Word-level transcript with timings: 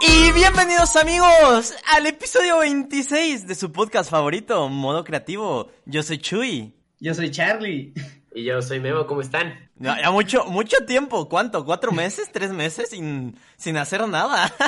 Y 0.00 0.32
bienvenidos 0.32 0.96
amigos 0.96 1.74
al 1.94 2.06
episodio 2.06 2.58
26 2.60 3.46
de 3.46 3.54
su 3.54 3.70
podcast 3.70 4.10
favorito, 4.10 4.68
Modo 4.68 5.04
Creativo. 5.04 5.70
Yo 5.84 6.02
soy 6.02 6.18
Chuy. 6.18 6.72
Yo 7.00 7.12
soy 7.14 7.30
Charlie. 7.30 7.92
Y 8.34 8.44
yo 8.44 8.60
soy 8.62 8.80
Memo, 8.80 9.06
¿cómo 9.06 9.20
están? 9.20 9.70
Ya, 9.76 10.00
ya 10.00 10.10
mucho, 10.10 10.44
mucho 10.46 10.78
tiempo, 10.86 11.28
¿cuánto? 11.28 11.64
¿Cuatro 11.64 11.92
meses? 11.92 12.30
¿Tres 12.32 12.52
meses 12.52 12.90
sin, 12.90 13.36
sin 13.56 13.76
hacer 13.76 14.06
nada? 14.08 14.52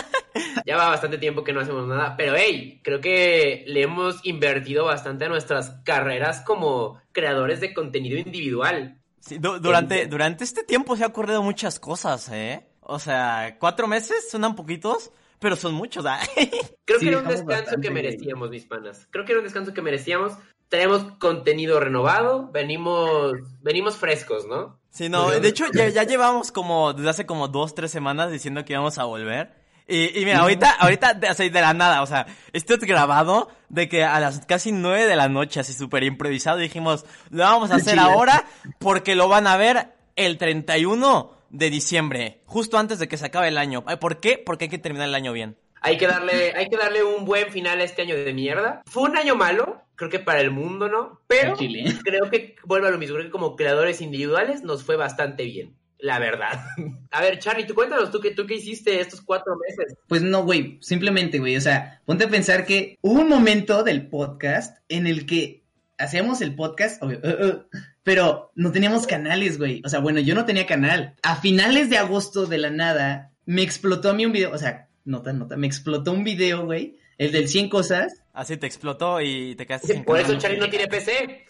Ya 0.66 0.76
va 0.76 0.90
bastante 0.90 1.18
tiempo 1.18 1.42
que 1.42 1.52
no 1.52 1.60
hacemos 1.60 1.88
nada, 1.88 2.16
pero 2.16 2.36
hey, 2.36 2.80
creo 2.84 3.00
que 3.00 3.64
le 3.66 3.82
hemos 3.82 4.24
invertido 4.24 4.84
bastante 4.84 5.24
a 5.24 5.28
nuestras 5.28 5.70
carreras 5.84 6.42
como 6.42 7.00
creadores 7.12 7.60
de 7.60 7.74
contenido 7.74 8.18
individual. 8.18 8.98
Sí, 9.20 9.38
du- 9.38 9.58
durante, 9.60 10.06
durante 10.06 10.44
este 10.44 10.62
tiempo 10.64 10.96
se 10.96 11.04
ha 11.04 11.08
ocurrido 11.08 11.42
muchas 11.42 11.78
cosas, 11.80 12.28
¿eh? 12.30 12.66
O 12.80 12.98
sea, 12.98 13.56
cuatro 13.58 13.86
meses 13.86 14.30
suenan 14.30 14.54
poquitos, 14.56 15.10
pero 15.38 15.56
son 15.56 15.74
muchos, 15.74 16.06
¿ah? 16.06 16.20
Creo 16.84 16.98
Sí, 16.98 17.04
que 17.04 17.08
era 17.10 17.18
un 17.18 17.28
descanso 17.28 17.46
bastante, 17.64 17.80
que 17.88 17.90
merecíamos, 17.94 18.50
mis 18.50 18.64
panas. 18.64 19.06
Creo 19.10 19.24
que 19.24 19.32
era 19.32 19.40
un 19.40 19.44
descanso 19.44 19.74
que 19.74 19.82
merecíamos. 19.82 20.32
Tenemos 20.68 21.02
contenido 21.18 21.80
renovado, 21.80 22.50
venimos, 22.52 23.32
venimos 23.62 23.96
frescos, 23.96 24.46
¿no? 24.46 24.78
Sí, 24.90 25.08
no, 25.08 25.30
de 25.30 25.48
hecho 25.48 25.66
ya, 25.72 25.88
ya 25.88 26.04
llevamos 26.04 26.50
como, 26.52 26.92
desde 26.92 27.10
hace 27.10 27.26
como 27.26 27.48
dos, 27.48 27.74
tres 27.74 27.90
semanas 27.90 28.30
diciendo 28.32 28.64
que 28.64 28.72
íbamos 28.74 28.98
a 28.98 29.04
volver. 29.04 29.54
Y, 29.88 30.20
y 30.20 30.24
mira, 30.26 30.40
ahorita, 30.40 30.70
ahorita, 30.70 31.14
de, 31.14 31.30
o 31.30 31.34
sea, 31.34 31.48
de 31.48 31.60
la 31.60 31.72
nada, 31.72 32.02
o 32.02 32.06
sea, 32.06 32.26
esto 32.52 32.74
es 32.74 32.80
grabado 32.80 33.48
de 33.70 33.88
que 33.88 34.04
a 34.04 34.20
las 34.20 34.44
casi 34.44 34.70
nueve 34.70 35.06
de 35.06 35.16
la 35.16 35.30
noche, 35.30 35.60
así 35.60 35.72
súper 35.72 36.02
improvisado, 36.04 36.58
dijimos, 36.58 37.06
lo 37.30 37.44
vamos 37.44 37.70
a 37.70 37.74
hacer 37.76 37.94
Chile. 37.94 38.02
ahora 38.02 38.44
porque 38.78 39.14
lo 39.14 39.28
van 39.28 39.46
a 39.46 39.56
ver 39.56 39.94
el 40.14 40.36
31 40.36 41.32
de 41.48 41.70
diciembre, 41.70 42.42
justo 42.44 42.76
antes 42.76 42.98
de 42.98 43.08
que 43.08 43.16
se 43.16 43.26
acabe 43.26 43.48
el 43.48 43.56
año. 43.56 43.82
¿Por 43.98 44.20
qué? 44.20 44.42
Porque 44.44 44.66
hay 44.66 44.68
que 44.70 44.78
terminar 44.78 45.08
el 45.08 45.14
año 45.14 45.32
bien. 45.32 45.56
Hay 45.80 45.96
que 45.96 46.06
darle, 46.06 46.52
hay 46.54 46.68
que 46.68 46.76
darle 46.76 47.04
un 47.04 47.24
buen 47.24 47.50
final 47.50 47.80
a 47.80 47.84
este 47.84 48.02
año 48.02 48.16
de 48.16 48.34
mierda. 48.34 48.82
Fue 48.86 49.04
un 49.04 49.16
año 49.16 49.36
malo, 49.36 49.82
creo 49.94 50.10
que 50.10 50.18
para 50.18 50.40
el 50.40 50.50
mundo, 50.50 50.88
¿no? 50.88 51.22
Pero 51.28 51.56
creo 51.56 52.30
que 52.30 52.56
vuelve 52.64 52.88
a 52.88 52.90
lo 52.90 52.98
mismo. 52.98 53.14
Creo 53.14 53.26
que 53.26 53.32
como 53.32 53.56
creadores 53.56 54.00
individuales 54.00 54.62
nos 54.62 54.84
fue 54.84 54.96
bastante 54.96 55.44
bien. 55.44 55.77
La 55.98 56.18
verdad. 56.18 56.64
A 57.10 57.20
ver, 57.20 57.38
Charlie, 57.38 57.66
tú 57.66 57.74
cuéntanos, 57.74 58.10
¿tú 58.10 58.20
qué, 58.20 58.30
tú 58.30 58.46
qué 58.46 58.54
hiciste 58.54 59.00
estos 59.00 59.20
cuatro 59.20 59.56
meses? 59.56 59.96
Pues 60.06 60.22
no, 60.22 60.44
güey, 60.44 60.78
simplemente, 60.80 61.38
güey, 61.38 61.56
o 61.56 61.60
sea, 61.60 62.00
ponte 62.04 62.24
a 62.24 62.28
pensar 62.28 62.64
que 62.64 62.98
hubo 63.02 63.20
un 63.20 63.28
momento 63.28 63.82
del 63.82 64.08
podcast 64.08 64.78
en 64.88 65.06
el 65.06 65.26
que 65.26 65.64
hacíamos 65.98 66.40
el 66.40 66.54
podcast, 66.54 67.02
obvio, 67.02 67.20
uh, 67.22 67.46
uh, 67.46 67.64
pero 68.02 68.52
no 68.54 68.72
teníamos 68.72 69.06
canales, 69.06 69.58
güey. 69.58 69.82
O 69.84 69.88
sea, 69.88 70.00
bueno, 70.00 70.20
yo 70.20 70.34
no 70.34 70.44
tenía 70.44 70.66
canal. 70.66 71.14
A 71.22 71.36
finales 71.36 71.90
de 71.90 71.98
agosto 71.98 72.46
de 72.46 72.58
la 72.58 72.70
nada, 72.70 73.32
me 73.44 73.62
explotó 73.62 74.10
a 74.10 74.14
mí 74.14 74.24
un 74.24 74.32
video, 74.32 74.52
o 74.52 74.58
sea, 74.58 74.88
nota, 75.04 75.32
nota, 75.32 75.56
me 75.56 75.66
explotó 75.66 76.12
un 76.12 76.24
video, 76.24 76.64
güey, 76.64 76.96
el 77.18 77.32
del 77.32 77.48
100 77.48 77.68
cosas. 77.68 78.22
Así 78.32 78.56
te 78.56 78.66
explotó 78.66 79.20
y 79.20 79.56
te 79.56 79.66
quedaste 79.66 79.88
sin 79.94 80.04
Por 80.04 80.16
canal. 80.18 80.32
eso 80.32 80.40
Charlie 80.40 80.60
no 80.60 80.70
tiene 80.70 80.86
PC. 80.86 81.46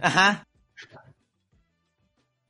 Ajá. 0.00 0.46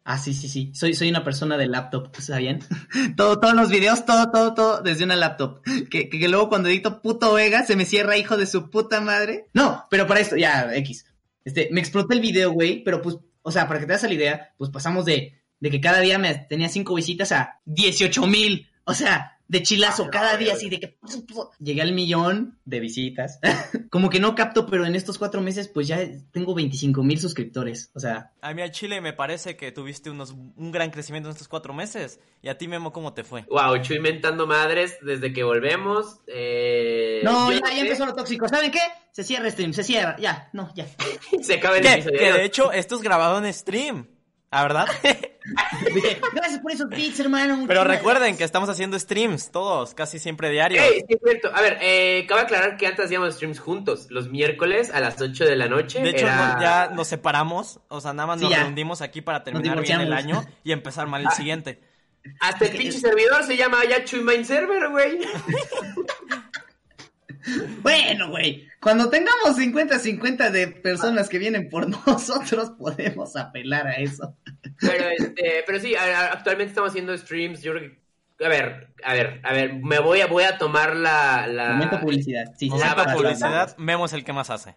Ah, 0.08 0.18
sí, 0.18 0.34
sí, 0.34 0.48
sí. 0.48 0.70
Soy, 0.72 0.94
soy 0.94 1.10
una 1.10 1.24
persona 1.24 1.58
de 1.58 1.66
laptop, 1.66 2.14
¿sabían? 2.20 2.60
todo, 3.16 3.40
todos 3.40 3.54
los 3.54 3.70
videos, 3.70 4.06
todo, 4.06 4.30
todo, 4.30 4.54
todo 4.54 4.80
desde 4.80 5.02
una 5.02 5.16
laptop. 5.16 5.62
Que, 5.90 6.08
que, 6.08 6.20
que 6.20 6.28
luego 6.28 6.48
cuando 6.48 6.68
edito 6.68 7.02
puto 7.02 7.34
Vega 7.34 7.64
se 7.66 7.74
me 7.74 7.84
cierra 7.84 8.16
hijo 8.16 8.36
de 8.36 8.46
su 8.46 8.70
puta 8.70 9.00
madre. 9.00 9.46
No, 9.52 9.84
pero 9.90 10.06
para 10.06 10.20
esto, 10.20 10.36
ya, 10.36 10.72
X. 10.76 11.06
Este, 11.44 11.70
me 11.72 11.80
explotó 11.80 12.14
el 12.14 12.20
video, 12.20 12.52
güey, 12.52 12.84
pero 12.84 13.02
pues, 13.02 13.18
o 13.42 13.50
sea, 13.50 13.66
para 13.66 13.80
que 13.80 13.86
te 13.86 13.94
das 13.94 14.04
la 14.04 14.14
idea, 14.14 14.54
pues 14.56 14.70
pasamos 14.70 15.04
de, 15.06 15.42
de 15.58 15.70
que 15.72 15.80
cada 15.80 15.98
día 15.98 16.20
me 16.20 16.32
tenía 16.36 16.68
cinco 16.68 16.94
visitas 16.94 17.32
a 17.32 17.60
18 17.64 18.28
mil. 18.28 18.68
O 18.84 18.94
sea, 18.94 19.35
de 19.48 19.62
chilazo, 19.62 20.04
Ah, 20.06 20.10
cada 20.10 20.36
día 20.36 20.54
así 20.54 20.68
de 20.68 20.80
que 20.80 20.98
llegué 21.60 21.82
al 21.82 21.92
millón 21.92 22.58
de 22.64 22.80
visitas. 22.80 23.38
Como 23.90 24.10
que 24.10 24.18
no 24.20 24.34
capto, 24.34 24.66
pero 24.66 24.84
en 24.86 24.94
estos 24.96 25.18
cuatro 25.18 25.40
meses, 25.40 25.68
pues 25.68 25.86
ya 25.86 26.00
tengo 26.32 26.54
25 26.54 27.02
mil 27.02 27.20
suscriptores. 27.20 27.90
O 27.94 28.00
sea, 28.00 28.32
A 28.40 28.52
mí 28.54 28.62
a 28.62 28.70
Chile 28.70 29.00
me 29.00 29.12
parece 29.12 29.56
que 29.56 29.70
tuviste 29.72 30.10
unos, 30.10 30.32
un 30.32 30.72
gran 30.72 30.90
crecimiento 30.90 31.28
en 31.28 31.32
estos 31.34 31.48
cuatro 31.48 31.72
meses. 31.72 32.18
Y 32.42 32.48
a 32.48 32.58
ti, 32.58 32.66
Memo, 32.68 32.92
¿cómo 32.92 33.14
te 33.14 33.22
fue? 33.24 33.44
Wow, 33.48 33.78
Chuy 33.82 34.00
mentando 34.00 34.46
madres 34.46 34.96
desde 35.02 35.32
que 35.32 35.44
volvemos. 35.44 36.20
Eh, 36.26 37.20
No, 37.22 37.52
ya, 37.52 37.60
ya 37.72 37.80
empezó 37.82 38.04
lo 38.06 38.14
tóxico. 38.14 38.48
¿Saben 38.48 38.70
qué? 38.70 38.80
Se 39.12 39.24
cierra 39.24 39.50
stream, 39.50 39.72
se 39.72 39.82
cierra. 39.84 40.16
Ya, 40.18 40.50
no, 40.52 40.72
ya. 40.74 40.86
Se 41.42 41.54
acaba 41.54 41.76
el 41.76 41.82
Que, 41.82 41.92
episodio. 41.92 42.18
que 42.18 42.32
de 42.32 42.44
hecho, 42.44 42.72
esto 42.72 42.96
es 42.96 43.02
grabado 43.02 43.38
en 43.44 43.52
stream. 43.54 44.08
¿La 44.50 44.62
verdad? 44.62 44.86
Gracias 46.32 46.60
por 46.60 46.72
esos 46.72 46.88
beats, 46.88 47.20
hermano. 47.20 47.64
Pero 47.68 47.84
recuerden 47.84 48.36
que 48.36 48.44
estamos 48.44 48.68
haciendo 48.68 48.98
streams, 48.98 49.50
todos, 49.50 49.94
casi 49.94 50.18
siempre 50.18 50.50
diarios. 50.50 50.84
Ey, 50.84 51.00
sí, 51.06 51.14
es 51.14 51.20
cierto. 51.22 51.50
A 51.54 51.60
ver, 51.60 51.78
eh, 51.80 52.24
cabe 52.28 52.42
aclarar 52.42 52.76
que 52.76 52.86
antes 52.86 53.04
hacíamos 53.06 53.34
streams 53.34 53.58
juntos. 53.60 54.06
Los 54.10 54.28
miércoles 54.28 54.90
a 54.92 55.00
las 55.00 55.20
8 55.20 55.44
de 55.44 55.56
la 55.56 55.68
noche. 55.68 56.00
De 56.02 56.10
hecho, 56.10 56.26
era- 56.26 56.54
no- 56.54 56.60
ya 56.60 56.88
nos 56.88 57.06
separamos, 57.08 57.80
o 57.88 58.00
sea, 58.00 58.12
nada 58.12 58.26
más 58.26 58.40
Sí, 58.40 58.46
nos 58.48 58.56
reunimos 58.58 59.02
aquí 59.02 59.20
para 59.20 59.44
terminar 59.44 59.80
bien 59.80 60.00
el 60.00 60.12
año 60.12 60.44
y 60.64 60.72
empezar 60.72 61.06
mal 61.06 61.22
el 61.22 61.30
siguiente. 61.30 61.80
Hasta 62.40 62.64
el 62.64 62.76
pinche 62.76 62.98
servidor 62.98 63.44
se 63.44 63.56
llama 63.56 63.84
ya 63.88 64.04
Chuy 64.04 64.20
Mind 64.20 64.44
Server, 64.44 64.88
güey. 64.88 65.20
Bueno, 67.82 68.30
güey. 68.30 68.66
Cuando 68.80 69.08
tengamos 69.08 69.56
50-50 69.58 70.50
de 70.50 70.68
personas 70.68 71.28
que 71.28 71.38
vienen 71.38 71.68
por 71.68 71.88
nosotros, 72.06 72.70
podemos 72.78 73.36
apelar 73.36 73.86
a 73.86 73.94
eso. 73.94 74.36
Pero, 74.80 75.08
este, 75.16 75.64
pero 75.66 75.80
sí, 75.80 75.94
a- 75.94 76.32
actualmente 76.32 76.70
estamos 76.70 76.90
haciendo 76.90 77.16
streams. 77.16 77.62
Yo 77.62 77.72
creo 77.72 77.90
que. 77.90 78.44
A 78.44 78.48
ver, 78.48 78.88
a 79.02 79.14
ver, 79.14 79.40
a 79.44 79.52
ver, 79.52 79.74
me 79.74 79.98
voy 79.98 80.20
a, 80.20 80.26
voy 80.26 80.44
a 80.44 80.58
tomar 80.58 80.94
la. 80.94 81.46
la... 81.46 81.70
Momento 81.74 82.00
publicidad. 82.00 82.44
Sí, 82.58 82.66
sí, 82.66 82.68
Momento 82.68 83.04
publicidad, 83.14 83.76
Memo 83.78 84.04
es 84.06 84.12
el 84.12 84.24
que 84.24 84.32
más 84.34 84.50
hace. 84.50 84.74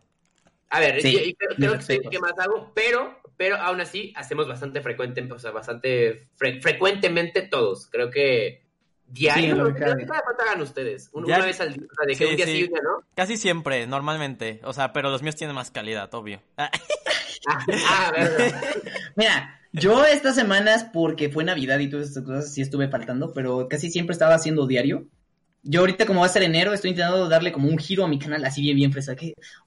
A 0.70 0.80
ver, 0.80 1.02
Sí, 1.02 1.12
yo- 1.14 1.20
yo 1.20 1.58
creo, 1.58 1.74
que 1.78 1.82
soy 1.84 1.96
el 2.04 2.10
que 2.10 2.20
más 2.20 2.34
hago, 2.40 2.72
pero, 2.76 3.20
pero 3.38 3.58
aún 3.58 3.82
así 3.82 4.14
hacemos 4.16 4.48
bastante 4.48 4.82
frecuente, 4.82 5.28
o 5.30 5.40
sea, 5.40 5.52
bastante 5.52 6.30
fre- 6.38 6.62
frecuentemente 6.62 7.42
todos. 7.42 7.88
Creo 7.92 8.12
que 8.12 8.69
diario, 9.12 9.56
Sí, 9.56 9.62
lo 9.62 9.74
que 9.74 9.80
cada 9.80 9.96
hagan 10.48 10.62
ustedes, 10.62 11.10
una 11.14 11.46
vez 11.46 11.60
al 11.62 11.74
día, 11.74 11.84
de 12.08 12.16
que 12.16 12.26
Sí, 12.26 12.30
un 12.32 12.36
día 12.38 12.46
sí. 12.46 12.70
no. 12.84 13.04
Casi 13.16 13.38
siempre, 13.38 13.88
normalmente. 13.88 14.62
O 14.64 14.74
sea, 14.74 14.94
pero 14.94 15.10
los 15.10 15.22
míos 15.24 15.36
tienen 15.36 15.56
más 15.56 15.72
calidad, 15.72 16.14
obvio. 16.14 16.42
Ah, 17.48 17.60
ah, 17.88 18.08
a 18.08 18.12
ver, 18.12 18.54
Mira, 19.16 19.60
yo 19.72 20.04
estas 20.06 20.36
semanas, 20.36 20.86
porque 20.92 21.30
fue 21.30 21.46
Navidad 21.46 21.80
y 21.80 21.90
todas 21.90 22.10
estas 22.10 22.24
cosas, 22.26 22.54
sí 22.54 22.62
estuve 22.62 22.90
faltando, 22.90 23.32
pero 23.34 23.68
casi 23.70 23.90
siempre 23.90 24.12
estaba 24.12 24.36
haciendo 24.36 24.68
diario. 24.68 25.08
Yo 25.64 25.80
ahorita, 25.80 26.06
como 26.06 26.20
va 26.20 26.26
a 26.26 26.30
ser 26.30 26.44
enero, 26.44 26.74
estoy 26.74 26.92
intentando 26.92 27.30
darle 27.30 27.54
como 27.54 27.70
un 27.70 27.78
giro 27.78 28.04
a 28.04 28.08
mi 28.10 28.20
canal, 28.20 28.44
así 28.44 28.62
bien, 28.62 28.76
bien 28.76 28.92
fresa. 28.92 29.16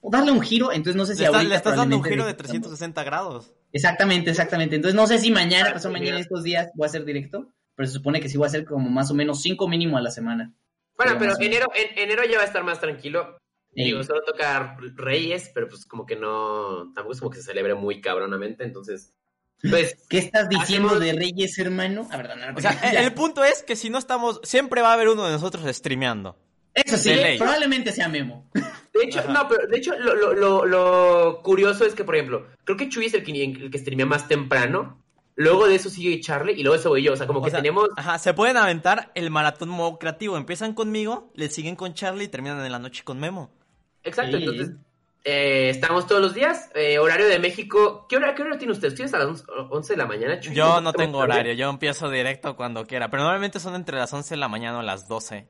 O 0.01 0.11
darle 0.11 0.31
un 0.31 0.41
giro, 0.41 0.71
entonces 0.71 0.95
no 0.95 1.05
sé 1.07 1.15
si 1.15 1.21
le, 1.21 1.27
ahorita 1.27 1.43
le 1.49 1.55
estás 1.55 1.75
dando 1.75 1.97
un 1.97 2.03
giro 2.03 2.25
de 2.25 2.31
estamos- 2.31 2.49
360 2.51 3.03
grados. 3.03 3.53
Exactamente, 3.71 4.29
exactamente. 4.29 4.75
Entonces 4.75 4.95
no 4.95 5.07
sé 5.07 5.17
si 5.17 5.31
mañana, 5.31 5.73
Ah, 5.75 5.79
sí, 5.79 5.87
mañana, 5.89 6.19
estos 6.19 6.43
días, 6.43 6.69
voy 6.75 6.85
a 6.85 6.89
hacer 6.89 7.05
directo, 7.05 7.51
pero 7.75 7.87
se 7.87 7.93
supone 7.93 8.19
que 8.19 8.29
sí 8.29 8.37
voy 8.37 8.45
a 8.45 8.47
hacer 8.47 8.65
como 8.65 8.89
más 8.89 9.09
o 9.11 9.13
menos 9.13 9.41
cinco 9.41 9.67
mínimo 9.67 9.97
a 9.97 10.01
la 10.01 10.11
semana. 10.11 10.53
Bueno, 10.97 11.15
Pero 11.17 11.33
enero, 11.39 11.67
en, 11.75 11.97
enero 11.97 12.23
ya 12.29 12.37
va 12.37 12.43
a 12.43 12.47
estar 12.47 12.63
más 12.63 12.79
tranquilo. 12.79 13.37
Digo, 13.71 14.03
solo 14.03 14.21
toca 14.23 14.77
Reyes, 14.95 15.49
pero 15.55 15.67
pues 15.67 15.85
como 15.87 16.05
que 16.05 16.15
no, 16.15 16.91
tampoco 16.93 17.13
es 17.13 17.19
como 17.19 17.31
que 17.31 17.37
se 17.37 17.43
celebre 17.45 17.73
muy 17.73 18.01
cabronamente, 18.01 18.63
entonces, 18.63 19.11
pues, 19.67 19.95
¿Qué 20.09 20.19
estás 20.19 20.47
diciendo 20.49 20.89
Hacemos- 20.89 20.99
de 20.99 21.13
Reyes, 21.13 21.57
hermano? 21.57 22.07
A 22.11 22.17
ver, 22.17 22.29
no, 22.37 22.51
no, 22.51 22.57
O 22.57 22.61
sea, 22.61 22.79
ya. 22.93 23.01
el 23.01 23.13
punto 23.15 23.43
es 23.43 23.63
que 23.63 23.75
si 23.75 23.89
no 23.89 23.97
estamos, 23.97 24.39
siempre 24.43 24.81
va 24.83 24.91
a 24.91 24.93
haber 24.93 25.09
uno 25.09 25.25
de 25.25 25.31
nosotros 25.31 25.63
streameando. 25.75 26.37
Eso 26.75 26.97
sí, 26.97 27.09
de 27.09 27.15
ley. 27.15 27.37
probablemente 27.39 27.91
sea 27.91 28.07
Memo. 28.09 28.49
De 28.53 29.03
hecho, 29.03 29.19
Ajá. 29.19 29.31
no, 29.33 29.47
pero 29.47 29.65
de 29.67 29.77
hecho 29.77 29.97
lo, 29.97 30.15
lo, 30.15 30.33
lo, 30.35 30.65
lo 30.65 31.41
curioso 31.41 31.85
es 31.85 31.95
que, 31.95 32.03
por 32.03 32.15
ejemplo, 32.15 32.47
creo 32.63 32.77
que 32.77 32.89
Chuy 32.89 33.05
es 33.07 33.13
el 33.15 33.23
que, 33.23 33.31
el 33.43 33.71
que 33.71 33.77
streamea 33.79 34.05
más 34.05 34.27
temprano. 34.27 35.02
Luego 35.35 35.67
de 35.67 35.75
eso 35.75 35.89
sigue 35.89 36.19
Charlie 36.21 36.53
y 36.53 36.61
luego 36.63 36.75
eso 36.75 36.89
voy 36.89 37.01
yo. 37.03 37.13
O 37.13 37.15
sea, 37.15 37.25
como 37.27 37.39
O 37.39 37.43
que 37.43 37.49
sea, 37.49 37.59
tenemos. 37.59 37.89
Ajá, 37.97 38.19
se 38.19 38.33
pueden 38.33 38.55
aventar 38.57 39.11
el 39.15 39.29
maratón 39.31 39.69
modo 39.69 39.97
creativo. 39.97 40.37
Empiezan 40.37 40.73
conmigo, 40.73 41.31
le 41.33 41.49
siguen 41.49 41.75
con 41.75 41.93
Charlie 41.93 42.25
y 42.25 42.27
terminan 42.27 42.63
en 42.63 42.71
la 42.71 42.79
noche 42.79 43.03
con 43.03 43.19
Memo. 43.19 43.51
Exacto, 44.03 44.37
Sí. 44.37 44.43
entonces 44.43 44.75
Eh, 45.25 45.69
estamos 45.69 46.05
todos 46.05 46.21
los 46.21 46.33
días. 46.33 46.69
Eh, 46.75 46.99
horario 46.99 47.25
de 47.27 47.39
México. 47.39 48.05
¿Qué 48.09 48.17
hora, 48.17 48.35
¿Qué 48.35 48.41
hora 48.43 48.57
tiene 48.57 48.73
usted? 48.73 48.89
¿Ustedes 48.89 49.13
a 49.13 49.19
las 49.19 49.45
11 49.71 49.93
de 49.93 49.97
la 49.97 50.05
mañana? 50.05 50.37
Chuy? 50.41 50.53
Yo 50.53 50.81
no 50.81 50.91
tengo 50.91 51.19
horario, 51.19 51.53
yo 51.53 51.69
empiezo 51.69 52.09
directo 52.09 52.57
cuando 52.57 52.85
quiera, 52.85 53.09
pero 53.09 53.23
normalmente 53.23 53.61
son 53.61 53.73
entre 53.75 53.97
las 53.97 54.11
11 54.11 54.31
de 54.35 54.37
la 54.39 54.49
mañana 54.49 54.79
o 54.79 54.81
las 54.81 55.07
12. 55.07 55.47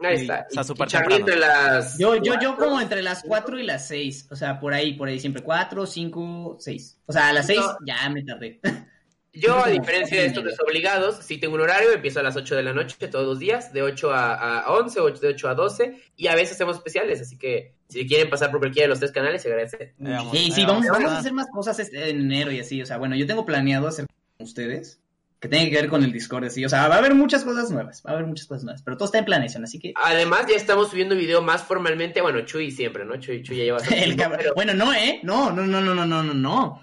Ahí 0.00 0.14
está. 0.22 0.46
Está 0.48 0.62
Y- 0.62 0.64
súper 0.64 0.88
y 0.88 0.90
Charlie 0.90 1.16
entre 1.16 1.36
las. 1.36 1.98
Yo, 1.98 2.16
yo, 2.16 2.32
yo 2.40 2.56
como 2.56 2.80
entre 2.80 3.02
las 3.02 3.22
4 3.24 3.58
y 3.58 3.62
las 3.64 3.86
6. 3.88 4.26
O 4.30 4.36
sea, 4.36 4.58
por 4.58 4.72
ahí, 4.72 4.94
por 4.94 5.06
ahí 5.08 5.20
siempre. 5.20 5.42
4, 5.42 5.84
5, 5.86 6.56
6. 6.58 6.98
O 7.04 7.12
sea, 7.12 7.28
a 7.28 7.32
las 7.34 7.46
6 7.46 7.60
No. 7.60 7.76
ya 7.86 8.08
me 8.08 8.22
tardé. 8.24 8.58
Yo, 9.34 9.64
a 9.64 9.68
diferencia 9.68 10.20
de 10.20 10.26
estos 10.26 10.44
desobligados, 10.44 11.18
sí 11.24 11.38
tengo 11.38 11.54
un 11.56 11.60
horario, 11.60 11.90
empiezo 11.92 12.20
a 12.20 12.22
las 12.22 12.36
8 12.36 12.54
de 12.54 12.62
la 12.62 12.72
noche 12.72 12.96
todos 13.08 13.26
los 13.26 13.38
días, 13.40 13.72
de 13.72 13.82
8 13.82 14.12
a, 14.12 14.60
a 14.60 14.72
11, 14.72 15.00
o 15.00 15.10
de 15.10 15.28
8 15.28 15.48
a 15.48 15.54
12, 15.54 16.00
y 16.16 16.28
a 16.28 16.34
veces 16.36 16.52
hacemos 16.54 16.76
especiales, 16.76 17.20
así 17.20 17.36
que 17.36 17.74
si 17.88 18.06
quieren 18.06 18.30
pasar 18.30 18.50
por 18.50 18.60
cualquiera 18.60 18.84
de 18.84 18.88
los 18.90 19.00
tres 19.00 19.10
canales, 19.12 19.42
se 19.42 19.48
agradece. 19.48 19.92
Veamos, 19.98 20.32
Sí, 20.36 20.50
sí, 20.52 20.60
ahí 20.60 20.66
vamos, 20.66 20.84
vamos. 20.86 20.98
vamos 20.98 21.12
a 21.12 21.18
hacer 21.18 21.32
más 21.32 21.46
cosas 21.52 21.78
este- 21.80 22.10
en 22.10 22.20
enero 22.20 22.52
y 22.52 22.60
así. 22.60 22.80
O 22.80 22.86
sea, 22.86 22.96
bueno, 22.98 23.16
yo 23.16 23.26
tengo 23.26 23.44
planeado 23.44 23.88
hacer 23.88 24.06
con 24.38 24.44
ustedes 24.46 25.00
que 25.40 25.48
tiene 25.48 25.68
que 25.68 25.76
ver 25.76 25.88
con 25.88 26.02
el 26.02 26.10
Discord 26.12 26.44
así. 26.44 26.64
O 26.64 26.68
sea, 26.70 26.88
va 26.88 26.94
a 26.94 26.98
haber 26.98 27.14
muchas 27.14 27.44
cosas 27.44 27.70
nuevas. 27.70 28.02
Va 28.06 28.12
a 28.12 28.14
haber 28.14 28.26
muchas 28.26 28.46
cosas 28.46 28.64
nuevas. 28.64 28.82
Pero 28.82 28.96
todo 28.96 29.04
está 29.06 29.18
en 29.18 29.26
planeación, 29.26 29.62
así 29.64 29.78
que. 29.78 29.92
Además, 30.02 30.46
ya 30.48 30.56
estamos 30.56 30.88
subiendo 30.90 31.14
video 31.14 31.42
más 31.42 31.62
formalmente, 31.62 32.22
bueno, 32.22 32.40
Chuy 32.46 32.70
siempre, 32.70 33.04
¿no? 33.04 33.16
Chuy, 33.18 33.42
Chuy 33.42 33.58
ya 33.58 33.64
lleva 33.64 33.78
El 33.94 34.16
tiempo, 34.16 34.36
pero- 34.38 34.54
Bueno, 34.54 34.72
no, 34.74 34.94
¿eh? 34.94 35.20
No, 35.22 35.50
no, 35.52 35.66
no, 35.66 35.80
no, 35.82 35.94
no, 35.94 36.06
no, 36.06 36.22
no, 36.22 36.32
no. 36.34 36.82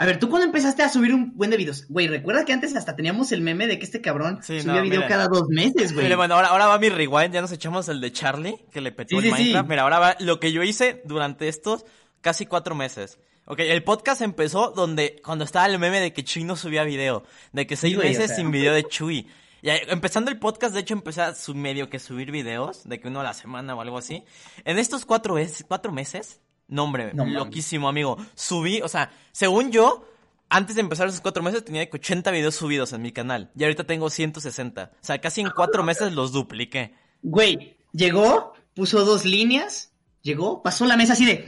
A 0.00 0.06
ver, 0.06 0.18
¿tú 0.18 0.30
cuándo 0.30 0.46
empezaste 0.46 0.82
a 0.82 0.88
subir 0.88 1.12
un 1.12 1.36
buen 1.36 1.50
de 1.50 1.58
videos? 1.58 1.84
Güey, 1.90 2.08
recuerda 2.08 2.46
que 2.46 2.54
antes 2.54 2.74
hasta 2.74 2.96
teníamos 2.96 3.32
el 3.32 3.42
meme 3.42 3.66
de 3.66 3.78
que 3.78 3.84
este 3.84 4.00
cabrón 4.00 4.38
Sí, 4.42 4.62
subía 4.62 4.76
no, 4.76 4.82
video 4.82 5.06
cada 5.06 5.28
dos 5.28 5.48
meses, 5.50 5.92
güey. 5.92 6.14
Bueno, 6.16 6.36
ahora, 6.36 6.48
ahora 6.48 6.68
va 6.68 6.78
mi 6.78 6.88
rewind, 6.88 7.34
ya 7.34 7.42
nos 7.42 7.52
echamos 7.52 7.86
el 7.90 8.00
de 8.00 8.10
Charlie, 8.10 8.64
que 8.72 8.80
le 8.80 8.92
petó 8.92 9.20
Sí, 9.20 9.28
el 9.28 9.34
sí. 9.36 9.42
Minecraft. 9.42 9.68
Mira, 9.68 9.82
ahora 9.82 9.98
va 9.98 10.16
lo 10.20 10.40
que 10.40 10.52
yo 10.52 10.62
hice 10.62 11.02
durante 11.04 11.48
estos 11.48 11.84
casi 12.22 12.46
cuatro 12.46 12.74
meses. 12.74 13.18
Ok, 13.44 13.58
el 13.60 13.84
podcast 13.84 14.22
empezó 14.22 14.70
donde, 14.70 15.20
cuando 15.22 15.44
estaba 15.44 15.66
el 15.66 15.78
meme 15.78 16.00
de 16.00 16.14
que 16.14 16.24
Chuy 16.24 16.44
no 16.44 16.56
subía 16.56 16.82
video, 16.84 17.24
de 17.52 17.66
que 17.66 17.76
seis 17.76 17.94
güey, 17.94 18.08
o 18.08 18.10
meses 18.10 18.28
sea. 18.28 18.36
sin 18.36 18.50
video 18.50 18.72
de 18.72 18.84
Chuy. 18.84 19.28
Y 19.60 19.68
empezando 19.68 20.30
el 20.30 20.38
podcast, 20.38 20.72
de 20.72 20.80
hecho, 20.80 20.94
empecé 20.94 21.20
a 21.20 21.34
su 21.34 21.54
medio 21.54 21.90
que 21.90 21.98
subir 21.98 22.30
videos, 22.30 22.88
de 22.88 23.00
que 23.00 23.08
uno 23.08 23.20
a 23.20 23.24
la 23.24 23.34
semana 23.34 23.74
o 23.74 23.82
algo 23.82 23.98
así. 23.98 24.24
En 24.64 24.78
estos 24.78 25.04
cuatro, 25.04 25.36
cuatro 25.68 25.92
meses, 25.92 26.40
no 26.70 26.84
hombre, 26.84 27.12
No 27.12 27.26
loquísimo, 27.26 27.88
amigo. 27.88 28.16
Subí, 28.34 28.80
o 28.80 28.88
sea, 28.88 29.10
según 29.32 29.70
yo, 29.70 30.06
antes 30.48 30.76
de 30.76 30.80
empezar 30.80 31.06
esos 31.08 31.20
cuatro 31.20 31.42
meses 31.42 31.64
tenía 31.64 31.88
que 31.88 31.96
80 31.96 32.30
videos 32.30 32.54
subidos 32.54 32.92
en 32.92 33.02
mi 33.02 33.12
canal. 33.12 33.50
Y 33.56 33.64
ahorita 33.64 33.84
tengo 33.84 34.08
160. 34.08 34.92
O 34.94 34.96
sea, 35.04 35.20
casi 35.20 35.42
en 35.42 35.50
cuatro 35.50 35.82
meses 35.82 36.12
los 36.12 36.32
dupliqué. 36.32 36.94
Güey, 37.22 37.76
llegó, 37.92 38.54
puso 38.74 39.04
dos 39.04 39.24
líneas, 39.24 39.92
llegó, 40.22 40.62
pasó 40.62 40.86
la 40.86 40.96
mesa 40.96 41.12
así 41.12 41.24
de. 41.26 41.44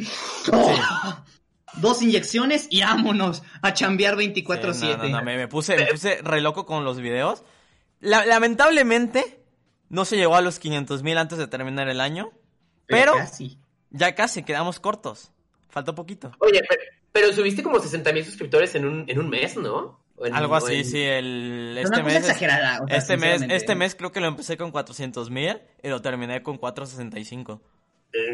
¡Oh! 0.53 0.75
Dos 1.77 2.03
inyecciones 2.03 2.67
y 2.69 2.83
vámonos 2.83 3.43
a 3.63 3.73
chambear 3.73 4.15
24-7. 4.17 4.73
Sí, 4.75 4.87
no, 4.89 4.97
no, 4.99 5.09
no, 5.09 5.23
me, 5.23 5.39
me 5.39 5.49
puse, 5.49 5.75
me 5.75 5.87
puse 5.87 6.19
re 6.23 6.43
loco 6.43 6.67
con 6.67 6.85
los 6.85 6.99
videos. 6.99 7.45
La- 7.99 8.27
lamentablemente, 8.27 9.43
no 9.89 10.05
se 10.05 10.17
llegó 10.19 10.37
a 10.37 10.43
los 10.43 10.59
500 10.59 11.03
mil 11.03 11.17
antes 11.17 11.39
de 11.39 11.47
terminar 11.47 11.89
el 11.89 12.03
año. 12.03 12.31
Pero 12.87 13.15
casi. 13.15 13.59
Ya 13.93 14.15
casi 14.15 14.43
quedamos 14.43 14.81
cortos. 14.81 15.31
Faltó 15.69 15.95
poquito. 15.95 16.33
Oye, 16.39 16.61
pero, 16.69 16.83
pero 17.13 17.33
subiste 17.33 17.63
como 17.63 17.79
60 17.79 18.13
mil 18.13 18.25
suscriptores 18.25 18.75
en 18.75 18.85
un, 18.85 19.05
en 19.09 19.19
un 19.19 19.29
mes, 19.31 19.57
¿no? 19.57 20.01
En- 20.23 20.35
Algo 20.35 20.55
así, 20.55 20.75
en- 20.75 20.85
sí. 20.85 21.01
El, 21.03 21.77
Es 21.79 21.85
este 21.85 21.97
una 21.97 22.05
cosa 22.05 22.15
mes. 22.15 22.25
es- 22.25 22.29
exagerada. 22.31 22.81
o 22.85 22.89
sea, 22.89 22.97
este 22.99 23.17
mes, 23.17 23.43
este 23.49 23.75
mes 23.75 23.95
creo 23.95 24.13
que 24.13 24.21
lo 24.21 24.27
empecé 24.27 24.57
con 24.57 24.71
400 24.71 25.31
mil 25.31 25.59
y 25.83 25.89
lo 25.89 26.03
terminé 26.03 26.43
con 26.43 26.59
465. 26.59 27.61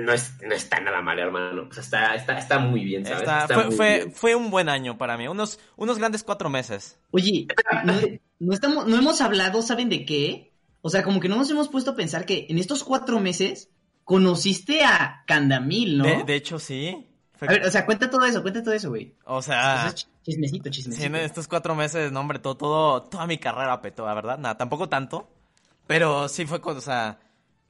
No, 0.00 0.12
es, 0.12 0.32
no 0.42 0.52
está 0.54 0.80
nada 0.80 1.00
mal, 1.00 1.18
hermano. 1.20 1.68
O 1.70 1.72
sea, 1.72 1.82
está, 1.84 2.14
está, 2.16 2.36
está 2.38 2.58
muy 2.58 2.82
bien, 2.84 3.04
¿sabes? 3.04 3.20
Está- 3.20 3.42
Está 3.42 3.54
fue, 3.54 3.64
muy 3.66 3.76
fue, 3.76 3.96
bien. 3.98 4.12
fue 4.12 4.34
un 4.34 4.50
buen 4.50 4.68
año 4.68 4.98
para 4.98 5.16
mí. 5.16 5.28
Unos, 5.28 5.60
unos 5.76 5.98
grandes 5.98 6.24
cuatro 6.24 6.50
meses. 6.50 6.98
Oye, 7.12 7.46
no, 7.84 7.94
no 8.40 8.52
estamos, 8.52 8.86
no 8.88 8.98
hemos 8.98 9.20
hablado, 9.20 9.62
¿saben 9.62 9.88
de 9.88 10.04
qué? 10.04 10.50
O 10.82 10.90
sea, 10.90 11.04
como 11.04 11.20
que 11.20 11.28
no 11.28 11.36
nos 11.36 11.48
hemos 11.50 11.68
puesto 11.68 11.92
a 11.92 11.96
pensar 11.96 12.26
que 12.26 12.46
en 12.48 12.58
estos 12.58 12.82
cuatro 12.82 13.20
meses 13.20 13.70
conociste 14.08 14.82
a 14.84 15.22
Candamil, 15.26 15.98
¿no? 15.98 16.04
De, 16.04 16.24
de 16.24 16.34
hecho, 16.34 16.58
sí. 16.58 17.06
Fue- 17.36 17.46
A 17.46 17.50
ver, 17.52 17.66
o 17.66 17.70
sea, 17.70 17.84
cuenta 17.84 18.08
todo 18.10 18.24
eso, 18.24 18.40
cuenta 18.40 18.62
todo 18.62 18.72
eso, 18.72 18.88
güey. 18.88 19.14
o 19.26 19.42
sea, 19.42 19.76
Eso 19.86 19.88
es 19.88 19.94
ch- 20.06 20.08
chismecito, 20.24 20.64
sí, 20.64 20.70
chismecito. 20.70 21.06
en 21.06 21.16
estos 21.16 21.46
cuatro 21.46 21.74
meses, 21.74 22.10
no, 22.10 22.20
hombre, 22.20 22.38
todo, 22.38 22.56
todo, 22.56 23.02
toda 23.02 23.26
mi 23.26 23.36
carrera 23.36 23.82
petó, 23.82 24.06
la 24.06 24.14
verdad. 24.14 24.38
Nada, 24.38 24.56
tampoco 24.56 24.88
tanto. 24.88 25.28
Pero 25.86 26.26
sí 26.30 26.46
fue 26.46 26.60
cuando, 26.62 26.78
o 26.78 26.82
sea, 26.82 27.18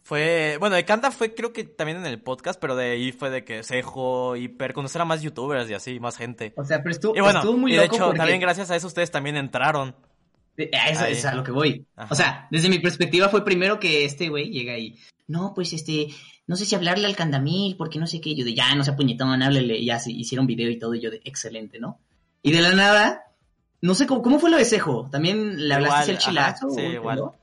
fue. 0.04 0.56
Bueno, 0.60 0.76
de 0.76 0.84
Canta 0.84 1.10
fue 1.10 1.34
creo 1.34 1.52
que 1.52 1.64
también 1.64 1.98
en 1.98 2.06
el 2.06 2.22
podcast, 2.22 2.58
pero 2.60 2.76
de 2.76 2.92
ahí 2.92 3.10
fue 3.12 3.30
de 3.30 3.44
que 3.44 3.64
Sejo, 3.64 4.36
Hiper, 4.36 4.72
conocer 4.74 5.02
a 5.02 5.04
más 5.04 5.20
youtubers 5.22 5.68
y 5.68 5.74
así, 5.74 5.98
más 6.00 6.16
gente. 6.16 6.54
O 6.56 6.64
sea, 6.64 6.78
pero 6.82 6.92
estuvo, 6.92 7.16
Y 7.16 7.20
bueno, 7.20 7.40
estuvo 7.40 7.58
muy 7.58 7.72
y 7.72 7.76
de 7.76 7.82
loco 7.82 7.94
hecho, 7.96 8.04
porque- 8.06 8.18
también 8.18 8.40
gracias 8.40 8.70
a 8.70 8.76
eso 8.76 8.86
ustedes 8.86 9.10
también 9.10 9.36
entraron. 9.36 9.94
A 10.72 10.90
eso 10.90 11.04
es 11.04 11.24
a 11.24 11.34
lo 11.34 11.44
que 11.44 11.52
voy. 11.52 11.86
Ajá. 11.96 12.12
O 12.12 12.16
sea, 12.16 12.48
desde 12.50 12.68
mi 12.68 12.78
perspectiva 12.78 13.28
fue 13.28 13.44
primero 13.44 13.78
que 13.78 14.04
este 14.04 14.28
güey 14.28 14.50
llega 14.50 14.76
y, 14.78 14.98
no, 15.28 15.52
pues 15.54 15.72
este, 15.72 16.08
no 16.46 16.56
sé 16.56 16.64
si 16.64 16.74
hablarle 16.74 17.06
al 17.06 17.14
Candamil, 17.14 17.76
porque 17.76 17.98
no 17.98 18.06
sé 18.06 18.20
qué. 18.20 18.34
Yo 18.34 18.44
de, 18.44 18.54
ya, 18.54 18.74
no 18.74 18.82
se 18.82 18.94
puñetón, 18.94 19.42
háblele. 19.42 19.78
Y 19.78 19.86
ya 19.86 19.98
se 19.98 20.10
hicieron 20.10 20.46
video 20.46 20.70
y 20.70 20.78
todo, 20.78 20.94
y 20.94 21.00
yo 21.00 21.10
de, 21.10 21.20
excelente, 21.24 21.78
¿no? 21.78 22.00
Y 22.42 22.52
de 22.52 22.62
la 22.62 22.74
nada, 22.74 23.34
no 23.80 23.94
sé 23.94 24.06
cómo, 24.06 24.22
¿cómo 24.22 24.38
fue 24.38 24.50
lo 24.50 24.56
de 24.56 24.64
Cejo. 24.64 25.08
¿También 25.10 25.68
le 25.68 25.74
hablaste 25.74 26.12
el 26.12 26.18
chilazo? 26.18 26.68
ajá, 26.68 26.74
sí, 26.74 26.86
o 26.86 26.92
igual. 26.92 27.18
no? 27.18 27.36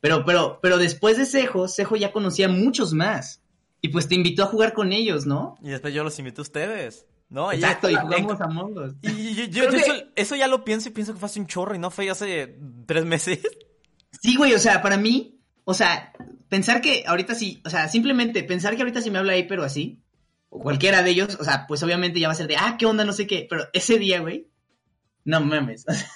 Pero, 0.00 0.24
pero, 0.24 0.58
pero 0.60 0.78
después 0.78 1.16
de 1.16 1.26
Cejo, 1.26 1.68
Cejo 1.68 1.96
ya 1.96 2.12
conocía 2.12 2.46
a 2.46 2.50
muchos 2.50 2.92
más. 2.92 3.40
Y 3.80 3.88
pues 3.88 4.08
te 4.08 4.14
invitó 4.16 4.42
a 4.42 4.46
jugar 4.46 4.74
con 4.74 4.92
ellos, 4.92 5.26
¿no? 5.26 5.56
Y 5.62 5.70
después 5.70 5.94
yo 5.94 6.04
los 6.04 6.18
invité 6.18 6.40
a 6.40 6.42
ustedes. 6.42 7.06
¿No? 7.32 7.50
Exacto, 7.50 7.88
y 7.90 7.94
jugamos 7.96 8.40
a 8.40 8.44
Among 8.44 8.78
Us. 8.78 8.94
Y, 9.02 9.48
yo, 9.50 9.66
Creo 9.66 9.70
yo 9.70 9.70
que- 9.70 9.76
eso, 9.78 9.94
eso 10.14 10.36
ya 10.36 10.46
lo 10.46 10.64
pienso 10.64 10.88
y 10.88 10.92
pienso 10.92 11.12
que 11.14 11.18
fue 11.18 11.26
hace 11.26 11.40
un 11.40 11.46
chorro 11.46 11.74
y 11.74 11.78
no 11.78 11.90
fue 11.90 12.08
hace 12.10 12.56
tres 12.86 13.04
meses. 13.04 13.40
Sí, 14.20 14.36
güey, 14.36 14.52
o 14.54 14.58
sea, 14.58 14.82
para 14.82 14.96
mí, 14.98 15.40
o 15.64 15.72
sea, 15.74 16.12
pensar 16.48 16.80
que 16.82 17.04
ahorita 17.06 17.34
sí, 17.34 17.62
o 17.64 17.70
sea, 17.70 17.88
simplemente 17.88 18.42
pensar 18.44 18.76
que 18.76 18.82
ahorita 18.82 19.00
sí 19.00 19.10
me 19.10 19.18
habla 19.18 19.32
ahí, 19.32 19.44
pero 19.44 19.64
así, 19.64 20.02
o 20.50 20.58
cualquiera 20.60 21.02
de 21.02 21.10
ellos, 21.10 21.38
o 21.40 21.44
sea, 21.44 21.66
pues 21.66 21.82
obviamente 21.82 22.20
ya 22.20 22.28
va 22.28 22.34
a 22.34 22.36
ser 22.36 22.46
de, 22.46 22.56
ah, 22.58 22.76
qué 22.78 22.84
onda, 22.86 23.04
no 23.06 23.12
sé 23.14 23.26
qué, 23.26 23.46
pero 23.48 23.64
ese 23.72 23.98
día, 23.98 24.20
güey, 24.20 24.48
no 25.24 25.40
mames. 25.40 25.84
o 25.88 25.92
sea, 25.94 26.06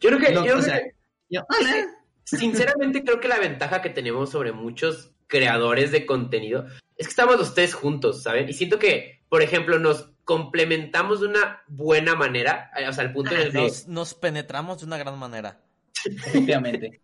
Yo 0.00 0.08
creo 0.08 0.18
que, 0.18 0.32
No, 0.32 0.40
yo 0.40 0.52
creo 0.52 0.58
o 0.58 0.62
sea, 0.62 0.78
que- 0.78 0.94
yo, 1.28 1.42
hola. 1.48 1.86
sinceramente 2.24 3.04
creo 3.04 3.20
que 3.20 3.28
la 3.28 3.38
ventaja 3.38 3.82
que 3.82 3.90
tenemos 3.90 4.30
sobre 4.30 4.52
muchos 4.52 5.12
creadores 5.26 5.90
de 5.92 6.06
contenido 6.06 6.66
es 6.96 7.06
que 7.06 7.10
estamos 7.10 7.36
los 7.36 7.54
tres 7.54 7.74
juntos, 7.74 8.22
¿saben? 8.22 8.48
Y 8.48 8.52
siento 8.52 8.78
que, 8.78 9.22
por 9.28 9.42
ejemplo, 9.42 9.78
nos 9.78 10.10
complementamos 10.24 11.20
de 11.20 11.28
una 11.28 11.62
buena 11.66 12.14
manera, 12.14 12.70
eh, 12.76 12.88
o 12.88 12.92
sea, 12.92 13.04
al 13.04 13.12
punto 13.12 13.34
en 13.34 13.40
el 13.42 13.52
que, 13.52 13.58
Nos, 13.58 13.86
nos 13.88 14.14
penetramos 14.14 14.80
de 14.80 14.86
una 14.86 14.98
gran 14.98 15.18
manera. 15.18 15.60
Efectivamente. 16.04 17.00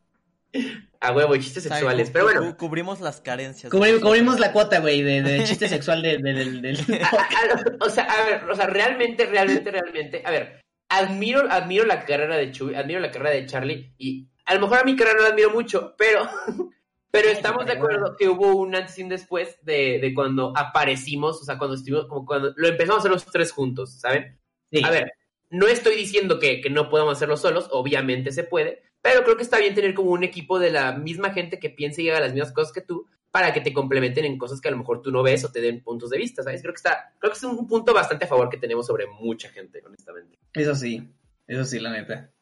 a 1.01 1.13
huevo, 1.13 1.37
y 1.37 1.41
chistes 1.41 1.63
sexuales. 1.65 2.11
Pero 2.11 2.25
bueno, 2.25 2.41
cu- 2.43 2.57
cubrimos 2.57 3.01
las 3.01 3.21
carencias. 3.21 3.73
Cubri- 3.73 4.01
cubrimos 4.01 4.41
la 4.41 4.53
cuota, 4.53 4.81
güey, 4.81 5.03
de, 5.03 5.23
de 5.23 5.45
chiste 5.45 5.69
sexual 5.69 6.03
de- 6.03 6.19
de- 6.19 6.61
del... 6.61 6.77
a- 7.05 7.85
o 7.85 7.89
sea, 7.89 8.05
a 8.05 8.25
ver, 8.27 8.51
o 8.51 8.55
sea, 8.57 8.67
realmente, 8.67 9.27
realmente, 9.27 9.71
realmente, 9.71 10.23
a 10.25 10.31
ver, 10.31 10.61
admiro, 10.89 11.51
admiro 11.51 11.87
la 11.87 12.05
carrera 12.05 12.37
de 12.37 12.51
Chuy, 12.51 12.75
admiro 12.75 13.01
la 13.01 13.11
carrera 13.13 13.31
de 13.37 13.47
Charlie, 13.47 13.95
y 13.97 14.29
a 14.45 14.55
lo 14.55 14.61
mejor 14.61 14.79
a 14.79 14.85
mi 14.85 14.97
carrera 14.97 15.19
no 15.19 15.23
la 15.23 15.29
admiro 15.31 15.51
mucho, 15.51 15.95
pero, 15.97 16.29
pero 17.11 17.29
estamos 17.29 17.67
de 17.67 17.73
acuerdo 17.73 18.17
que 18.17 18.29
hubo 18.29 18.55
un 18.57 18.75
antes 18.75 18.99
y 18.99 19.03
un 19.03 19.09
después 19.09 19.59
de, 19.63 19.99
de 19.99 20.15
cuando 20.15 20.53
aparecimos, 20.57 21.41
o 21.41 21.45
sea, 21.45 21.59
cuando 21.59 21.77
estuvimos, 21.77 22.07
como 22.07 22.25
cuando 22.25 22.53
lo 22.57 22.69
empezamos 22.69 22.97
a 22.97 23.01
hacer 23.01 23.11
los 23.11 23.27
tres 23.27 23.53
juntos, 23.53 24.01
¿saben? 24.01 24.39
Sí. 24.71 24.83
A 24.85 24.91
ver, 24.91 25.13
no 25.51 25.67
estoy 25.67 25.97
diciendo 25.97 26.39
que, 26.39 26.61
que 26.61 26.71
no 26.71 26.89
podamos 26.89 27.17
hacerlo 27.17 27.37
solos, 27.37 27.69
obviamente 27.73 28.33
se 28.33 28.45
puede, 28.45 28.83
pero 29.03 29.25
creo 29.25 29.37
que 29.37 29.43
está 29.43 29.59
bien 29.59 29.75
tener 29.75 29.95
como 29.95 30.11
un 30.11 30.23
equipo 30.23 30.59
de 30.59 30.71
la 30.71 30.93
misma 30.93 31.33
gente 31.33 31.59
que 31.59 31.71
piense 31.71 32.03
y 32.03 32.11
haga 32.11 32.21
las 32.21 32.33
mismas 32.33 32.53
cosas 32.53 32.73
que 32.73 32.83
tú 32.83 33.09
para 33.31 33.53
que 33.53 33.61
te 33.61 33.73
complementen 33.73 34.25
en 34.25 34.39
cosas 34.39 34.61
que 34.61 34.69
a 34.69 34.71
lo 34.73 34.79
mejor 34.79 35.03
tú 35.03 35.13
no 35.13 35.23
ves 35.23 35.45
o 35.45 35.53
te 35.53 35.61
den 35.61 35.83
puntos 35.83 36.11
de 36.11 36.19
vista, 36.19 36.43
¿sabes? 36.43 36.63
Creo 36.63 36.75
que 36.75 36.79
está, 36.79 37.15
creo 37.19 37.33
que 37.33 37.39
es 37.39 37.45
un 37.45 37.67
punto 37.67 37.95
bastante 37.95 38.25
a 38.25 38.29
favor 38.29 38.49
que 38.49 38.57
tenemos 38.57 38.87
sobre 38.87 39.07
mucha 39.07 39.49
gente, 39.51 39.81
honestamente. 39.85 40.39
Eso 40.53 40.75
sí, 40.75 41.09
eso 41.47 41.65
sí, 41.65 41.79
la 41.79 41.91
neta. 41.91 42.33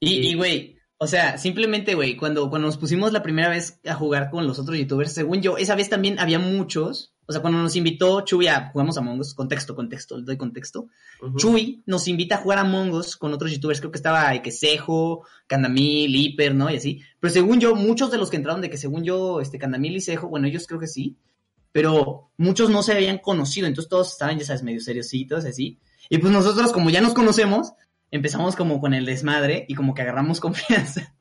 Y, 0.00 0.34
güey, 0.34 0.75
o 0.98 1.06
sea, 1.06 1.36
simplemente, 1.36 1.94
güey, 1.94 2.16
cuando, 2.16 2.48
cuando 2.48 2.68
nos 2.68 2.78
pusimos 2.78 3.12
la 3.12 3.22
primera 3.22 3.50
vez 3.50 3.80
a 3.84 3.94
jugar 3.94 4.30
con 4.30 4.46
los 4.46 4.58
otros 4.58 4.78
youtubers, 4.78 5.12
según 5.12 5.42
yo, 5.42 5.58
esa 5.58 5.74
vez 5.74 5.90
también 5.90 6.18
había 6.18 6.38
muchos. 6.38 7.12
O 7.26 7.32
sea, 7.32 7.42
cuando 7.42 7.60
nos 7.60 7.76
invitó 7.76 8.20
Chuy 8.22 8.46
a 8.46 8.70
jugamos 8.70 8.96
a 8.96 9.00
Among 9.00 9.20
Us, 9.20 9.34
contexto, 9.34 9.74
contexto, 9.74 10.16
le 10.16 10.24
doy 10.24 10.36
contexto. 10.38 10.88
Ujú. 11.20 11.36
Chuy 11.36 11.82
nos 11.84 12.08
invita 12.08 12.36
a 12.36 12.38
jugar 12.38 12.58
a 12.58 12.60
Among 12.62 12.92
Us 12.92 13.16
con 13.16 13.34
otros 13.34 13.50
youtubers, 13.50 13.80
creo 13.80 13.90
que 13.90 13.98
estaba 13.98 14.30
de 14.30 14.40
que 14.40 14.52
Sejo, 14.52 15.26
Candamil, 15.46 16.14
Hiper, 16.14 16.54
¿no? 16.54 16.70
Y 16.70 16.76
así. 16.76 17.02
Pero 17.20 17.32
según 17.32 17.60
yo, 17.60 17.74
muchos 17.74 18.10
de 18.10 18.16
los 18.16 18.30
que 18.30 18.36
entraron 18.36 18.62
de 18.62 18.70
que 18.70 18.78
según 18.78 19.04
yo, 19.04 19.40
este, 19.40 19.58
Candamil 19.58 19.96
y 19.96 20.00
Sejo, 20.00 20.28
bueno, 20.28 20.46
ellos 20.46 20.66
creo 20.66 20.80
que 20.80 20.86
sí, 20.86 21.16
pero 21.72 22.30
muchos 22.38 22.70
no 22.70 22.82
se 22.82 22.92
habían 22.92 23.18
conocido, 23.18 23.66
entonces 23.66 23.90
todos 23.90 24.12
estaban, 24.12 24.38
ya 24.38 24.46
sabes, 24.46 24.62
medio 24.62 24.80
seriositos, 24.80 25.44
así. 25.44 25.78
Y 26.08 26.16
pues 26.18 26.32
nosotros, 26.32 26.72
como 26.72 26.88
ya 26.88 27.02
nos 27.02 27.12
conocemos, 27.12 27.72
empezamos 28.10 28.56
como 28.56 28.80
con 28.80 28.94
el 28.94 29.04
desmadre 29.06 29.64
y 29.68 29.74
como 29.74 29.94
que 29.94 30.02
agarramos 30.02 30.40
confianza. 30.40 31.14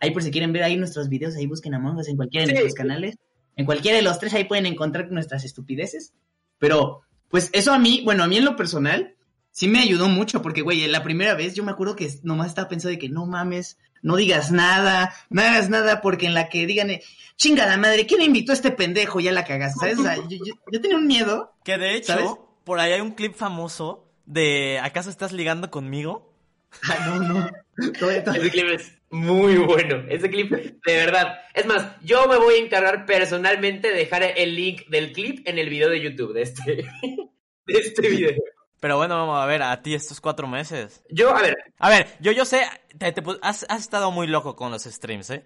Ahí 0.00 0.10
por 0.10 0.22
si 0.22 0.30
quieren 0.30 0.52
ver 0.52 0.62
ahí 0.64 0.76
nuestros 0.76 1.08
videos, 1.08 1.34
ahí 1.36 1.46
busquen 1.46 1.74
Among 1.74 1.96
Us 1.98 2.08
en 2.08 2.16
cualquiera 2.16 2.44
de 2.46 2.52
Sí. 2.52 2.54
nuestros 2.54 2.74
canales. 2.74 3.16
En 3.56 3.66
cualquiera 3.66 3.96
de 3.96 4.02
los 4.02 4.18
tres 4.18 4.34
ahí 4.34 4.44
pueden 4.44 4.66
encontrar 4.66 5.10
nuestras 5.10 5.44
estupideces. 5.44 6.12
Pero, 6.58 7.02
pues 7.28 7.50
eso 7.52 7.72
a 7.72 7.78
mí, 7.78 8.02
bueno, 8.04 8.24
a 8.24 8.26
mí 8.26 8.36
en 8.38 8.44
lo 8.44 8.56
personal, 8.56 9.14
sí 9.50 9.68
me 9.68 9.80
ayudó 9.80 10.08
mucho, 10.08 10.40
porque, 10.42 10.62
güey, 10.62 10.86
la 10.88 11.02
primera 11.02 11.34
vez 11.34 11.54
yo 11.54 11.64
me 11.64 11.70
acuerdo 11.72 11.96
que 11.96 12.10
nomás 12.22 12.48
estaba 12.48 12.68
pensando 12.68 12.90
de 12.92 12.98
que 12.98 13.08
no 13.08 13.26
mames, 13.26 13.78
no 14.02 14.16
digas 14.16 14.50
nada, 14.52 15.12
no 15.30 15.42
hagas 15.42 15.68
nada, 15.70 16.00
porque 16.00 16.26
en 16.26 16.34
la 16.34 16.48
que 16.48 16.66
digan, 16.66 16.90
eh, 16.90 17.02
chinga 17.36 17.66
la 17.66 17.76
madre, 17.76 18.06
¿quién 18.06 18.22
invitó 18.22 18.52
a 18.52 18.54
este 18.54 18.70
pendejo? 18.70 19.20
Ya 19.20 19.32
la 19.32 19.44
cagaste, 19.44 19.80
¿sabes? 19.80 19.98
O 19.98 20.02
sea, 20.02 20.16
yo, 20.16 20.38
yo- 20.44 20.54
yo 20.70 20.80
tenía 20.80 20.96
un 20.96 21.06
miedo. 21.06 21.52
Que 21.64 21.76
de 21.78 21.96
hecho, 21.96 22.12
¿Sabes? 22.14 22.30
por 22.64 22.78
ahí 22.80 22.92
hay 22.92 23.00
un 23.00 23.12
clip 23.12 23.34
famoso 23.34 24.01
de 24.26 24.78
¿acaso 24.82 25.10
estás 25.10 25.32
ligando 25.32 25.70
conmigo? 25.70 26.32
Ah, 26.88 27.04
no, 27.06 27.18
no. 27.20 27.50
Todo- 27.98 28.22
todo- 28.24 28.34
Ese 28.34 28.50
clip 28.50 28.66
es 28.72 28.92
muy 29.10 29.56
bueno. 29.56 30.04
Ese 30.08 30.30
clip, 30.30 30.50
de 30.52 30.96
verdad. 30.96 31.38
Es 31.54 31.66
más, 31.66 31.96
yo 32.02 32.26
me 32.28 32.36
voy 32.38 32.54
a 32.54 32.58
encargar 32.64 33.04
personalmente 33.04 33.88
de 33.88 33.94
dejar 33.94 34.22
el 34.22 34.56
link 34.56 34.86
del 34.88 35.12
clip 35.12 35.46
en 35.46 35.58
el 35.58 35.68
video 35.68 35.90
de 35.90 36.00
YouTube 36.00 36.32
de 36.32 36.42
este, 36.42 36.62
de 37.66 37.78
este 37.78 38.08
video. 38.08 38.32
Pero 38.80 38.96
bueno, 38.96 39.14
vamos 39.16 39.38
a 39.40 39.46
ver, 39.46 39.62
a 39.62 39.80
ti 39.82 39.94
estos 39.94 40.20
cuatro 40.20 40.46
meses. 40.48 41.02
Yo, 41.10 41.34
a 41.36 41.40
ver, 41.42 41.56
A 41.78 41.88
ver, 41.90 42.06
yo, 42.20 42.32
yo 42.32 42.44
sé, 42.44 42.62
te- 42.98 43.12
te 43.12 43.22
pu- 43.22 43.38
has, 43.42 43.64
has 43.68 43.80
estado 43.82 44.10
muy 44.10 44.26
loco 44.26 44.56
con 44.56 44.70
los 44.72 44.82
streams, 44.84 45.30
¿eh? 45.30 45.44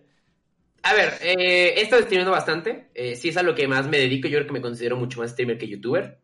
a 0.82 0.94
ver, 0.94 1.14
eh, 1.20 1.74
he 1.76 1.82
estado 1.82 2.02
streamando 2.02 2.30
bastante. 2.30 2.90
Eh, 2.94 3.16
sí 3.16 3.30
es 3.30 3.36
a 3.36 3.42
lo 3.42 3.54
que 3.56 3.66
más 3.66 3.88
me 3.88 3.98
dedico. 3.98 4.28
Yo 4.28 4.38
creo 4.38 4.46
que 4.46 4.52
me 4.52 4.60
considero 4.62 4.96
mucho 4.96 5.20
más 5.20 5.32
streamer 5.32 5.58
que 5.58 5.66
youtuber. 5.66 6.20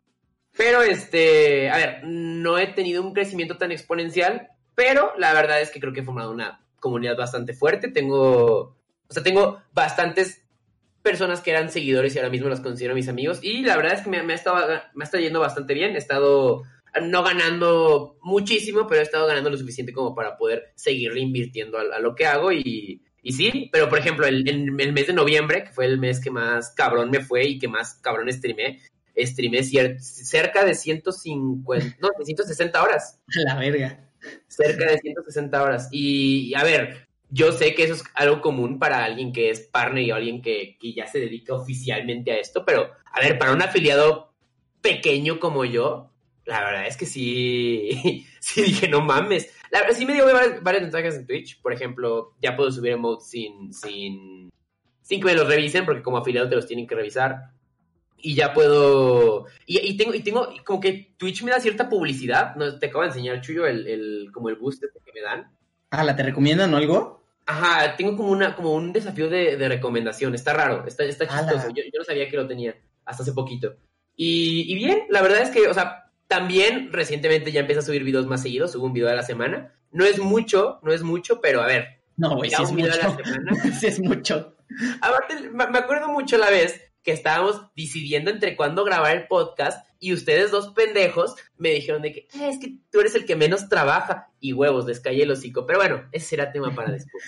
Pero, 0.55 0.81
este, 0.81 1.69
a 1.69 1.77
ver, 1.77 1.99
no 2.03 2.57
he 2.57 2.67
tenido 2.67 3.01
un 3.03 3.13
crecimiento 3.13 3.57
tan 3.57 3.71
exponencial. 3.71 4.49
Pero 4.75 5.13
la 5.17 5.33
verdad 5.33 5.61
es 5.61 5.69
que 5.69 5.79
creo 5.79 5.93
que 5.93 5.99
he 5.99 6.03
formado 6.03 6.31
una 6.31 6.59
comunidad 6.79 7.15
bastante 7.17 7.53
fuerte. 7.53 7.89
Tengo, 7.89 8.75
o 9.07 9.13
sea, 9.13 9.21
tengo 9.23 9.61
bastantes 9.71 10.41
personas 11.03 11.41
que 11.41 11.51
eran 11.51 11.69
seguidores 11.69 12.15
y 12.15 12.17
ahora 12.17 12.31
mismo 12.31 12.49
los 12.49 12.61
considero 12.61 12.95
mis 12.95 13.07
amigos. 13.09 13.39
Y 13.43 13.61
la 13.63 13.75
verdad 13.77 13.93
es 13.93 14.01
que 14.01 14.09
me, 14.09 14.23
me 14.23 14.33
ha, 14.33 14.35
estado, 14.35 14.81
me 14.95 15.05
ha 15.05 15.19
yendo 15.19 15.39
bastante 15.39 15.73
bien. 15.73 15.93
He 15.95 15.99
estado 15.99 16.63
no 17.01 17.23
ganando 17.23 18.17
muchísimo, 18.21 18.87
pero 18.87 19.01
he 19.01 19.03
estado 19.03 19.27
ganando 19.27 19.49
lo 19.49 19.57
suficiente 19.57 19.93
como 19.93 20.15
para 20.15 20.37
poder 20.37 20.71
seguirle 20.75 21.19
invirtiendo 21.21 21.77
a, 21.77 21.97
a 21.97 21.99
lo 21.99 22.15
que 22.15 22.25
hago. 22.25 22.51
Y, 22.51 23.03
y 23.21 23.31
sí, 23.33 23.69
pero 23.71 23.89
por 23.89 23.99
ejemplo, 23.99 24.25
el, 24.25 24.47
el- 24.47 24.79
el 24.79 24.93
mes 24.93 25.07
de 25.07 25.13
noviembre, 25.13 25.65
que 25.65 25.71
fue 25.71 25.85
el 25.85 25.99
mes 25.99 26.19
que 26.19 26.31
más 26.31 26.73
cabrón 26.75 27.09
me 27.11 27.19
fue 27.21 27.45
y 27.45 27.59
que 27.59 27.67
más 27.67 27.95
cabrón 28.01 28.31
streamé, 28.31 28.79
streamé 29.17 29.63
cerca 29.63 30.65
de 30.65 30.75
150, 30.75 31.97
no, 32.01 32.09
de 32.17 32.25
160 32.25 32.81
horas 32.83 33.19
A 33.27 33.53
la 33.53 33.59
verga. 33.59 34.09
cerca 34.47 34.91
de 34.91 34.97
160 34.97 35.63
horas. 35.63 35.89
Y, 35.91 36.49
y, 36.49 36.55
a 36.55 36.63
ver, 36.63 37.07
yo 37.29 37.51
sé 37.51 37.75
que 37.75 37.83
eso 37.83 37.95
es 37.95 38.03
algo 38.13 38.41
común 38.41 38.79
para 38.79 39.03
alguien 39.03 39.31
que 39.33 39.49
es 39.49 39.61
partner 39.61 40.03
y 40.03 40.11
alguien 40.11 40.41
que, 40.41 40.77
que 40.79 40.93
ya 40.93 41.07
se 41.07 41.19
dedica 41.19 41.53
oficialmente 41.53 42.31
a 42.31 42.37
esto, 42.37 42.63
pero 42.65 42.91
a 43.11 43.19
ver, 43.19 43.37
para 43.37 43.51
un 43.51 43.61
afiliado 43.61 44.33
pequeño 44.81 45.39
como 45.39 45.65
yo, 45.65 46.11
la 46.45 46.63
verdad 46.63 46.87
es 46.87 46.97
que 46.97 47.05
sí, 47.05 48.25
sí 48.39 48.61
dije, 48.61 48.87
no 48.87 49.01
mames. 49.01 49.51
La 49.71 49.81
verdad, 49.81 49.95
sí 49.95 50.05
me 50.05 50.13
dio 50.13 50.25
varias, 50.25 50.61
varias 50.61 50.83
ventajas 50.83 51.15
en 51.15 51.25
Twitch. 51.25 51.59
Por 51.61 51.73
ejemplo, 51.73 52.35
ya 52.41 52.55
puedo 52.55 52.71
subir 52.71 52.91
emotes 52.91 53.27
sin, 53.27 53.73
sin, 53.73 54.51
sin 55.01 55.19
que 55.19 55.25
me 55.25 55.33
los 55.33 55.47
revisen, 55.47 55.85
porque 55.85 56.03
como 56.03 56.17
afiliado 56.17 56.49
te 56.49 56.55
los 56.55 56.67
tienen 56.67 56.85
que 56.85 56.95
revisar. 56.95 57.51
Y 58.25 58.35
ya 58.35 58.53
puedo. 58.53 59.47
Y, 59.65 59.79
y 59.79 59.97
tengo, 59.97 60.13
y 60.13 60.21
tengo 60.21 60.47
como 60.63 60.79
que 60.79 61.13
Twitch 61.17 61.43
me 61.43 61.51
da 61.51 61.59
cierta 61.59 61.89
publicidad. 61.89 62.55
No, 62.55 62.79
te 62.79 62.85
acabo 62.85 63.01
de 63.01 63.09
enseñar, 63.09 63.41
Chuyo, 63.41 63.67
el, 63.67 63.85
el, 63.85 64.29
como 64.33 64.47
el 64.47 64.55
boost 64.55 64.81
este 64.81 64.99
que 65.05 65.11
me 65.11 65.19
dan. 65.21 65.51
Ah, 65.89 66.05
¿la 66.05 66.15
te 66.15 66.23
recomiendan 66.23 66.73
o 66.73 66.77
algo? 66.77 67.21
Ajá, 67.45 67.97
tengo 67.97 68.15
como 68.15 68.31
una, 68.31 68.55
como 68.55 68.73
un 68.73 68.93
desafío 68.93 69.29
de, 69.29 69.57
de 69.57 69.67
recomendación. 69.67 70.33
Está 70.33 70.53
raro, 70.53 70.85
está, 70.87 71.03
está 71.03 71.27
chistoso. 71.27 71.67
Yo, 71.75 71.83
yo 71.83 71.99
no 71.99 72.05
sabía 72.05 72.29
que 72.29 72.37
lo 72.37 72.47
tenía 72.47 72.75
hasta 73.03 73.23
hace 73.23 73.33
poquito. 73.33 73.75
Y, 74.15 74.71
y 74.71 74.75
bien, 74.75 75.03
la 75.09 75.21
verdad 75.21 75.41
es 75.41 75.49
que, 75.49 75.67
o 75.67 75.73
sea, 75.73 76.09
también 76.27 76.93
recientemente 76.93 77.51
ya 77.51 77.59
empecé 77.59 77.79
a 77.79 77.83
subir 77.83 78.05
videos 78.05 78.25
más 78.25 78.41
seguidos, 78.41 78.71
subo 78.71 78.85
un 78.85 78.93
video 78.93 79.09
a 79.09 79.15
la 79.15 79.23
semana. 79.23 79.73
No 79.91 80.05
es 80.05 80.17
mucho, 80.17 80.79
no 80.81 80.93
es 80.93 81.03
mucho, 81.03 81.41
pero 81.41 81.61
a 81.61 81.67
ver, 81.67 81.99
No, 82.15 82.37
güey, 82.37 82.49
sí 82.49 82.63
es 82.63 82.73
video 82.73 82.93
a 82.93 82.95
la 82.95 83.09
mucho. 83.09 83.23
semana. 83.25 83.51
es 83.83 83.99
mucho. 83.99 84.55
Aparte, 85.01 85.49
me 85.49 85.77
acuerdo 85.77 86.07
mucho 86.07 86.37
la 86.37 86.49
vez 86.49 86.81
que 87.03 87.11
estábamos 87.11 87.61
decidiendo 87.75 88.31
entre 88.31 88.55
cuándo 88.55 88.83
grabar 88.85 89.15
el 89.15 89.27
podcast 89.27 89.85
y 89.99 90.13
ustedes 90.13 90.51
dos 90.51 90.69
pendejos 90.73 91.35
me 91.57 91.69
dijeron 91.69 92.01
de 92.01 92.11
que 92.13 92.19
"Eh, 92.33 92.49
es 92.49 92.59
que 92.59 92.77
tú 92.91 92.99
eres 93.01 93.15
el 93.15 93.25
que 93.25 93.35
menos 93.35 93.69
trabaja 93.69 94.29
y 94.39 94.53
huevos, 94.53 94.85
les 94.85 94.99
callé 94.99 95.23
el 95.23 95.31
hocico. 95.31 95.65
Pero 95.65 95.79
bueno, 95.79 96.03
ese 96.11 96.27
será 96.27 96.51
tema 96.51 96.73
para 96.75 96.91
después. 96.91 97.23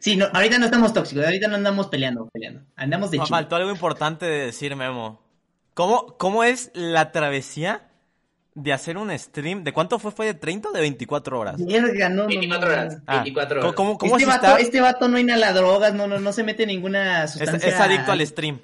Sí, 0.00 0.16
no, 0.16 0.26
ahorita 0.32 0.58
no 0.58 0.64
estamos 0.66 0.92
tóxicos, 0.92 1.24
ahorita 1.24 1.48
no 1.48 1.56
andamos 1.56 1.86
peleando, 1.88 2.28
peleando. 2.32 2.62
Andamos 2.76 3.10
de 3.10 3.18
Me 3.18 3.24
chill. 3.24 3.30
faltó 3.30 3.56
algo 3.56 3.70
importante 3.70 4.26
de 4.26 4.46
decir, 4.46 4.74
Memo. 4.76 5.20
¿Cómo, 5.74 6.16
¿Cómo 6.18 6.44
es 6.44 6.70
la 6.74 7.12
travesía 7.12 7.88
de 8.54 8.72
hacer 8.72 8.98
un 8.98 9.16
stream? 9.18 9.64
¿De 9.64 9.72
cuánto 9.72 9.98
fue? 9.98 10.10
¿Fue 10.12 10.26
de 10.26 10.34
30 10.34 10.68
o 10.68 10.72
de 10.72 10.80
24 10.80 11.40
horas? 11.40 11.56
Verga, 11.64 12.08
no, 12.10 12.22
no, 12.24 12.28
24 12.28 12.68
no, 12.68 12.72
horas, 12.74 12.96
no. 12.96 13.02
Ah, 13.06 13.14
24 13.16 13.60
horas. 13.60 13.72
¿Cómo, 13.74 13.96
cómo 13.98 14.16
este, 14.18 14.30
es 14.30 14.40
vato, 14.42 14.58
este 14.58 14.80
vato 14.80 15.08
no 15.08 15.18
inhala 15.18 15.52
drogas, 15.52 15.94
no, 15.94 16.06
no, 16.06 16.20
no 16.20 16.32
se 16.32 16.42
mete 16.44 16.66
ninguna 16.66 17.24
es, 17.24 17.32
sustancia. 17.32 17.68
es 17.68 17.80
adicto 17.80 18.12
al 18.12 18.26
stream. 18.26 18.60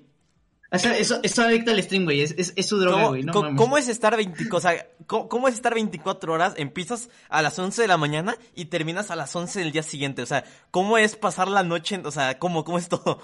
O 0.70 0.78
sea, 0.78 0.98
eso, 0.98 1.18
eso 1.22 1.42
adicto 1.42 1.70
al 1.70 1.82
stream, 1.82 2.04
güey. 2.04 2.20
Es, 2.20 2.34
es, 2.36 2.52
es 2.54 2.66
su 2.68 2.78
droga, 2.78 2.96
¿Cómo, 2.96 3.08
güey. 3.08 3.22
No, 3.22 3.32
cómo 3.56 3.78
es 3.78 3.88
estar 3.88 4.14
20, 4.16 4.44
o 4.52 4.60
sea, 4.60 4.86
¿cómo, 5.06 5.28
cómo 5.28 5.48
es 5.48 5.54
estar 5.54 5.72
24 5.72 6.30
horas? 6.32 6.52
Empiezas 6.58 7.08
a 7.30 7.40
las 7.40 7.58
11 7.58 7.80
de 7.82 7.88
la 7.88 7.96
mañana 7.96 8.36
y 8.54 8.66
terminas 8.66 9.10
a 9.10 9.16
las 9.16 9.34
11 9.34 9.60
del 9.60 9.72
día 9.72 9.82
siguiente. 9.82 10.20
O 10.20 10.26
sea, 10.26 10.44
¿cómo 10.70 10.98
es 10.98 11.16
pasar 11.16 11.48
la 11.48 11.62
noche? 11.62 11.94
en- 11.94 12.04
o 12.06 12.10
sea, 12.10 12.38
¿cómo, 12.38 12.64
cómo 12.64 12.76
es 12.78 12.88
todo? 12.88 13.18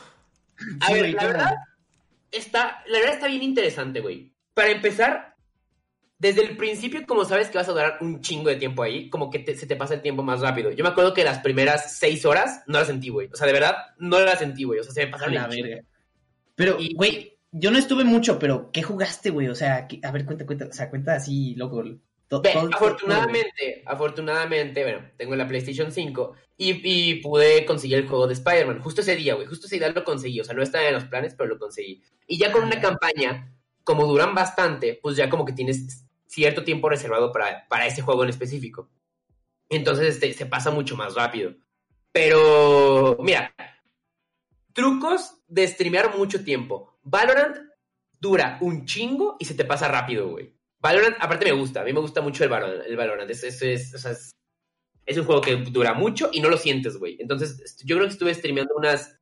A 0.80 0.86
Sí, 0.86 0.94
ver, 0.94 1.12
la 1.14 1.24
verdad 1.26 1.54
está, 2.30 2.82
la 2.86 2.98
verdad 2.98 3.14
está 3.14 3.26
bien 3.28 3.42
interesante, 3.42 4.00
güey. 4.00 4.32
Para 4.54 4.70
empezar, 4.70 5.34
desde 6.18 6.42
el 6.46 6.56
principio, 6.56 7.04
como 7.06 7.24
sabes 7.26 7.48
que 7.50 7.58
vas 7.58 7.68
a 7.68 7.72
durar 7.72 7.98
un 8.00 8.22
chingo 8.22 8.48
de 8.48 8.56
tiempo 8.56 8.82
ahí, 8.82 9.10
como 9.10 9.28
que 9.30 9.40
te- 9.40 9.54
se 9.56 9.66
te 9.66 9.76
pasa 9.76 9.92
el 9.94 10.00
tiempo 10.02 10.22
más 10.22 10.40
rápido. 10.40 10.70
Yo 10.70 10.82
me 10.82 10.90
acuerdo 10.90 11.12
que 11.12 11.24
las 11.24 11.40
primeras 11.40 11.98
seis 11.98 12.24
horas 12.24 12.62
no 12.66 12.78
las 12.78 12.86
sentí, 12.86 13.10
güey. 13.10 13.28
O 13.30 13.36
sea, 13.36 13.46
de 13.46 13.52
verdad, 13.52 13.76
no 13.98 14.18
las 14.20 14.38
sentí, 14.38 14.64
güey. 14.64 14.80
O 14.80 14.84
sea, 14.84 14.92
se 14.94 15.04
me 15.04 15.12
pasaron 15.12 15.34
la 15.34 15.46
verga. 15.46 15.82
Pero, 16.54 16.76
Y- 16.80 16.94
güey, 16.94 17.33
yo 17.56 17.70
no 17.70 17.78
estuve 17.78 18.02
mucho, 18.04 18.38
pero 18.38 18.70
¿qué 18.72 18.82
jugaste, 18.82 19.30
güey? 19.30 19.46
O 19.48 19.54
sea, 19.54 19.86
¿qué- 19.86 20.00
a 20.02 20.10
ver, 20.10 20.24
cuenta, 20.26 20.44
cuenta. 20.44 20.66
O 20.66 20.72
sea, 20.72 20.90
cuenta 20.90 21.14
así, 21.14 21.54
loco. 21.54 21.82
To- 22.26 22.40
Ve, 22.42 22.50
todo- 22.52 22.62
todo- 22.68 22.74
afortunadamente, 22.74 23.82
afortunadamente, 23.86 24.82
bueno, 24.82 25.10
tengo 25.16 25.36
la 25.36 25.46
PlayStation 25.46 25.92
5 25.92 26.32
y, 26.56 26.80
y 26.82 27.14
pude 27.22 27.64
conseguir 27.64 27.98
el 27.98 28.08
juego 28.08 28.26
de 28.26 28.32
Spider-Man. 28.34 28.80
Justo 28.80 29.02
ese 29.02 29.14
día, 29.14 29.34
güey, 29.34 29.46
justo 29.46 29.66
ese 29.66 29.76
día 29.78 29.88
lo 29.90 30.02
conseguí. 30.04 30.40
O 30.40 30.44
sea, 30.44 30.54
no 30.54 30.62
estaba 30.62 30.86
en 30.88 30.94
los 30.94 31.04
planes, 31.04 31.34
pero 31.34 31.48
lo 31.50 31.58
conseguí. 31.58 32.02
Y 32.26 32.38
ya 32.38 32.50
con 32.50 32.64
una 32.64 32.80
campaña, 32.80 33.52
como 33.84 34.06
duran 34.06 34.34
bastante, 34.34 34.98
pues 35.02 35.16
ya 35.16 35.28
como 35.30 35.44
que 35.44 35.52
tienes 35.52 36.04
cierto 36.26 36.64
tiempo 36.64 36.88
reservado 36.88 37.30
para, 37.30 37.68
para 37.68 37.86
ese 37.86 38.02
juego 38.02 38.24
en 38.24 38.30
específico. 38.30 38.88
Entonces 39.68 40.14
este, 40.16 40.32
se 40.32 40.46
pasa 40.46 40.70
mucho 40.70 40.96
más 40.96 41.14
rápido. 41.14 41.54
Pero, 42.10 43.16
mira, 43.20 43.54
trucos 44.72 45.36
de 45.48 45.68
streamear 45.68 46.16
mucho 46.16 46.42
tiempo. 46.44 46.93
Valorant 47.04 47.56
dura 48.20 48.58
un 48.60 48.84
chingo 48.86 49.36
y 49.38 49.44
se 49.44 49.54
te 49.54 49.64
pasa 49.64 49.88
rápido, 49.88 50.28
güey. 50.28 50.54
Valorant, 50.80 51.16
aparte 51.20 51.44
me 51.46 51.52
gusta, 51.52 51.80
a 51.80 51.84
mí 51.84 51.92
me 51.92 52.00
gusta 52.00 52.20
mucho 52.20 52.44
el 52.44 52.50
Valorant. 52.50 52.86
El 52.86 52.96
Valorant. 52.96 53.30
Es, 53.30 53.44
es, 53.44 53.62
es, 53.62 53.94
o 53.94 53.98
sea, 53.98 54.10
es, 54.12 54.32
es 55.06 55.18
un 55.18 55.24
juego 55.24 55.40
que 55.40 55.56
dura 55.56 55.94
mucho 55.94 56.30
y 56.32 56.40
no 56.40 56.48
lo 56.48 56.56
sientes, 56.56 56.96
güey. 56.96 57.16
Entonces, 57.20 57.82
yo 57.84 57.96
creo 57.96 58.06
que 58.08 58.12
estuve 58.12 58.34
streameando 58.34 58.74
unas 58.76 59.18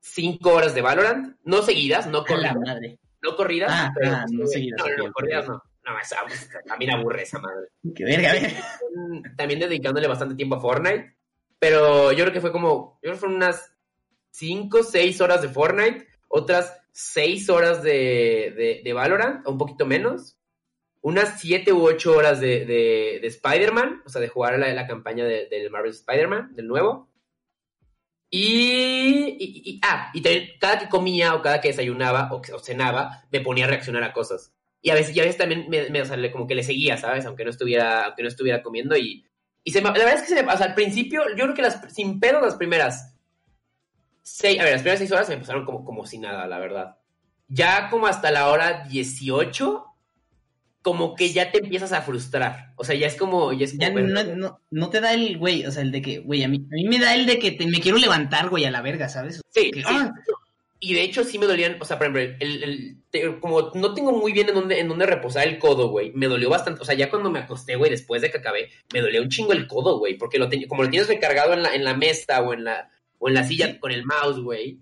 5 0.00 0.50
horas 0.52 0.74
de 0.74 0.82
Valorant, 0.82 1.36
no 1.44 1.62
seguidas, 1.62 2.06
no 2.06 2.18
A 2.18 2.20
la 2.22 2.26
corridas. 2.26 2.56
madre. 2.56 2.98
No 3.22 3.36
corridas, 3.36 3.70
Ah, 3.72 3.92
pero 3.94 4.12
ah, 4.14 4.24
no 4.30 4.46
seguidas, 4.46 4.80
No, 4.80 4.88
no, 4.96 5.04
no, 5.06 5.12
corridas 5.12 5.46
no. 5.48 5.62
No, 5.84 5.98
esa, 5.98 6.16
también 6.66 6.92
aburre 6.94 7.22
esa 7.22 7.38
madre. 7.38 7.68
Qué 7.94 8.04
verga, 8.04 8.32
verga. 8.32 8.64
Mm, 8.94 9.36
También 9.36 9.60
dedicándole 9.60 10.06
bastante 10.08 10.34
tiempo 10.34 10.56
a 10.56 10.60
Fortnite. 10.60 11.16
Pero 11.58 12.12
yo 12.12 12.24
creo 12.24 12.32
que 12.32 12.40
fue 12.40 12.52
como, 12.52 12.94
yo 12.96 13.00
creo 13.02 13.12
que 13.14 13.18
fueron 13.20 13.36
unas 13.36 13.74
5, 14.30 14.82
6 14.82 15.20
horas 15.20 15.42
de 15.42 15.48
Fortnite, 15.48 16.06
otras 16.28 16.79
6 16.92 17.48
horas 17.50 17.82
de, 17.82 18.52
de, 18.56 18.80
de 18.84 18.92
Valorant, 18.92 19.46
o 19.46 19.52
un 19.52 19.58
poquito 19.58 19.86
menos, 19.86 20.36
unas 21.02 21.40
7 21.40 21.72
u 21.72 21.82
8 21.84 22.12
horas 22.16 22.40
de, 22.40 22.66
de, 22.66 23.18
de 23.20 23.26
Spider-Man, 23.26 24.02
o 24.04 24.08
sea, 24.10 24.20
de 24.20 24.28
jugar 24.28 24.58
la, 24.58 24.72
la 24.74 24.86
campaña 24.86 25.24
de- 25.24 25.46
del 25.48 25.70
Marvel 25.70 25.92
Spider-Man, 25.92 26.54
del 26.54 26.66
nuevo. 26.66 27.08
Y, 28.32 29.36
y- 29.40 29.62
y- 29.64 29.80
ah, 29.82 30.10
y 30.14 30.22
cada 30.58 30.78
que 30.78 30.88
comía 30.88 31.34
o 31.34 31.42
cada 31.42 31.60
que 31.60 31.68
desayunaba 31.68 32.28
o, 32.32 32.40
o 32.54 32.58
cenaba, 32.60 33.24
me 33.32 33.40
ponía 33.40 33.64
a 33.64 33.68
reaccionar 33.68 34.04
a 34.04 34.12
cosas. 34.12 34.52
Y 34.82 34.90
a 34.90 34.94
veces, 34.94 35.14
y 35.16 35.20
a 35.20 35.24
veces 35.24 35.36
también 35.38 35.66
me, 35.68 35.90
me- 35.90 36.02
o 36.02 36.04
sea, 36.04 36.16
como 36.32 36.46
que 36.46 36.54
le 36.54 36.62
seguía, 36.62 36.96
¿sabes? 36.96 37.26
Aunque 37.26 37.44
no 37.44 37.50
estuviera, 37.50 38.04
aunque 38.06 38.22
no 38.22 38.28
estuviera 38.28 38.62
comiendo 38.62 38.96
y, 38.96 39.26
y 39.64 39.70
se 39.72 39.80
me- 39.82 39.88
la 39.88 39.92
verdad 40.04 40.14
es 40.14 40.22
que 40.22 40.28
se 40.28 40.42
me, 40.42 40.48
o 40.48 40.50
al 40.56 40.74
principio, 40.74 41.22
yo 41.30 41.44
creo 41.44 41.54
que 41.54 41.62
las, 41.62 41.92
sin 41.92 42.20
pedo 42.20 42.40
las 42.40 42.54
primeras 42.56 43.09
seis, 44.22 44.58
a 44.60 44.64
ver, 44.64 44.72
las 44.72 44.82
primeras 44.82 44.98
seis 45.00 45.12
horas 45.12 45.28
me 45.28 45.36
pasaron 45.38 45.64
como, 45.64 45.84
como 45.84 46.06
si 46.06 46.18
nada, 46.18 46.46
la 46.46 46.58
verdad. 46.58 46.96
Ya 47.48 47.88
como 47.90 48.06
hasta 48.06 48.30
la 48.30 48.48
hora 48.48 48.84
18, 48.88 49.84
como 50.82 51.14
que 51.14 51.32
ya 51.32 51.52
te 51.52 51.58
empiezas 51.58 51.92
a 51.92 52.02
frustrar. 52.02 52.72
O 52.76 52.84
sea, 52.84 52.94
ya 52.94 53.06
es 53.06 53.16
como, 53.16 53.52
ya 53.52 53.64
es 53.66 53.72
como 53.76 53.98
Ya 53.98 54.24
no, 54.24 54.36
no, 54.36 54.60
no 54.70 54.88
te 54.90 55.00
da 55.00 55.12
el, 55.12 55.36
güey, 55.36 55.66
o 55.66 55.70
sea, 55.70 55.82
el 55.82 55.92
de 55.92 56.00
que, 56.00 56.18
güey, 56.20 56.42
a 56.42 56.48
mí, 56.48 56.58
a 56.70 56.74
mí 56.74 56.84
me 56.84 56.98
da 56.98 57.14
el 57.14 57.26
de 57.26 57.38
que 57.38 57.50
te- 57.52 57.66
me 57.66 57.80
quiero 57.80 57.98
levantar, 57.98 58.48
güey, 58.48 58.64
a 58.64 58.70
la 58.70 58.80
verga, 58.82 59.08
¿sabes? 59.08 59.42
Sí, 59.50 59.70
Que, 59.70 59.80
sí. 59.80 59.86
ah, 59.88 60.10
y 60.82 60.94
de 60.94 61.02
hecho 61.02 61.24
sí 61.24 61.38
me 61.38 61.44
dolían, 61.44 61.76
o 61.78 61.84
sea, 61.84 61.98
por 61.98 62.06
ejemplo, 62.06 62.36
el, 62.40 62.62
el- 62.64 62.96
te- 63.10 63.38
como 63.40 63.72
no 63.74 63.92
tengo 63.92 64.12
muy 64.12 64.32
bien 64.32 64.48
en 64.48 64.54
dónde, 64.54 64.80
en 64.80 64.88
dónde 64.88 65.04
reposar 65.04 65.46
el 65.46 65.58
codo, 65.58 65.88
güey, 65.90 66.12
me 66.14 66.26
dolió 66.28 66.48
bastante, 66.48 66.80
o 66.80 66.84
sea, 66.86 66.94
ya 66.94 67.10
cuando 67.10 67.30
me 67.30 67.40
acosté, 67.40 67.76
güey, 67.76 67.90
después 67.90 68.22
de 68.22 68.30
que 68.30 68.38
acabé, 68.38 68.70
me 68.94 69.02
dolía 69.02 69.20
un 69.20 69.28
chingo 69.28 69.52
el 69.52 69.66
codo, 69.66 69.98
güey, 69.98 70.16
porque 70.16 70.38
lo 70.38 70.48
ten- 70.48 70.66
como 70.66 70.82
lo 70.84 70.88
tienes 70.88 71.08
recargado 71.08 71.52
en 71.52 71.62
la, 71.64 71.74
en 71.74 71.84
la 71.84 71.94
mesa 71.94 72.40
o 72.40 72.54
en 72.54 72.64
la, 72.64 72.88
o 73.20 73.28
en 73.28 73.34
la 73.34 73.44
silla 73.44 73.78
con 73.78 73.92
el 73.92 74.04
mouse, 74.04 74.40
güey. 74.40 74.80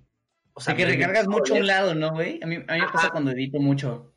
O 0.55 0.61
sea, 0.61 0.75
que 0.75 0.87
recargas 0.87 1.29
me 1.29 1.35
mucho 1.35 1.55
a 1.55 1.59
un 1.59 1.67
lado, 1.67 1.95
¿no, 1.95 2.13
güey? 2.13 2.41
A 2.43 2.47
mí, 2.47 2.57
a 2.67 2.73
mí 2.75 2.81
me 2.81 2.89
pasa 2.91 3.11
cuando 3.11 3.33
edito 3.33 3.59
mucho. 3.61 4.15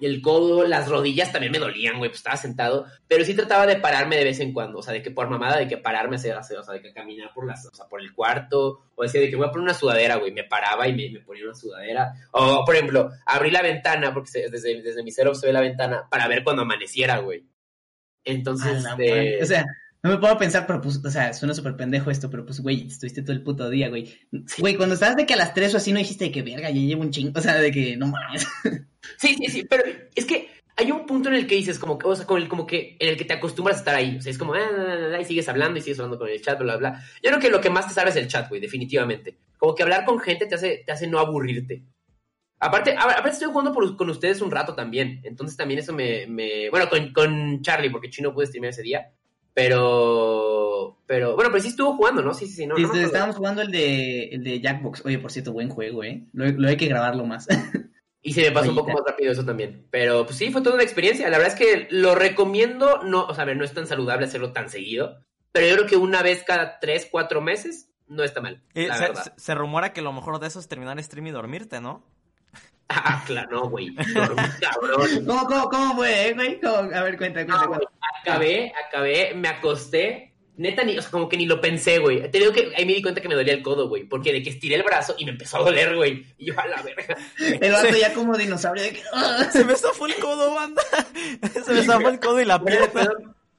El 0.00 0.22
codo, 0.22 0.64
las 0.64 0.88
rodillas 0.88 1.32
también 1.32 1.50
me 1.50 1.58
dolían, 1.58 1.98
güey, 1.98 2.08
pues 2.08 2.18
estaba 2.20 2.36
sentado, 2.36 2.86
pero 3.08 3.24
sí 3.24 3.34
trataba 3.34 3.66
de 3.66 3.76
pararme 3.76 4.16
de 4.16 4.22
vez 4.22 4.38
en 4.38 4.52
cuando, 4.52 4.78
o 4.78 4.82
sea, 4.82 4.92
de 4.94 5.02
que 5.02 5.10
por 5.10 5.28
mamada, 5.28 5.58
de 5.58 5.66
que 5.66 5.76
pararme, 5.76 6.14
hacer, 6.14 6.36
hacer, 6.36 6.56
o 6.56 6.62
sea, 6.62 6.74
de 6.74 6.82
que 6.82 6.92
caminar 6.92 7.32
por 7.34 7.44
las, 7.44 7.66
o 7.66 7.74
sea, 7.74 7.86
por 7.88 8.00
el 8.00 8.12
cuarto, 8.14 8.80
o 8.94 9.02
decía 9.02 9.20
de 9.20 9.28
que 9.28 9.34
voy 9.34 9.46
a 9.46 9.50
poner 9.50 9.64
una 9.64 9.74
sudadera, 9.74 10.14
güey, 10.14 10.30
me 10.30 10.44
paraba 10.44 10.86
y 10.86 10.94
me, 10.94 11.10
me 11.10 11.24
ponía 11.24 11.44
una 11.44 11.54
sudadera, 11.56 12.12
o 12.30 12.64
por 12.64 12.76
ejemplo, 12.76 13.10
abrí 13.26 13.50
la 13.50 13.60
ventana, 13.62 14.14
porque 14.14 14.30
se- 14.30 14.48
desde, 14.50 14.80
desde 14.82 15.02
mi 15.02 15.10
setup 15.10 15.34
se 15.34 15.48
ve 15.48 15.52
la 15.52 15.60
ventana, 15.60 16.06
para 16.08 16.28
ver 16.28 16.44
cuando 16.44 16.62
amaneciera, 16.62 17.18
güey. 17.18 17.44
Entonces, 18.24 18.84
A 18.86 18.90
este. 18.92 19.42
O 19.42 19.46
sea, 19.46 19.64
no 20.08 20.14
me 20.14 20.20
puedo 20.20 20.38
pensar, 20.38 20.66
pero 20.66 20.80
pues, 20.80 21.00
o 21.04 21.10
sea, 21.10 21.32
suena 21.32 21.54
súper 21.54 21.76
pendejo 21.76 22.10
esto, 22.10 22.30
pero 22.30 22.44
pues, 22.44 22.60
güey, 22.60 22.86
estuviste 22.86 23.22
todo 23.22 23.32
el 23.32 23.42
puto 23.42 23.68
día, 23.68 23.88
güey. 23.88 24.18
Güey, 24.58 24.76
cuando 24.76 24.94
estabas 24.94 25.16
de 25.16 25.26
que 25.26 25.34
a 25.34 25.36
las 25.36 25.54
3 25.54 25.74
o 25.74 25.76
así 25.76 25.92
no 25.92 25.98
dijiste 25.98 26.24
de 26.26 26.32
que 26.32 26.42
verga, 26.42 26.70
ya 26.70 26.80
llevo 26.80 27.02
un 27.02 27.10
chingo, 27.10 27.38
o 27.38 27.42
sea, 27.42 27.56
de 27.58 27.70
que 27.70 27.96
no 27.96 28.06
mames. 28.06 28.46
Sí, 29.16 29.34
sí, 29.36 29.46
sí, 29.46 29.64
pero 29.64 29.84
es 30.14 30.26
que 30.26 30.48
hay 30.76 30.90
un 30.92 31.06
punto 31.06 31.28
en 31.28 31.36
el 31.36 31.46
que 31.46 31.54
dices, 31.54 31.78
como 31.78 31.98
que, 31.98 32.06
o 32.06 32.14
sea, 32.14 32.26
con 32.26 32.42
el, 32.42 32.48
como 32.48 32.66
que, 32.66 32.96
en 32.98 33.08
el 33.10 33.16
que 33.16 33.24
te 33.24 33.32
acostumbras 33.32 33.76
a 33.76 33.80
estar 33.80 33.94
ahí. 33.94 34.16
O 34.18 34.20
sea, 34.20 34.30
es 34.30 34.38
como, 34.38 34.54
ah, 34.54 34.60
ah, 34.60 34.84
ah, 34.86 35.14
ah, 35.16 35.20
y 35.20 35.24
sigues 35.24 35.48
hablando 35.48 35.78
y 35.78 35.82
sigues 35.82 35.98
hablando 35.98 36.18
con 36.18 36.28
el 36.28 36.42
chat, 36.42 36.58
bla, 36.58 36.76
bla, 36.76 36.90
bla. 36.90 37.04
Yo 37.22 37.30
creo 37.30 37.40
que 37.40 37.48
lo 37.50 37.60
que 37.60 37.70
más 37.70 37.88
te 37.88 37.94
sabe 37.94 38.10
es 38.10 38.16
el 38.16 38.28
chat, 38.28 38.48
güey, 38.48 38.60
definitivamente. 38.60 39.38
Como 39.56 39.74
que 39.74 39.82
hablar 39.82 40.04
con 40.04 40.18
gente 40.18 40.46
te 40.46 40.56
hace, 40.56 40.82
te 40.84 40.92
hace 40.92 41.06
no 41.06 41.18
aburrirte. 41.20 41.84
Aparte, 42.60 42.94
aparte 42.98 43.30
estoy 43.30 43.48
jugando 43.48 43.72
por- 43.72 43.96
con 43.96 44.10
ustedes 44.10 44.40
un 44.42 44.50
rato 44.50 44.74
también. 44.74 45.20
Entonces 45.24 45.56
también 45.56 45.80
eso 45.80 45.92
me, 45.92 46.26
me 46.26 46.68
bueno, 46.70 46.88
con, 46.88 47.12
con 47.12 47.62
Charlie, 47.62 47.90
porque 47.90 48.10
Chino 48.10 48.34
pude 48.34 48.46
streamear 48.46 48.72
ese 48.72 48.82
día. 48.82 49.12
Pero, 49.58 50.98
pero, 51.06 51.34
bueno, 51.34 51.50
pero 51.50 51.62
sí 51.62 51.68
estuvo 51.68 51.94
jugando, 51.96 52.22
¿no? 52.22 52.34
Sí, 52.34 52.46
sí, 52.46 52.52
sí, 52.54 52.66
no, 52.66 52.76
estábamos 52.76 53.36
jugando 53.36 53.62
el 53.62 53.70
de, 53.70 54.24
el 54.28 54.44
de 54.44 54.60
Jackbox. 54.60 55.04
Oye, 55.04 55.18
por 55.18 55.32
cierto, 55.32 55.52
buen 55.52 55.68
juego, 55.68 56.04
eh. 56.04 56.26
Lo, 56.32 56.46
lo 56.46 56.68
hay 56.68 56.76
que 56.76 56.86
grabarlo 56.88 57.24
más. 57.24 57.46
Y 58.20 58.32
se 58.32 58.42
me 58.42 58.50
pasó 58.50 58.70
un 58.70 58.76
poco 58.76 58.90
más 58.90 59.02
rápido 59.06 59.30
eso 59.32 59.44
también. 59.44 59.86
Pero 59.90 60.26
pues 60.26 60.36
sí, 60.36 60.50
fue 60.50 60.60
toda 60.60 60.74
una 60.74 60.82
experiencia. 60.82 61.30
La 61.30 61.38
verdad 61.38 61.54
es 61.54 61.58
que 61.58 61.86
lo 61.92 62.16
recomiendo, 62.16 63.00
no, 63.04 63.24
o 63.24 63.32
sea, 63.32 63.44
a 63.44 63.46
ver, 63.46 63.56
no 63.56 63.64
es 63.64 63.72
tan 63.72 63.86
saludable 63.86 64.26
hacerlo 64.26 64.52
tan 64.52 64.68
seguido, 64.68 65.24
pero 65.52 65.68
yo 65.68 65.74
creo 65.76 65.86
que 65.86 65.96
una 65.96 66.20
vez 66.22 66.42
cada 66.44 66.78
tres, 66.80 67.08
cuatro 67.10 67.40
meses 67.40 67.90
no 68.08 68.24
está 68.24 68.40
mal. 68.40 68.60
Eh, 68.74 68.88
la 68.88 68.94
se, 68.96 69.00
verdad. 69.02 69.22
se- 69.22 69.32
se 69.40 69.54
rumora 69.54 69.92
que 69.92 70.02
lo 70.02 70.12
mejor 70.12 70.40
de 70.40 70.48
eso 70.48 70.58
es 70.58 70.66
terminar 70.68 71.02
stream 71.02 71.28
y 71.28 71.30
dormirte, 71.30 71.80
¿no? 71.80 72.04
Ah, 72.90 73.22
claro, 73.26 73.48
no, 73.50 73.68
güey. 73.68 73.90
Dormí, 73.90 74.42
cabrón. 74.60 75.24
¿Cómo, 75.26 75.46
cómo, 75.46 75.68
cómo 75.68 75.96
fue, 75.96 76.28
eh, 76.28 76.34
güey? 76.34 76.60
¿Cómo? 76.60 76.76
A 76.76 77.02
ver, 77.02 77.16
cuenta, 77.18 77.44
cuenta, 77.44 77.62
No, 77.62 77.68
cuenta. 77.68 77.86
acabé, 78.22 78.72
acabé, 78.88 79.34
me 79.34 79.48
acosté. 79.48 80.24
Neta, 80.56 80.82
ni, 80.82 80.98
o 80.98 81.02
sea, 81.02 81.10
como 81.12 81.28
que 81.28 81.36
ni 81.36 81.46
lo 81.46 81.60
pensé, 81.60 81.98
güey. 81.98 82.28
Te 82.30 82.38
digo 82.38 82.52
que 82.52 82.72
ahí 82.76 82.84
me 82.84 82.94
di 82.94 83.02
cuenta 83.02 83.20
que 83.20 83.28
me 83.28 83.36
dolía 83.36 83.52
el 83.54 83.62
codo, 83.62 83.88
güey. 83.88 84.04
Porque 84.04 84.32
de 84.32 84.42
que 84.42 84.50
estiré 84.50 84.74
el 84.74 84.82
brazo 84.82 85.14
y 85.16 85.24
me 85.24 85.30
empezó 85.30 85.58
a 85.58 85.60
doler, 85.64 85.94
güey. 85.94 86.26
Y 86.36 86.46
yo, 86.46 86.58
a 86.58 86.66
la 86.66 86.82
verga. 86.82 87.16
El 87.38 87.70
vato 87.72 87.96
ya 87.96 88.12
como 88.12 88.36
dinosaurio 88.36 88.82
de 88.82 88.92
que... 88.94 89.02
Se 89.52 89.64
me 89.64 89.76
zafó 89.76 90.06
el 90.06 90.16
codo, 90.16 90.54
banda. 90.54 90.82
Se 91.64 91.72
me 91.72 91.82
zafó 91.84 92.08
el 92.08 92.18
codo 92.18 92.40
y 92.40 92.44
la 92.44 92.60
pierna. 92.64 93.08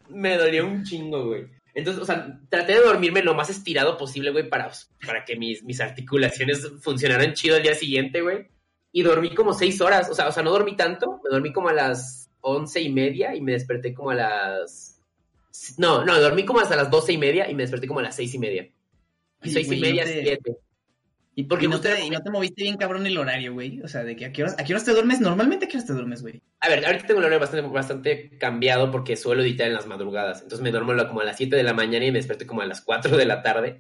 me 0.10 0.36
dolió 0.38 0.66
un 0.66 0.84
chingo, 0.84 1.28
güey. 1.28 1.46
Entonces, 1.74 2.02
o 2.02 2.06
sea, 2.06 2.38
traté 2.50 2.74
de 2.74 2.82
dormirme 2.82 3.24
lo 3.24 3.34
más 3.34 3.50
estirado 3.50 3.96
posible, 3.98 4.32
güey, 4.32 4.50
para, 4.50 4.70
para 5.06 5.24
que 5.24 5.38
mis, 5.38 5.64
mis 5.64 5.80
articulaciones 5.80 6.68
funcionaran 6.82 7.34
chido 7.34 7.56
el 7.56 7.64
día 7.64 7.76
siguiente, 7.76 8.20
güey. 8.22 8.48
Y 8.92 9.04
dormí 9.04 9.34
como 9.36 9.54
seis 9.54 9.80
horas, 9.82 10.10
o 10.10 10.16
sea, 10.16 10.28
o 10.28 10.32
sea, 10.32 10.44
no 10.44 10.52
dormí 10.52 10.76
tanto, 10.76 11.22
me 11.24 11.30
dormí 11.30 11.54
como 11.54 11.70
a 11.70 11.74
las 11.74 12.30
once 12.42 12.82
y 12.82 12.90
media 12.92 13.36
y 13.36 13.42
me 13.42 13.52
desperté 13.52 13.94
como 13.94 14.12
a 14.12 14.16
las... 14.16 15.02
No, 15.78 16.06
no, 16.06 16.20
dormí 16.20 16.46
como 16.46 16.60
hasta 16.60 16.76
las 16.76 16.90
doce 16.90 17.14
y 17.14 17.18
media 17.18 17.50
y 17.50 17.56
me 17.56 17.64
desperté 17.64 17.88
como 17.88 18.00
a 18.00 18.04
las 18.04 18.16
seis 18.16 18.34
y 18.34 18.40
media. 18.40 18.70
Y 19.44 19.50
seis 19.52 19.72
y 19.72 19.80
media, 19.80 20.06
no 20.06 20.12
te- 20.12 20.24
siete. 20.24 20.58
Y, 21.40 21.44
Porque 21.44 21.66
y 21.66 21.68
no 21.70 21.80
te, 21.80 22.04
y 22.04 22.10
no 22.10 22.22
te 22.22 22.32
moviste 22.32 22.64
bien 22.64 22.76
cabrón 22.76 23.06
el 23.08 23.18
horario, 23.18 23.54
güey. 23.54 23.82
O 23.82 23.88
sea, 23.88 24.04
de 24.04 24.14
que 24.18 24.26
a 24.26 24.34
qué 24.34 24.44
horas, 24.44 24.56
a 24.60 24.64
qué 24.66 24.74
horas 24.74 24.84
te 24.84 24.92
duermes. 24.92 25.22
Normalmente 25.22 25.66
a 25.66 25.68
qué 25.70 25.78
horas 25.78 25.88
te 25.88 25.94
duermes, 25.94 26.22
güey. 26.22 26.42
A 26.60 26.68
ver, 26.68 26.86
ahorita 26.86 27.08
tengo 27.08 27.20
el 27.22 27.26
horario 27.28 27.40
bastante, 27.40 27.70
bastante 27.70 28.38
cambiado 28.38 28.92
porque 28.92 29.16
suelo 29.16 29.42
editar 29.42 29.68
en 29.68 29.74
las 29.74 29.88
madrugadas. 29.88 30.42
Entonces 30.42 30.62
me 30.62 30.72
duermo 30.72 30.94
como 31.08 31.22
a 31.22 31.24
las 31.24 31.38
7 31.38 31.56
de 31.56 31.64
la 31.64 31.74
mañana 31.74 32.04
y 32.04 32.12
me 32.12 32.18
despierto 32.20 32.46
como 32.46 32.62
a 32.62 32.66
las 32.66 32.82
4 32.82 33.16
de 33.16 33.26
la 33.26 33.42
tarde. 33.42 33.80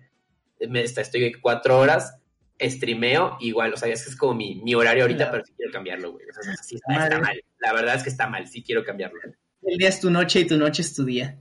Me, 0.69 0.81
estoy 0.83 1.33
4 1.33 1.77
horas, 1.77 2.21
streameo, 2.59 3.37
igual, 3.39 3.73
o 3.73 3.77
sea, 3.77 3.87
es 3.89 4.03
que 4.03 4.09
es 4.11 4.15
como 4.15 4.33
mi, 4.33 4.55
mi 4.63 4.75
horario 4.75 5.03
ahorita, 5.03 5.17
Claro. 5.29 5.31
pero 5.31 5.45
sí 5.45 5.53
quiero 5.55 5.71
cambiarlo, 5.71 6.11
güey. 6.11 6.25
O 6.29 6.33
sea, 6.43 6.55
sí 6.57 6.75
está, 6.75 7.19
mal. 7.19 7.43
La 7.59 7.73
verdad 7.73 7.95
es 7.95 8.03
que 8.03 8.09
está 8.09 8.27
mal, 8.27 8.47
sí 8.47 8.63
quiero 8.63 8.83
cambiarlo. 8.83 9.19
El 9.61 9.77
día 9.77 9.89
es 9.89 9.99
tu 9.99 10.09
noche 10.09 10.41
y 10.41 10.45
tu 10.47 10.57
noche 10.57 10.81
es 10.81 10.93
tu 10.93 11.03
día. 11.05 11.39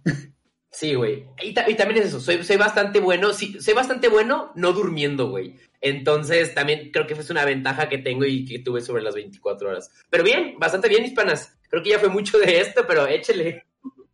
Sí, 0.70 0.94
güey. 0.94 1.24
Y, 1.42 1.54
ta- 1.54 1.68
y 1.68 1.74
también 1.74 2.00
es 2.02 2.08
eso, 2.08 2.20
soy, 2.20 2.44
soy 2.44 2.56
bastante 2.56 3.00
bueno, 3.00 3.32
sí, 3.32 3.58
soy 3.60 3.74
bastante 3.74 4.08
bueno 4.08 4.52
no 4.54 4.72
durmiendo, 4.72 5.30
güey. 5.30 5.56
Entonces 5.80 6.54
también 6.54 6.90
creo 6.92 7.06
que 7.06 7.14
es 7.14 7.30
una 7.30 7.44
ventaja 7.44 7.88
que 7.88 7.98
tengo 7.98 8.24
y 8.24 8.44
que 8.44 8.58
tuve 8.58 8.80
sobre 8.80 9.02
las 9.02 9.14
24 9.14 9.70
horas. 9.70 9.90
Pero 10.10 10.24
bien, 10.24 10.54
bastante 10.58 10.88
bien, 10.88 11.04
hispanas. 11.04 11.58
Creo 11.68 11.82
que 11.82 11.90
ya 11.90 11.98
fue 11.98 12.08
mucho 12.10 12.38
de 12.38 12.60
esto, 12.60 12.84
pero 12.86 13.06
échele. 13.06 13.64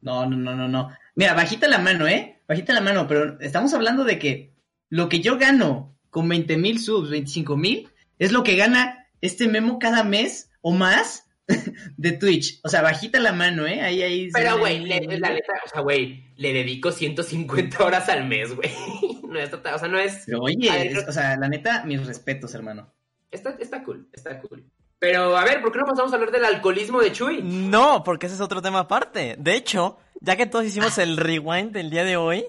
No, 0.00 0.26
no, 0.26 0.36
no, 0.36 0.54
no, 0.54 0.68
no. 0.68 0.90
Mira, 1.16 1.34
bajita 1.34 1.66
la 1.68 1.78
mano, 1.78 2.06
¿eh? 2.06 2.40
Bajita 2.46 2.72
la 2.72 2.80
mano, 2.82 3.06
pero 3.08 3.40
estamos 3.40 3.72
hablando 3.74 4.04
de 4.04 4.18
que 4.18 4.52
lo 4.90 5.08
que 5.08 5.20
yo 5.20 5.38
gano 5.38 5.93
con 6.14 6.28
20 6.28 6.56
mil 6.58 6.78
subs, 6.78 7.10
25 7.10 7.56
mil, 7.56 7.88
es 8.20 8.30
lo 8.30 8.44
que 8.44 8.54
gana 8.54 9.08
este 9.20 9.48
memo 9.48 9.80
cada 9.80 10.04
mes 10.04 10.48
o 10.60 10.70
más 10.70 11.26
de 11.96 12.12
Twitch. 12.12 12.60
O 12.62 12.68
sea, 12.68 12.82
bajita 12.82 13.18
la 13.18 13.32
mano, 13.32 13.66
¿eh? 13.66 13.80
Ahí, 13.80 14.00
ahí. 14.00 14.30
Pero, 14.32 14.58
güey, 14.60 14.78
le- 14.78 15.18
la 15.18 15.30
neta, 15.30 15.54
o 15.66 15.68
sea, 15.68 15.80
güey, 15.80 16.22
le 16.36 16.52
dedico 16.52 16.92
150 16.92 17.84
horas 17.84 18.08
al 18.08 18.26
mes, 18.28 18.54
güey. 18.54 18.70
No 19.28 19.40
es 19.40 19.50
total, 19.50 19.74
o 19.74 19.78
sea, 19.80 19.88
no 19.88 19.98
es... 19.98 20.22
Pero, 20.26 20.42
oye, 20.42 20.70
ver, 20.70 20.86
es- 20.86 21.08
o 21.08 21.12
sea, 21.12 21.36
la 21.36 21.48
neta, 21.48 21.82
mis 21.84 22.06
respetos, 22.06 22.54
hermano. 22.54 22.94
Está, 23.32 23.56
está 23.58 23.82
cool, 23.82 24.08
está 24.12 24.40
cool. 24.40 24.64
Pero, 25.00 25.36
a 25.36 25.42
ver, 25.44 25.60
¿por 25.60 25.72
qué 25.72 25.80
no 25.80 25.86
pasamos 25.86 26.12
a 26.12 26.14
hablar 26.14 26.30
del 26.30 26.44
alcoholismo 26.44 27.00
de 27.00 27.10
Chuy? 27.10 27.42
No, 27.42 28.04
porque 28.04 28.26
ese 28.26 28.36
es 28.36 28.40
otro 28.40 28.62
tema 28.62 28.78
aparte. 28.80 29.34
De 29.36 29.56
hecho, 29.56 29.98
ya 30.20 30.36
que 30.36 30.46
todos 30.46 30.64
hicimos 30.64 30.96
el 30.98 31.16
rewind 31.16 31.72
del 31.72 31.90
día 31.90 32.04
de 32.04 32.16
hoy, 32.16 32.46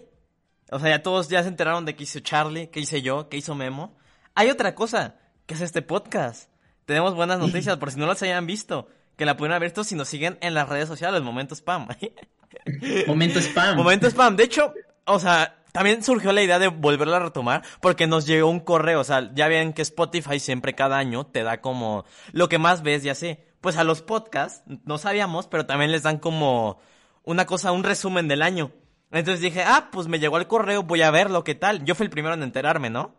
o 0.71 0.79
sea, 0.79 0.89
ya 0.89 1.03
todos 1.03 1.29
ya 1.29 1.41
se 1.41 1.49
enteraron 1.49 1.85
de 1.85 1.95
qué 1.95 2.03
hizo 2.03 2.19
Charlie, 2.19 2.67
qué 2.67 2.79
hice 2.79 3.01
yo, 3.01 3.29
qué 3.29 3.37
hizo 3.37 3.55
Memo. 3.55 3.95
Hay 4.33 4.49
otra 4.49 4.75
cosa, 4.75 5.15
que 5.45 5.53
es 5.53 5.61
este 5.61 5.81
podcast. 5.81 6.49
Tenemos 6.85 7.15
buenas 7.15 7.39
noticias, 7.39 7.77
por 7.77 7.91
si 7.91 7.99
no 7.99 8.05
las 8.05 8.21
hayan 8.23 8.45
visto, 8.45 8.87
que 9.15 9.25
la 9.25 9.37
pueden 9.37 9.53
haber 9.53 9.69
visto 9.69 9.83
si 9.83 9.95
nos 9.95 10.09
siguen 10.09 10.37
en 10.41 10.53
las 10.53 10.69
redes 10.69 10.87
sociales, 10.87 11.21
Momento 11.21 11.55
Spam. 11.55 11.87
Momento 13.07 13.39
spam. 13.39 13.75
Momento 13.75 14.07
Spam. 14.07 14.35
De 14.35 14.43
hecho, 14.43 14.73
o 15.05 15.19
sea, 15.19 15.63
también 15.71 16.03
surgió 16.03 16.31
la 16.31 16.41
idea 16.41 16.59
de 16.59 16.67
volverla 16.67 17.17
a 17.17 17.19
retomar 17.19 17.63
porque 17.81 18.07
nos 18.07 18.25
llegó 18.25 18.49
un 18.49 18.59
correo. 18.59 19.01
O 19.01 19.03
sea, 19.03 19.31
ya 19.33 19.47
ven 19.47 19.73
que 19.73 19.81
Spotify 19.81 20.39
siempre 20.39 20.73
cada 20.73 20.97
año 20.97 21.25
te 21.25 21.43
da 21.43 21.61
como 21.61 22.05
lo 22.31 22.49
que 22.49 22.57
más 22.57 22.81
ves, 22.81 23.03
ya 23.03 23.15
sé. 23.15 23.45
Pues 23.61 23.77
a 23.77 23.83
los 23.83 24.01
podcasts, 24.01 24.63
no 24.85 24.97
sabíamos, 24.97 25.47
pero 25.47 25.65
también 25.65 25.91
les 25.91 26.03
dan 26.03 26.17
como 26.17 26.79
una 27.23 27.45
cosa, 27.45 27.71
un 27.71 27.83
resumen 27.83 28.27
del 28.27 28.41
año. 28.41 28.71
Entonces 29.11 29.41
dije, 29.41 29.63
ah, 29.63 29.89
pues 29.91 30.07
me 30.07 30.19
llegó 30.19 30.37
el 30.37 30.47
correo, 30.47 30.83
voy 30.83 31.01
a 31.01 31.11
verlo, 31.11 31.43
¿qué 31.43 31.55
tal? 31.55 31.85
Yo 31.85 31.95
fui 31.95 32.05
el 32.05 32.09
primero 32.09 32.33
en 32.35 32.43
enterarme, 32.43 32.89
¿no? 32.89 33.15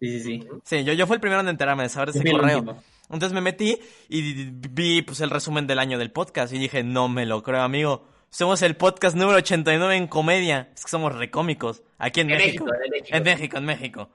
Sí, 0.00 0.20
sí, 0.20 0.40
sí. 0.40 0.48
Sí, 0.64 0.84
yo, 0.84 0.92
yo 0.92 1.06
fui 1.06 1.14
el 1.14 1.20
primero 1.20 1.40
en 1.40 1.48
enterarme 1.48 1.84
de 1.84 1.88
saber 1.88 2.12
Yo 2.12 2.20
ese 2.20 2.30
correo. 2.30 2.76
Entonces 3.10 3.32
me 3.32 3.40
metí 3.40 3.78
y 4.08 4.44
vi 4.50 5.02
pues 5.02 5.20
el 5.20 5.30
resumen 5.30 5.66
del 5.66 5.78
año 5.78 5.98
del 5.98 6.10
podcast 6.12 6.52
y 6.52 6.58
dije, 6.58 6.82
no 6.82 7.08
me 7.08 7.26
lo 7.26 7.42
creo, 7.42 7.62
amigo. 7.62 8.06
Somos 8.30 8.60
el 8.62 8.76
podcast 8.76 9.16
número 9.16 9.38
89 9.38 9.96
en 9.96 10.06
comedia. 10.06 10.70
Es 10.74 10.84
que 10.84 10.90
somos 10.90 11.14
recómicos. 11.14 11.82
Aquí 11.96 12.20
en, 12.20 12.30
En 12.30 12.36
México. 12.36 12.64
México, 12.66 12.84
en 12.84 13.24
México. 13.24 13.56
En 13.56 13.64
México, 13.64 14.10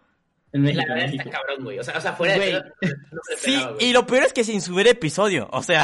en 0.54 0.62
México. 0.62 0.84
La 0.88 0.94
verdad 0.94 1.06
México. 1.08 1.24
está 1.30 1.38
cabrón, 1.39 1.63
güey. 1.66 1.80
O 1.80 1.84
sea, 1.84 1.98
o 1.98 2.02
sea 2.02 2.13
fuera 2.13 2.34
de... 2.34 2.39
Güey. 2.39 2.52
pedo, 2.80 2.96
No 3.12 3.20
se 3.28 3.38
Sí, 3.38 3.56
güey. 3.63 3.89
y 3.89 3.94
lo 3.94 4.06
peor 4.08 4.24
es 4.24 4.34
que 4.34 4.44
sin 4.44 4.62
subir 4.62 4.88
episodio. 4.88 5.50
O 5.52 5.62
sea, 5.63 5.84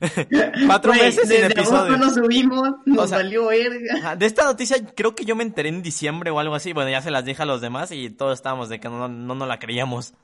cuatro 0.66 0.92
Güey, 0.92 1.02
meses 1.04 1.28
sin 1.28 1.40
desde 1.40 1.46
episodio. 1.52 1.96
no 1.96 2.10
subimos, 2.12 2.70
nos 2.86 3.04
O 3.04 3.06
sea- 3.06 3.18
valió 3.18 3.46
verga. 3.48 4.16
De 4.16 4.26
esta 4.26 4.44
noticia 4.44 4.76
creo 4.94 5.14
que 5.14 5.24
yo 5.24 5.36
me 5.36 5.42
enteré 5.44 5.68
en 5.68 5.82
diciembre 5.82 6.30
o 6.30 6.38
algo 6.40 6.54
así. 6.54 6.72
Bueno, 6.72 6.90
ya 6.90 7.02
se 7.02 7.10
las 7.10 7.24
dije 7.24 7.42
a 7.42 7.46
los 7.46 7.60
demás 7.60 7.92
y 7.92 8.10
todos 8.10 8.34
estábamos 8.38 8.68
de 8.68 8.80
que 8.80 8.88
no, 8.88 9.08
no, 9.08 9.34
no 9.34 9.46
la 9.46 9.58
creíamos. 9.58 10.14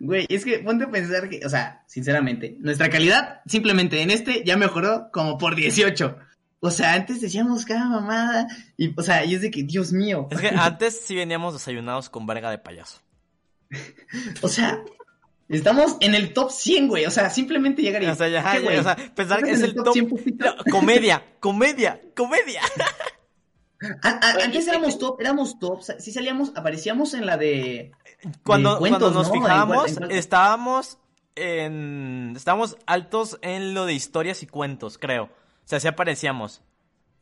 Güey, 0.00 0.26
es 0.28 0.44
que 0.44 0.58
ponte 0.58 0.84
a 0.86 0.90
pensar 0.90 1.28
que, 1.28 1.40
o 1.46 1.48
sea, 1.48 1.82
sinceramente, 1.86 2.56
nuestra 2.60 2.90
calidad 2.90 3.40
simplemente 3.46 4.02
en 4.02 4.10
este 4.10 4.42
ya 4.44 4.56
mejoró 4.56 5.08
como 5.12 5.38
por 5.38 5.54
18. 5.54 6.16
O 6.60 6.72
sea, 6.72 6.94
antes 6.94 7.20
decíamos 7.20 7.64
cada 7.64 7.86
mamada 7.86 8.48
y, 8.76 8.92
o 8.98 9.02
sea, 9.04 9.24
y 9.24 9.36
es 9.36 9.42
de 9.42 9.50
que, 9.52 9.62
Dios 9.62 9.92
mío. 9.92 10.26
Es 10.32 10.40
que 10.40 10.48
antes 10.48 11.00
sí 11.04 11.14
veníamos 11.14 11.52
desayunados 11.54 12.10
con 12.10 12.26
verga 12.26 12.50
de 12.50 12.58
payaso. 12.58 12.98
O 14.42 14.48
sea, 14.48 14.82
estamos 15.48 15.96
en 16.00 16.14
el 16.14 16.32
top 16.32 16.50
100, 16.50 16.88
güey. 16.88 17.06
O 17.06 17.10
sea, 17.10 17.30
simplemente 17.30 17.82
llegar 17.82 18.02
y... 18.02 18.06
O 18.06 18.14
sea, 18.14 18.28
ya, 18.28 18.42
¿qué, 18.52 18.58
ya, 18.58 18.64
güey? 18.64 18.78
o 18.78 18.82
sea, 18.82 18.96
pensar 19.14 19.42
que 19.42 19.50
¿Estás 19.50 19.68
es 19.68 19.76
el 19.76 19.82
top... 19.82 19.92
100 19.92 20.08
putito? 20.08 20.44
No, 20.46 20.64
comedia, 20.70 21.24
comedia, 21.40 22.00
comedia. 22.16 22.62
A- 24.02 24.08
a- 24.08 24.44
antes 24.44 24.66
éramos 24.66 24.98
top, 24.98 25.20
éramos 25.20 25.60
top, 25.60 25.82
sí 26.00 26.10
salíamos, 26.10 26.50
aparecíamos 26.56 27.14
en 27.14 27.26
la 27.26 27.36
de... 27.36 27.92
Cuando, 28.42 28.72
de 28.72 28.78
cuentos, 28.80 29.12
cuando 29.12 29.18
nos 29.20 30.00
¿no? 30.00 30.08
Estábamos 30.08 30.98
en... 31.36 32.32
Estábamos 32.34 32.76
altos 32.86 33.38
en 33.40 33.74
lo 33.74 33.86
de 33.86 33.94
historias 33.94 34.42
y 34.42 34.48
cuentos, 34.48 34.98
creo. 34.98 35.24
O 35.24 35.30
sea, 35.64 35.78
sí 35.78 35.86
aparecíamos. 35.86 36.62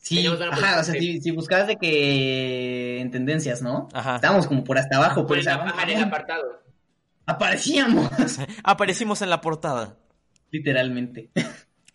Sí, 0.08 0.24
ajá, 0.24 0.80
o 0.80 0.84
sea, 0.84 0.94
si, 0.94 1.20
si 1.20 1.30
buscabas 1.32 1.66
de 1.66 1.76
que 1.78 3.00
en 3.00 3.10
tendencias, 3.10 3.60
¿no? 3.60 3.88
Ajá. 3.92 4.14
Estábamos 4.16 4.46
como 4.46 4.62
por 4.62 4.78
hasta 4.78 4.98
abajo, 4.98 5.26
Por 5.26 5.38
o 5.38 5.42
sea, 5.42 5.54
el, 5.54 5.60
ajá, 5.62 5.82
en 5.82 5.98
el 5.98 6.04
apartado. 6.04 6.62
aparecíamos, 7.26 8.08
Aparecimos 8.64 9.22
en 9.22 9.30
la 9.30 9.40
portada. 9.40 9.96
literalmente. 10.52 11.30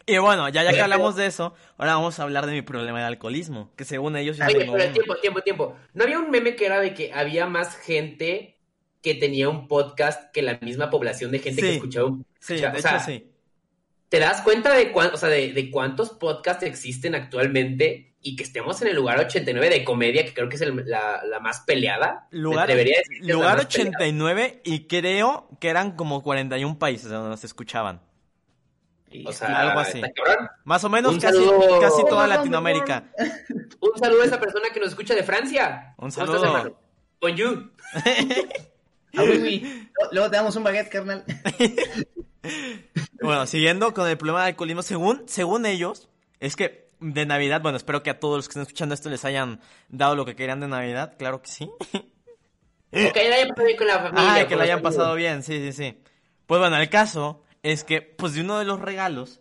Y 0.06 0.18
bueno, 0.18 0.50
ya, 0.50 0.64
ya 0.64 0.74
que 0.74 0.82
hablamos 0.82 1.16
de 1.16 1.28
eso, 1.28 1.54
ahora 1.78 1.94
vamos 1.96 2.20
a 2.20 2.24
hablar 2.24 2.46
de 2.48 2.52
mi 2.52 2.62
problema 2.64 3.00
de 3.00 3.06
alcoholismo. 3.06 3.72
Que 3.78 3.86
según 3.86 4.18
ellos 4.18 4.36
yo 4.38 4.46
Oye, 4.46 4.56
tengo 4.60 4.74
pero 4.74 4.84
uno. 4.86 4.94
tiempo, 4.94 5.16
tiempo, 5.16 5.42
tiempo. 5.42 5.76
¿No 5.94 6.04
había 6.04 6.20
un 6.20 6.30
meme 6.32 6.56
que 6.56 6.66
era 6.66 6.82
de 6.82 6.94
que 6.94 7.14
había 7.14 7.48
más 7.48 7.78
gente 7.78 8.58
que 9.02 9.16
tenía 9.16 9.48
un 9.48 9.68
podcast 9.70 10.32
que 10.34 10.42
la 10.42 10.60
misma 10.62 10.90
población 10.90 11.32
de 11.32 11.40
gente 11.40 11.62
que 11.62 11.68
Sí. 11.70 11.74
escuchaba 11.76 12.08
un 12.08 12.26
Sí, 12.40 12.56
escucha- 12.56 12.72
de 12.72 12.76
o 12.76 12.80
hecho 12.80 12.90
sea, 12.90 13.00
sí. 13.00 13.31
¿Te 14.12 14.20
das 14.20 14.42
cuenta 14.42 14.74
de, 14.74 14.92
cuán- 14.92 15.12
o 15.14 15.18
sea, 15.18 15.30
de, 15.30 15.54
de 15.54 15.72
cuántos 15.72 16.10
podcasts 16.10 16.64
existen 16.64 17.16
actualmente 17.16 18.14
y 18.22 18.36
que 18.36 18.44
estemos 18.44 18.82
en 18.82 18.90
el 18.90 18.96
lugar 18.98 19.18
89 19.20 19.70
de 19.70 19.86
comedia, 19.86 20.26
que 20.26 20.34
creo 20.34 20.50
que 20.50 20.58
es 20.58 20.62
el- 20.62 20.84
la, 20.86 21.24
la 21.24 21.40
más 21.40 21.62
peleada? 21.62 22.28
Lugar, 22.32 22.68
Debería 22.68 22.98
lugar 23.22 23.56
más 23.60 23.68
peleada. 23.68 23.90
89 23.96 24.62
y 24.66 24.86
creo 24.88 25.48
que 25.62 25.70
eran 25.70 25.96
como 25.96 26.22
41 26.24 26.78
países 26.78 27.10
donde 27.10 27.30
nos 27.30 27.44
escuchaban. 27.46 28.02
O 29.26 29.32
sea, 29.32 29.62
algo 29.62 29.80
así. 29.80 30.02
Más 30.66 30.84
o 30.84 30.90
menos 30.90 31.18
casi, 31.18 31.40
casi 31.80 32.04
toda 32.06 32.28
Latinoamérica. 32.28 33.06
Un 33.80 33.98
saludo 33.98 34.24
a 34.24 34.26
esa 34.26 34.42
persona 34.42 34.68
que 34.74 34.82
nos 34.82 34.90
escucha 34.90 35.16
de 35.16 35.24
Francia. 35.24 35.94
Un 35.98 36.12
¿Cómo 36.12 36.34
estás, 36.36 36.42
saludo. 36.42 36.80
Bonjour. 37.22 37.72
Ah, 39.14 39.24
oui, 39.24 39.40
oui. 39.42 39.90
Luego 40.14 40.30
te 40.30 40.38
damos 40.38 40.56
un 40.56 40.64
baguette, 40.64 40.88
carnal. 40.90 41.26
Bueno, 43.22 43.46
siguiendo 43.46 43.94
con 43.94 44.08
el 44.08 44.18
problema 44.18 44.40
del 44.40 44.54
alcoholismo, 44.54 44.82
según, 44.82 45.24
según 45.28 45.68
ellos, 45.68 46.10
es 46.40 46.56
que 46.56 46.88
de 47.00 47.26
Navidad, 47.26 47.62
bueno, 47.62 47.78
espero 47.78 48.02
que 48.02 48.10
a 48.10 48.20
todos 48.20 48.38
los 48.38 48.48
que 48.48 48.52
estén 48.52 48.64
escuchando 48.64 48.96
esto 48.96 49.10
les 49.10 49.26
hayan 49.26 49.60
dado 49.90 50.16
lo 50.16 50.26
que 50.26 50.36
querían 50.36 50.60
de 50.60 50.68
Navidad, 50.68 51.16
claro 51.18 51.42
que 51.42 51.50
sí. 51.50 51.70
Ok, 52.94 53.16
la 53.16 53.36
hayan 53.36 53.50
pasado 53.50 53.66
bien 53.66 53.78
con 53.78 53.88
la 53.88 54.00
familia. 54.00 54.34
Ah, 54.34 54.48
que 54.48 54.56
los 54.56 54.64
hayan 54.66 54.82
pasado 54.82 55.16
bien, 55.16 55.44
sí, 55.44 55.60
sí, 55.60 55.72
sí. 55.72 55.98
Pues 56.46 56.60
bueno, 56.60 56.76
el 56.76 56.90
caso 56.90 57.42
es 57.64 57.86
que, 57.86 58.02
pues 58.02 58.34
de 58.34 58.42
uno 58.42 58.60
de 58.60 58.66
los 58.66 58.82
regalos, 58.82 59.40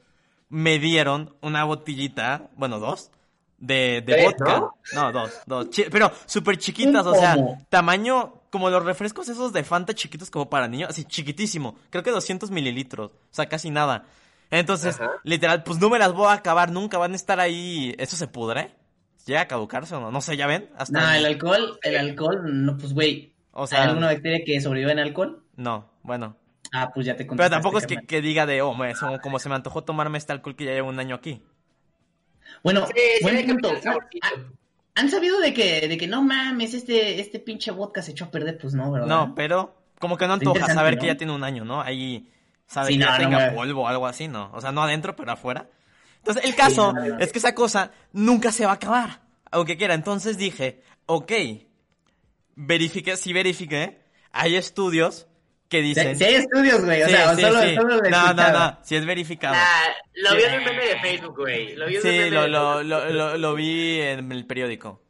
me 0.48 0.78
dieron 0.78 1.34
una 1.40 1.64
botellita, 1.64 2.48
bueno, 2.54 2.78
dos, 2.78 3.10
de, 3.58 4.02
de 4.06 4.24
vodka. 4.24 4.60
¿no? 4.60 4.74
No, 4.94 5.12
dos, 5.12 5.40
dos. 5.46 5.66
Pero 5.90 6.12
súper 6.26 6.58
chiquitas, 6.58 7.04
o 7.04 7.14
sea, 7.14 7.36
tamaño 7.68 8.39
como 8.50 8.68
los 8.70 8.84
refrescos 8.84 9.28
esos 9.28 9.52
de 9.52 9.64
Fanta 9.64 9.94
chiquitos 9.94 10.30
como 10.30 10.50
para 10.50 10.68
niños, 10.68 10.90
así 10.90 11.04
chiquitísimo. 11.04 11.76
Creo 11.90 12.02
que 12.02 12.10
200 12.10 12.50
mililitros, 12.50 13.10
o 13.12 13.14
sea, 13.34 13.48
casi 13.48 13.70
nada. 13.70 14.04
Entonces, 14.50 14.96
Ajá. 15.00 15.10
literal, 15.22 15.62
pues 15.62 15.78
no 15.78 15.88
me 15.90 15.98
las 15.98 16.12
voy 16.12 16.26
a 16.26 16.32
acabar 16.32 16.70
nunca, 16.72 16.98
van 16.98 17.12
a 17.12 17.16
estar 17.16 17.38
ahí. 17.40 17.94
¿Eso 17.98 18.16
se 18.16 18.26
pudre? 18.26 18.74
¿Llega 19.26 19.42
a 19.42 19.48
caducarse 19.48 19.94
o 19.94 20.00
no? 20.00 20.10
No 20.10 20.20
sé, 20.20 20.36
¿ya 20.36 20.46
ven? 20.46 20.68
Hasta 20.76 21.00
No, 21.00 21.12
el 21.12 21.24
alcohol, 21.26 21.78
el 21.82 21.96
alcohol, 21.96 22.40
no, 22.44 22.76
pues 22.76 22.92
güey. 22.92 23.32
O 23.52 23.62
¿Hay 23.62 23.68
sea, 23.68 23.82
alguna 23.84 24.06
bacteria 24.06 24.40
que 24.44 24.60
sobrevive 24.60 24.92
en 24.92 24.98
alcohol? 24.98 25.44
no, 25.56 25.88
bueno. 26.02 26.36
Ah, 26.72 26.90
pues 26.94 27.04
ya 27.06 27.16
te 27.16 27.26
conté. 27.26 27.42
Pero 27.42 27.50
tampoco 27.50 27.78
es 27.78 27.86
que, 27.86 27.96
que 28.06 28.20
diga 28.20 28.46
de, 28.46 28.62
oh, 28.62 28.74
me- 28.74 28.94
como 29.22 29.38
se 29.40 29.48
me 29.48 29.56
antojó 29.56 29.82
tomarme 29.84 30.18
este 30.18 30.32
alcohol 30.32 30.54
que 30.56 30.64
ya 30.66 30.72
llevo 30.72 30.88
un 30.88 31.00
año 31.00 31.16
aquí. 31.16 31.42
Bueno, 32.62 32.86
Sí, 32.86 32.92
buen 33.22 33.36
hay 33.36 33.44
punto. 33.46 33.72
Ah, 33.86 33.98
¿Han 35.00 35.10
sabido 35.10 35.40
de 35.40 35.54
que, 35.54 35.88
de 35.88 35.96
que 35.96 36.06
no 36.06 36.22
mames, 36.22 36.74
este, 36.74 37.20
este 37.20 37.38
pinche 37.38 37.70
vodka 37.70 38.02
se 38.02 38.12
echó 38.12 38.26
a 38.26 38.30
perder? 38.30 38.58
Pues 38.58 38.74
no, 38.74 38.92
¿verdad? 38.92 39.08
No, 39.08 39.34
pero 39.34 39.74
como 39.98 40.18
que 40.18 40.26
no 40.26 40.34
antoja 40.34 40.66
saber 40.66 40.94
¿no? 40.94 41.00
que 41.00 41.06
ya 41.06 41.16
tiene 41.16 41.32
un 41.32 41.42
año, 41.42 41.64
¿no? 41.64 41.80
Ahí 41.80 42.30
sabe 42.66 42.88
Sí, 42.88 42.92
que 42.94 43.00
ya 43.00 43.06
no, 43.06 43.30
no, 43.30 43.38
tenga 43.38 43.54
polvo 43.54 43.82
o 43.82 43.86
algo 43.88 44.06
así, 44.06 44.28
¿no? 44.28 44.50
O 44.52 44.60
sea, 44.60 44.72
no 44.72 44.82
adentro, 44.82 45.16
pero 45.16 45.32
afuera. 45.32 45.70
Entonces, 46.18 46.44
el 46.44 46.54
caso 46.54 46.92
no, 46.92 47.00
no, 47.00 47.08
no. 47.14 47.18
es 47.18 47.32
que 47.32 47.38
esa 47.38 47.54
cosa 47.54 47.92
nunca 48.12 48.52
se 48.52 48.66
va 48.66 48.72
a 48.72 48.74
acabar, 48.74 49.22
aunque 49.50 49.78
quiera. 49.78 49.94
Entonces 49.94 50.36
dije, 50.36 50.82
ok, 51.06 51.32
verifique, 52.56 53.16
sí 53.16 53.32
verifiqué, 53.32 54.02
hay 54.32 54.56
estudios 54.56 55.28
que 55.70 55.80
dicen... 55.80 56.16
si 56.16 56.24
hay 56.24 56.35
estudios, 56.35 56.85
güey, 56.85 57.02
o 57.02 57.06
Sí, 57.06 57.12
sea, 57.12 57.35
sí, 57.35 57.42
solo, 57.42 57.62
sí. 57.62 57.74
solo 57.76 57.96
lo 57.96 58.11
No, 58.11 58.35
no, 58.35 58.52
no, 58.52 58.78
sí 58.83 58.96
es 58.96 59.06
verificado. 59.06 59.54
Ah, 59.56 59.85
lo 60.14 60.37
vi 60.37 60.42
en 60.42 60.59
un 60.59 60.64
meme 60.64 60.85
de 60.85 61.00
Facebook, 61.00 61.37
güey. 61.37 61.76
Lo 61.76 61.87
vi 61.87 61.96
en 61.96 62.02
Sí, 62.02 62.09
meme 62.09 62.30
lo, 62.30 62.42
de 62.42 62.48
lo, 62.48 62.74
Facebook. 62.78 62.88
lo, 62.88 63.11
lo, 63.12 63.38
lo 63.38 63.54
vi 63.54 64.00
en 64.02 64.33
el 64.33 64.46
periódico. 64.46 65.02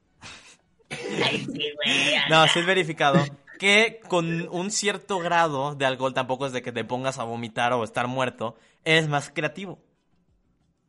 Ay, 0.90 1.38
sí, 1.52 1.72
güey. 1.74 2.14
No, 2.28 2.46
sí 2.48 2.58
es 2.60 2.66
verificado 2.66 3.24
que 3.58 4.00
con 4.08 4.48
un 4.48 4.70
cierto 4.70 5.18
grado 5.18 5.74
de 5.74 5.84
alcohol, 5.86 6.14
tampoco 6.14 6.46
es 6.46 6.52
de 6.52 6.62
que 6.62 6.72
te 6.72 6.84
pongas 6.84 7.18
a 7.18 7.24
vomitar 7.24 7.72
o 7.74 7.84
estar 7.84 8.06
muerto, 8.06 8.56
eres 8.84 9.08
más 9.08 9.30
creativo. 9.30 9.82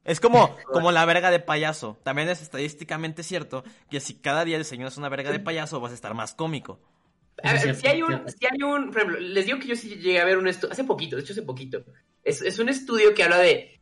Es 0.03 0.19
como, 0.19 0.55
como 0.65 0.91
la 0.91 1.05
verga 1.05 1.29
de 1.31 1.39
payaso. 1.39 1.99
También 2.03 2.29
es 2.29 2.41
estadísticamente 2.41 3.23
cierto 3.23 3.63
que 3.89 3.99
si 3.99 4.15
cada 4.15 4.45
día 4.45 4.57
desayunas 4.57 4.97
una 4.97 5.09
verga 5.09 5.31
de 5.31 5.39
payaso 5.39 5.79
vas 5.79 5.91
a 5.91 5.95
estar 5.95 6.13
más 6.13 6.33
cómico. 6.33 6.79
A 7.43 7.53
ver, 7.53 7.69
Es 7.69 7.79
si 7.79 7.87
hay 7.87 8.01
un, 8.01 8.27
si 8.27 8.45
hay 8.45 8.61
un, 8.63 8.91
por 8.91 9.01
ejemplo, 9.01 9.19
les 9.19 9.45
digo 9.45 9.59
que 9.59 9.67
yo 9.67 9.75
sí 9.75 9.89
llegué 9.89 10.19
a 10.19 10.25
ver 10.25 10.37
un 10.37 10.47
estudio, 10.47 10.73
hace 10.73 10.83
poquito, 10.83 11.15
de 11.15 11.23
hecho 11.23 11.33
hace 11.33 11.41
poquito, 11.41 11.83
es, 12.23 12.41
es 12.41 12.59
un 12.59 12.69
estudio 12.69 13.13
que 13.13 13.23
habla 13.23 13.39
de, 13.39 13.79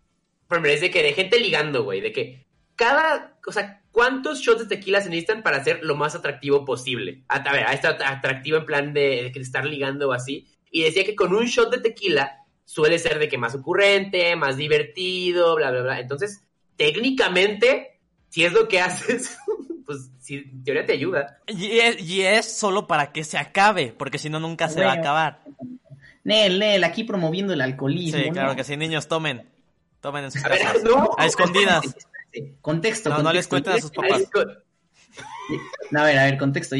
por 0.48 0.58
ejemplo, 0.58 0.72
es 0.72 0.82
de 0.82 0.92
que 0.92 1.04
de 1.04 1.14
gente 1.14 1.40
ligando, 1.40 1.84
güey, 1.84 2.02
de 2.02 2.12
que 2.12 2.46
cada, 2.76 3.38
o 3.46 3.52
sea, 3.52 3.84
¿cuántos 3.92 4.40
shots 4.40 4.62
de 4.62 4.76
tequila 4.76 5.02
se 5.02 5.10
necesitan 5.10 5.44
para 5.44 5.64
ser 5.64 5.84
lo 5.84 5.96
más 5.96 6.16
atractivo 6.16 6.64
posible? 6.64 7.24
A, 7.28 7.38
a 7.38 7.54
ver, 7.54 7.66
a 7.66 7.74
estar 7.74 8.02
atractivo 8.02 8.58
en 8.58 8.66
plan 8.66 8.94
de, 8.94 9.32
de 9.34 9.42
estar 9.42 9.66
ligando 9.66 10.10
o 10.10 10.14
así, 10.14 10.48
y 10.72 10.84
decía 10.84 11.04
que 11.04 11.16
con 11.16 11.34
un 11.34 11.46
shot 11.46 11.72
de 11.72 11.82
tequila 11.82 12.46
suele 12.64 13.00
ser 13.00 13.20
de 13.20 13.28
que 13.28 13.38
más 13.38 13.56
ocurrente, 13.56 14.36
más 14.36 14.56
divertido, 14.56 15.56
bla, 15.56 15.72
bla, 15.72 15.82
bla, 15.82 16.00
entonces, 16.00 16.44
técnicamente, 16.78 18.00
si 18.30 18.46
es 18.46 18.54
lo 18.54 18.68
que 18.68 18.80
haces, 18.82 19.38
pues, 19.90 20.12
si 20.20 20.36
en 20.36 20.64
teoría 20.64 20.86
te 20.86 20.94
ayuda. 20.94 21.40
Y 21.48 21.80
es, 21.80 22.00
y 22.00 22.22
es 22.22 22.46
solo 22.46 22.86
para 22.86 23.12
que 23.12 23.24
se 23.24 23.40
acabe, 23.40 23.92
porque 23.98 24.20
si 24.20 24.30
no 24.30 24.40
nunca 24.40 24.70
se 24.70 24.84
va 24.84 24.92
a 24.92 24.96
acabar. 24.96 25.40
Nel, 26.24 26.60
Nel, 26.60 26.84
aquí 26.84 27.04
promoviendo 27.06 27.54
el 27.54 27.62
alcoholismo. 27.62 28.22
Sí, 28.22 28.30
claro 28.30 28.50
¿no? 28.50 28.56
que 28.56 28.64
sí, 28.64 28.78
niños, 28.78 29.08
tomen. 29.08 29.50
Tomen 30.00 30.26
en 30.26 30.32
sus 30.32 30.46
A 30.46 30.50
ver, 30.50 30.60
casas. 30.60 30.84
no. 30.84 31.10
A 31.18 31.26
escondidas. 31.26 31.84
Sí, 32.32 32.54
Contexto, 32.62 33.10
No, 33.10 33.16
contexto. 33.16 33.24
no 33.24 33.34
les 33.34 33.48
cuenten 33.48 33.74
a 33.74 33.82
sus 33.82 33.90
papás. 33.90 34.22
No, 35.90 36.02
a 36.02 36.04
ver, 36.04 36.20
a 36.20 36.26
ver, 36.26 36.38
contexto. 36.38 36.76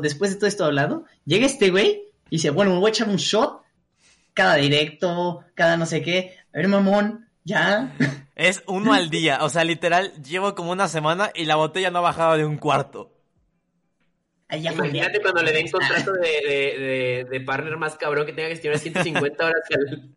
Después 0.00 0.30
de 0.30 0.36
todo 0.36 0.46
esto 0.46 0.64
hablado, 0.64 1.04
llega 1.24 1.44
este 1.44 1.70
güey 1.70 2.04
y 2.30 2.36
dice, 2.36 2.50
bueno, 2.50 2.70
me 2.72 2.78
voy 2.78 2.90
a 2.90 2.90
echar 2.90 3.08
un 3.08 3.16
shot 3.16 3.62
cada 4.32 4.54
directo, 4.54 5.40
cada 5.56 5.76
no 5.76 5.86
sé 5.86 6.02
qué. 6.02 6.36
A 6.54 6.58
ver, 6.58 6.68
mamón, 6.68 7.25
ya. 7.46 7.96
Es 8.34 8.62
uno 8.66 8.92
al 8.92 9.08
día. 9.08 9.38
O 9.42 9.48
sea, 9.48 9.64
literal, 9.64 10.12
llevo 10.22 10.54
como 10.54 10.72
una 10.72 10.88
semana 10.88 11.30
y 11.34 11.46
la 11.46 11.56
botella 11.56 11.90
no 11.90 11.98
ha 12.00 12.02
bajado 12.02 12.36
de 12.36 12.44
un 12.44 12.58
cuarto. 12.58 13.12
Ay, 14.48 14.62
ya 14.62 14.72
Imagínate 14.72 15.20
cuando 15.20 15.42
le 15.42 15.50
den 15.52 15.68
contrato 15.68 16.12
de, 16.12 16.20
de, 16.28 16.78
de, 16.78 17.26
de 17.28 17.40
partner 17.40 17.76
más 17.78 17.96
cabrón 17.96 18.26
que 18.26 18.32
tenga 18.32 18.48
que 18.48 18.54
gestionar 18.54 18.78
150 18.78 19.44
horas 19.44 19.60
al, 19.74 20.14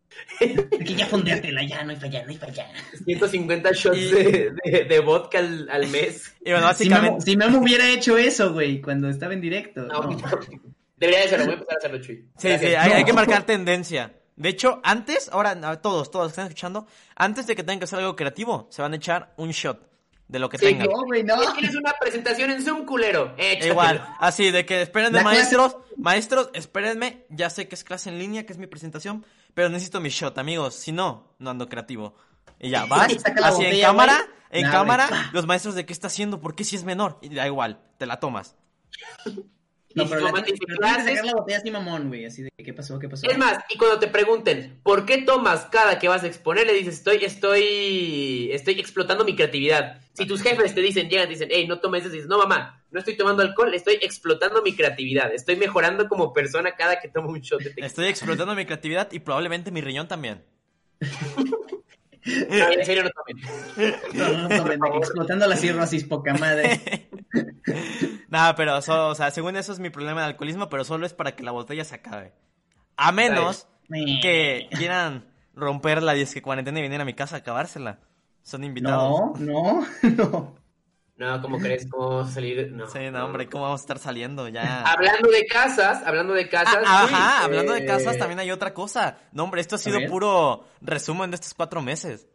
Que 0.86 0.94
ya 0.94 1.08
fondeártela, 1.08 1.64
ya, 1.64 1.84
no 1.84 1.92
hay 1.92 1.96
falla, 1.96 2.24
no 2.26 2.30
hay 2.30 2.38
falla. 2.38 2.68
150 3.06 3.72
shots 3.74 3.98
Y- 3.98 4.12
de, 4.12 4.52
de, 4.66 4.84
de 4.86 5.00
vodka 5.00 5.40
al, 5.40 5.68
al 5.72 5.88
mes. 5.88 6.36
Y 6.46 6.52
bueno, 6.52 6.72
Si 6.76 6.90
Memo, 6.90 7.20
si 7.22 7.36
hubiera 7.58 7.90
hecho 7.90 8.18
eso, 8.18 8.54
güey, 8.54 8.82
cuando 8.82 9.10
estaba 9.10 9.34
en 9.34 9.42
directo. 9.42 9.82
No, 9.84 10.02
no. 10.04 10.18
Debería 10.98 11.22
de 11.22 11.26
hacerlo, 11.26 11.46
voy 11.46 11.54
a 11.54 11.58
empezar 11.58 11.76
a 11.76 11.78
hacerlo, 11.78 12.02
Chuy. 12.02 12.26
Sí, 12.38 12.50
sí, 12.60 12.66
hay, 12.76 12.90
No. 12.90 12.96
hay 12.98 13.04
que 13.06 13.14
marcar 13.14 13.44
tendencia. 13.44 14.14
De 14.40 14.50
hecho, 14.50 14.80
antes, 14.84 15.30
ahora, 15.32 15.52
a 15.52 15.82
todos, 15.82 16.10
todos 16.10 16.28
que 16.28 16.30
están 16.32 16.48
escuchando, 16.48 16.88
antes 17.16 17.46
de 17.46 17.56
que 17.56 17.62
tengan 17.64 17.78
que 17.80 17.84
hacer 17.84 18.00
algo 18.00 18.16
creativo, 18.16 18.68
se 18.72 18.82
van 18.82 18.94
a 18.94 18.96
echar 18.96 19.34
un 19.38 19.52
shot 19.52 19.88
de 20.30 20.40
lo 20.40 20.48
que 20.50 20.58
Sí, 20.58 20.66
tengan. 20.66 20.88
No, 20.88 21.04
güey, 21.06 21.24
no. 21.24 21.36
Tienes 21.54 21.76
una 21.76 21.94
presentación 22.00 22.50
en 22.52 22.64
Zoom, 22.64 22.86
culero. 22.86 23.34
Échatelo. 23.38 23.74
Igual, 23.74 24.16
así 24.20 24.50
de 24.50 24.66
que 24.66 24.82
clase- 24.84 25.24
maestros, 25.24 25.76
maestros, 25.98 26.50
espérenme, 26.54 27.26
ya 27.30 27.50
sé 27.50 27.68
que 27.68 27.76
es 27.76 27.84
clase 27.84 28.10
en 28.10 28.18
línea, 28.18 28.46
que 28.46 28.54
es 28.54 28.58
mi 28.60 28.68
presentación, 28.68 29.26
pero 29.54 29.68
necesito 29.70 30.00
mi 30.00 30.10
shot, 30.10 30.38
amigos, 30.38 30.74
si 30.76 30.92
no, 30.94 31.34
no 31.40 31.50
ando 31.50 31.68
creativo. 31.68 32.16
Y 32.60 32.70
ya, 32.70 32.86
vas, 32.86 33.12
así 33.44 33.66
en 33.66 33.82
cámara, 33.82 34.18
güey. 34.20 34.30
en 34.52 34.64
Nah, 34.68 34.72
cámara, 34.72 35.08
güey. 35.10 35.22
los 35.34 35.46
maestros 35.48 35.76
de 35.76 35.86
qué 35.86 35.92
está 35.94 36.08
haciendo, 36.08 36.40
por 36.40 36.56
qué 36.56 36.64
si 36.64 36.76
es 36.78 36.84
menor, 36.86 37.18
y 37.22 37.30
da 37.36 37.46
igual, 37.46 37.82
te 37.98 38.06
la 38.06 38.20
tomas. 38.22 38.56
No, 39.96 40.04
Y 40.04 40.08
pero 40.08 40.22
la 40.22 40.32
tienes, 40.34 40.44
pero 40.44 40.44
tienes 40.44 40.60
que 40.60 40.76
"Clases". 40.78 41.06
sacar 41.06 41.26
la 41.26 41.34
botella 41.34 41.58
así 41.58 41.72
mamón, 41.72 42.08
güey, 42.10 42.26
así 42.26 42.44
de 42.44 42.50
¿qué 42.64 42.74
pasó? 42.74 43.00
¿Qué 43.00 43.10
pasó? 43.10 43.28
Es 43.28 43.38
más, 43.40 43.58
y 43.74 43.78
cuando 43.78 43.98
te 44.00 44.08
pregunten, 44.08 44.80
¿por 44.84 45.06
qué 45.06 45.20
tomas 45.24 45.66
cada 45.72 45.98
que 45.98 46.08
vas 46.08 46.24
a 46.24 46.28
exponer? 46.28 46.68
Le 46.68 46.74
dices, 46.74 46.96
estoy, 46.96 47.26
estoy, 47.26 48.52
estoy 48.54 48.80
explotando 48.80 49.26
mi 49.26 49.36
creatividad. 49.36 50.00
Si 50.14 50.26
tus 50.28 50.42
jefes 50.44 50.76
te 50.76 50.82
dicen, 50.82 51.10
llegan 51.10 51.26
te 51.28 51.34
dicen, 51.34 51.50
hey, 51.52 51.66
no 51.68 51.80
tomes 51.80 52.04
eso, 52.04 52.12
dices, 52.14 52.28
no 52.28 52.38
mamá, 52.38 52.84
no 52.92 53.00
estoy 53.00 53.18
tomando 53.18 53.42
alcohol, 53.42 53.74
estoy 53.74 53.98
explotando 54.02 54.62
mi 54.62 54.76
creatividad. 54.76 55.34
Estoy 55.34 55.56
mejorando 55.56 56.08
como 56.08 56.34
persona 56.34 56.74
cada 56.76 57.00
que 57.00 57.08
tomo 57.10 57.30
un 57.30 57.40
shot 57.42 57.60
de 57.62 57.70
tequila. 57.70 57.88
Estoy 57.88 58.08
explotando 58.08 58.54
mi 58.54 58.66
creatividad 58.66 59.12
y 59.12 59.20
probablemente 59.20 59.72
mi 59.72 59.82
riñón 59.82 60.08
también. 60.08 60.44
No, 62.50 62.72
en 62.72 62.86
serio 62.86 63.04
no 63.04 63.10
tomen. 63.10 63.42
No, 64.14 64.30
no, 64.30 64.50
no, 64.50 64.56
tomen, 64.58 64.80
explotando 64.96 65.48
la 65.48 65.56
cirrosis, 65.56 66.04
poca 66.04 66.34
madre. 66.34 67.10
Nada, 68.30 68.56
pero, 68.56 68.82
so- 68.82 69.08
o 69.10 69.16
sea, 69.16 69.32
según 69.32 69.56
eso 69.56 69.72
es 69.74 69.80
mi 69.80 69.90
problema 69.90 70.22
de 70.22 70.28
alcoholismo, 70.28 70.70
pero 70.70 70.84
solo 70.84 71.06
es 71.06 71.14
para 71.14 71.36
que 71.36 71.44
la 71.44 71.52
botella 71.52 71.84
se 71.86 71.96
acabe. 71.96 72.34
A 72.98 73.12
menos 73.12 73.68
que 74.22 74.68
quieran 74.78 75.26
romper 75.56 76.04
la 76.04 76.14
disque 76.14 76.42
cuarentena 76.42 76.80
y 76.80 76.84
venir 76.84 77.02
a 77.02 77.06
mi 77.06 77.14
casa 77.14 77.38
a 77.38 77.40
acabársela. 77.40 78.00
Son 78.44 78.64
invitados. 78.64 79.40
No, 79.40 79.84
no, 79.84 79.86
no. 80.18 80.59
No, 81.20 81.42
¿cómo 81.42 81.58
crees? 81.60 81.86
¿Cómo 81.90 82.08
vamos 82.10 82.30
a 82.30 82.34
salir? 82.34 82.72
No. 82.72 82.88
Sí, 82.88 83.12
no, 83.12 83.26
hombre, 83.26 83.50
¿cómo 83.50 83.66
vamos 83.66 83.82
a 83.82 83.84
estar 83.84 84.00
saliendo 84.00 84.48
ya? 84.48 84.84
Hablando 84.84 85.30
de 85.30 85.46
casas, 85.46 86.02
hablando 86.06 86.34
de 86.34 86.48
casas. 86.48 86.78
Ah, 86.86 87.04
Ajá, 87.04 87.42
eh, 87.42 87.46
hablando 87.46 87.74
de 87.74 87.86
casas 87.86 88.18
también 88.18 88.40
hay 88.40 88.52
otra 88.52 88.74
cosa. 88.74 89.18
No, 89.34 89.44
hombre, 89.44 89.60
esto 89.60 89.76
ha 89.76 89.80
sido 89.80 90.00
puro 90.10 90.64
resumen 90.80 91.30
de 91.30 91.36
estos 91.36 91.54
cuatro 91.54 91.82
meses. 91.82 92.26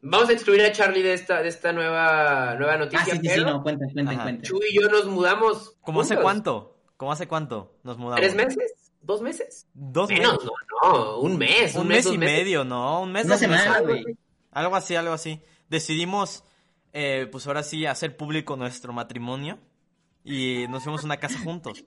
Vamos 0.00 0.28
a 0.28 0.32
excluir 0.32 0.62
a 0.62 0.70
Charlie 0.70 1.02
de 1.02 1.12
esta, 1.12 1.42
de 1.42 1.48
esta 1.48 1.72
nueva, 1.72 2.54
nueva 2.54 2.76
noticia. 2.78 3.00
Ah, 3.00 3.04
sí, 3.04 3.10
sí, 3.20 3.28
sí, 3.28 3.28
pero 3.34 3.50
no, 3.50 3.62
cuenten, 3.64 3.90
cuenten, 3.90 4.14
Ajá. 4.14 4.22
cuenten. 4.22 4.44
Chuy 4.48 4.60
y 4.70 4.80
yo 4.80 4.88
nos 4.88 5.06
mudamos. 5.06 5.76
¿Cómo 5.82 6.00
hace 6.00 6.16
cuánto? 6.16 6.78
¿Cómo 6.96 7.10
hace 7.12 7.26
cuánto 7.26 7.74
nos 7.82 7.98
mudamos? 7.98 8.20
¿Tres 8.20 8.36
meses? 8.36 8.92
¿Dos 9.02 9.22
meses? 9.22 9.66
Dos 9.74 10.08
Menos, 10.08 10.34
meses. 10.34 10.50
no, 10.82 10.92
no, 10.92 11.18
un 11.18 11.36
mes. 11.36 11.74
Un, 11.74 11.80
Un, 11.82 11.88
mes, 11.88 12.06
y 12.06 12.16
medio, 12.16 12.64
¿no? 12.64 13.02
Un 13.02 13.10
mes, 13.10 13.24
Una 13.26 13.36
semana, 13.38 13.80
güey. 13.80 14.04
Algo 14.52 14.76
así, 14.76 14.94
algo 14.94 15.12
así. 15.12 15.42
Decidimos, 15.68 16.44
eh, 16.92 17.28
pues 17.30 17.46
ahora 17.46 17.62
sí, 17.62 17.86
hacer 17.86 18.16
público 18.16 18.56
nuestro 18.56 18.92
matrimonio 18.92 19.58
y 20.24 20.66
nos 20.68 20.82
fuimos 20.84 21.02
a 21.02 21.06
una 21.06 21.16
casa 21.18 21.38
juntos. 21.38 21.84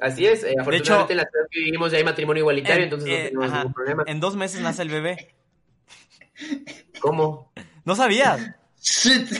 Así 0.00 0.26
es, 0.26 0.44
eh, 0.44 0.54
afortunadamente 0.60 0.74
hecho- 0.76 1.10
en 1.12 1.16
la 1.16 1.22
ciudad 1.24 1.46
que 1.50 1.60
vivimos 1.60 1.90
ya 1.90 1.98
hay 1.98 2.04
matrimonio 2.04 2.40
igualitario, 2.42 2.78
En- 2.78 2.84
entonces 2.84 3.08
eh, 3.08 3.22
no 3.32 3.40
tenemos 3.40 3.46
ajá. 3.48 3.56
ningún 3.58 3.72
problema. 3.74 4.04
En 4.06 4.20
dos 4.20 4.36
meses 4.36 4.60
nace 4.60 4.82
el 4.82 4.90
bebé. 4.90 5.34
¿Cómo? 7.00 7.52
¿No 7.84 7.94
sabías? 7.96 8.50
Shit. 8.80 9.30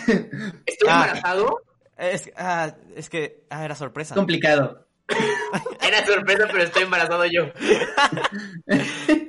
¿Estoy 0.67 0.89
Ah. 0.89 1.03
embarazado? 1.05 1.62
Es, 1.99 2.31
ah, 2.37 2.75
es 2.95 3.09
que 3.09 3.45
ah, 3.51 3.65
era 3.65 3.75
sorpresa. 3.75 4.15
Complicado. 4.15 4.87
Era 5.87 6.05
sorpresa, 6.05 6.49
pero 6.51 6.65
estoy 6.65 6.83
embarazado 6.83 7.25
yo. 7.27 7.45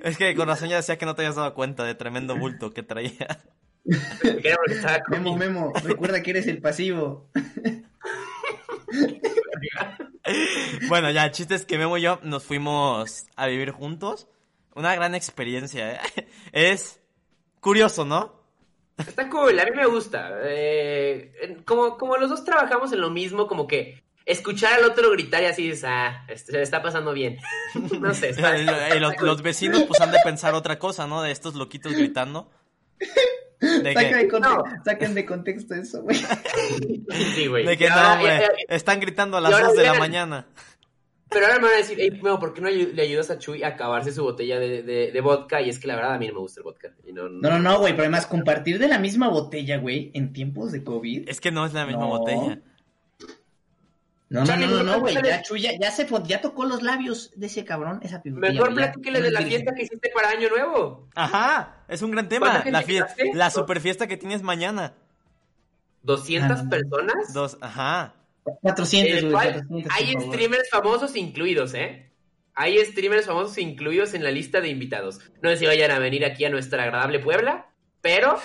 Es 0.03 0.17
que 0.17 0.33
con 0.35 0.47
razón 0.47 0.69
ya 0.69 0.77
decía 0.77 0.97
que 0.97 1.05
no 1.05 1.13
te 1.15 1.21
habías 1.21 1.35
dado 1.35 1.53
cuenta 1.53 1.83
de 1.83 1.93
tremendo 1.93 2.35
bulto 2.37 2.73
que 2.73 2.81
traía. 2.81 3.27
Memo. 5.09 5.37
Memo, 5.37 5.73
recuerda 5.83 6.21
que 6.21 6.31
eres 6.31 6.47
el 6.47 6.59
pasivo. 6.61 7.29
Bueno, 10.89 11.09
ya, 11.11 11.25
el 11.25 11.31
chiste 11.31 11.55
es 11.55 11.65
que 11.65 11.77
Memo 11.77 11.97
y 11.97 12.01
yo 12.01 12.19
nos 12.23 12.43
fuimos 12.43 13.25
a 13.35 13.47
vivir 13.47 13.71
juntos. 13.71 14.27
Una 14.75 14.93
gran 14.95 15.15
experiencia, 15.15 15.93
¿eh? 15.93 15.99
Es 16.51 16.99
curioso, 17.61 18.05
¿no? 18.05 18.35
Está 18.97 19.29
cool, 19.29 19.59
a 19.59 19.65
mí 19.65 19.71
me 19.75 19.85
gusta. 19.85 20.31
Eh, 20.43 21.57
como, 21.65 21.97
como 21.97 22.17
los 22.17 22.29
dos 22.29 22.43
trabajamos 22.43 22.91
en 22.93 23.01
lo 23.01 23.09
mismo, 23.09 23.47
como 23.47 23.67
que 23.67 24.03
escuchar 24.25 24.73
al 24.73 24.85
otro 24.85 25.09
gritar 25.11 25.41
y 25.43 25.45
así 25.45 25.69
es, 25.69 25.83
ah, 25.83 26.25
este, 26.27 26.51
se 26.51 26.57
le 26.57 26.63
está 26.63 26.81
pasando 26.81 27.13
bien. 27.13 27.37
no 28.01 28.13
sé. 28.13 28.29
está- 28.29 28.57
Y 28.59 28.65
los, 28.65 28.75
está 28.77 29.15
cool. 29.15 29.27
los 29.27 29.41
vecinos 29.41 29.83
pues 29.83 30.01
han 30.01 30.11
de 30.11 30.19
pensar 30.23 30.53
otra 30.53 30.77
cosa, 30.77 31.07
¿no? 31.07 31.21
De 31.21 31.31
estos 31.31 31.55
loquitos 31.55 31.93
gritando. 31.93 32.51
De 33.59 33.93
Saca 33.93 34.17
de 34.17 34.23
que, 34.23 34.27
conte- 34.29 34.47
No. 34.47 34.63
Saquen 34.85 35.13
de 35.15 35.25
contexto 35.25 35.73
eso, 35.75 36.03
güey. 36.03 36.15
Sí, 37.35 37.47
güey. 37.47 37.65
de 37.65 37.77
que 37.77 37.85
Y 37.85 37.89
no, 37.89 37.95
están 38.69 38.99
gritando 38.99 39.37
a 39.37 39.41
las 39.41 39.51
ahora 39.53 39.67
2 39.67 39.77
de 39.77 39.83
la 39.83 39.93
mañana. 39.95 40.45
Pero 41.29 41.45
ahora 41.45 41.57
me 41.57 41.65
van 41.65 41.73
a 41.73 41.77
decir, 41.77 41.97
hey, 41.99 42.11
Memo, 42.23 42.39
¿por 42.39 42.53
qué 42.53 42.61
no 42.61 42.69
le 42.69 43.01
ayudas 43.01 43.29
a 43.31 43.37
Chuy 43.37 43.61
a 43.63 43.69
acabarse 43.69 44.13
su 44.13 44.23
botella 44.23 44.59
de, 44.59 44.81
de- 44.83 45.11
de 45.11 45.21
vodka? 45.21 45.61
Y 45.61 45.69
es 45.69 45.77
que 45.79 45.87
la 45.87 45.95
verdad 45.95 46.13
a 46.13 46.17
mí 46.17 46.27
no 46.27 46.35
me 46.35 46.39
gusta 46.39 46.61
el 46.61 46.63
vodka. 46.63 46.91
Y 47.05 47.11
no, 47.11 47.27
No, 47.27 47.49
no, 47.49 47.59
no, 47.59 47.79
güey, 47.79 47.91
pero 47.93 48.03
además 48.03 48.27
compartir 48.27 48.79
de 48.79 48.87
la 48.87 48.97
misma 48.97 49.27
botella, 49.27 49.77
güey, 49.77 50.11
en 50.13 50.31
tiempos 50.31 50.71
de 50.71 50.83
COVID. 50.85 51.27
Es 51.27 51.41
que 51.41 51.51
no 51.51 51.65
es 51.65 51.73
la 51.73 51.85
misma 51.85 52.03
No. 52.03 52.07
botella. 52.09 52.59
No, 54.29 54.43
no, 54.43 54.57
no, 54.57 54.67
no, 54.67 54.83
no, 54.83 54.99
güey, 54.99 55.15
ya 55.23 55.41
Chuy 55.41 55.61
ya, 55.61 55.71
ya 55.79 55.89
se 55.89 56.05
ya 56.25 56.41
tocó 56.41 56.65
los 56.65 56.83
labios 56.83 57.31
de 57.35 57.47
ese 57.47 57.63
cabrón, 57.63 57.99
esa 58.03 58.17
botella. 58.17 58.39
Mejor 58.51 58.73
platíquele 58.75 59.21
de 59.21 59.31
la 59.31 59.41
fiesta 59.41 59.73
que 59.73 59.83
hiciste 59.83 60.09
para 60.13 60.29
Año 60.31 60.49
Nuevo. 60.49 61.07
Ajá, 61.15 61.85
es 61.87 62.01
un 62.01 62.11
gran 62.11 62.27
tema. 62.27 62.47
¿Cuánta 62.47 62.63
gente 62.63 62.71
La, 62.73 62.83
fie- 62.83 62.97
invitaste? 62.97 63.31
la 63.33 63.49
super 63.51 63.79
fiesta 63.79 64.05
que 64.07 64.17
tienes 64.17 64.41
mañana. 64.41 64.95
¿200 66.03 66.41
Ah, 66.43 66.63
no. 66.63 66.69
personas? 66.69 67.33
Dos, 67.33 67.57
ajá. 67.61 68.15
400, 68.43 69.09
En 69.11 69.17
el 69.17 69.31
güey, 69.31 69.33
cual 69.33 69.53
400, 69.67 69.93
hay 69.95 70.13
streamers 70.27 70.69
famosos 70.69 71.15
incluidos, 71.15 71.73
¿eh? 71.73 72.11
Hay 72.53 72.83
streamers 72.85 73.27
famosos 73.27 73.57
incluidos 73.59 74.13
en 74.13 74.23
la 74.23 74.31
lista 74.31 74.59
de 74.61 74.67
invitados. 74.69 75.19
No 75.41 75.49
sé 75.51 75.57
si 75.57 75.65
vayan 75.67 75.91
a 75.91 75.99
venir 75.99 76.25
aquí 76.25 76.43
a 76.43 76.49
nuestra 76.49 76.83
agradable 76.83 77.19
Puebla, 77.19 77.67
pero 78.01 78.37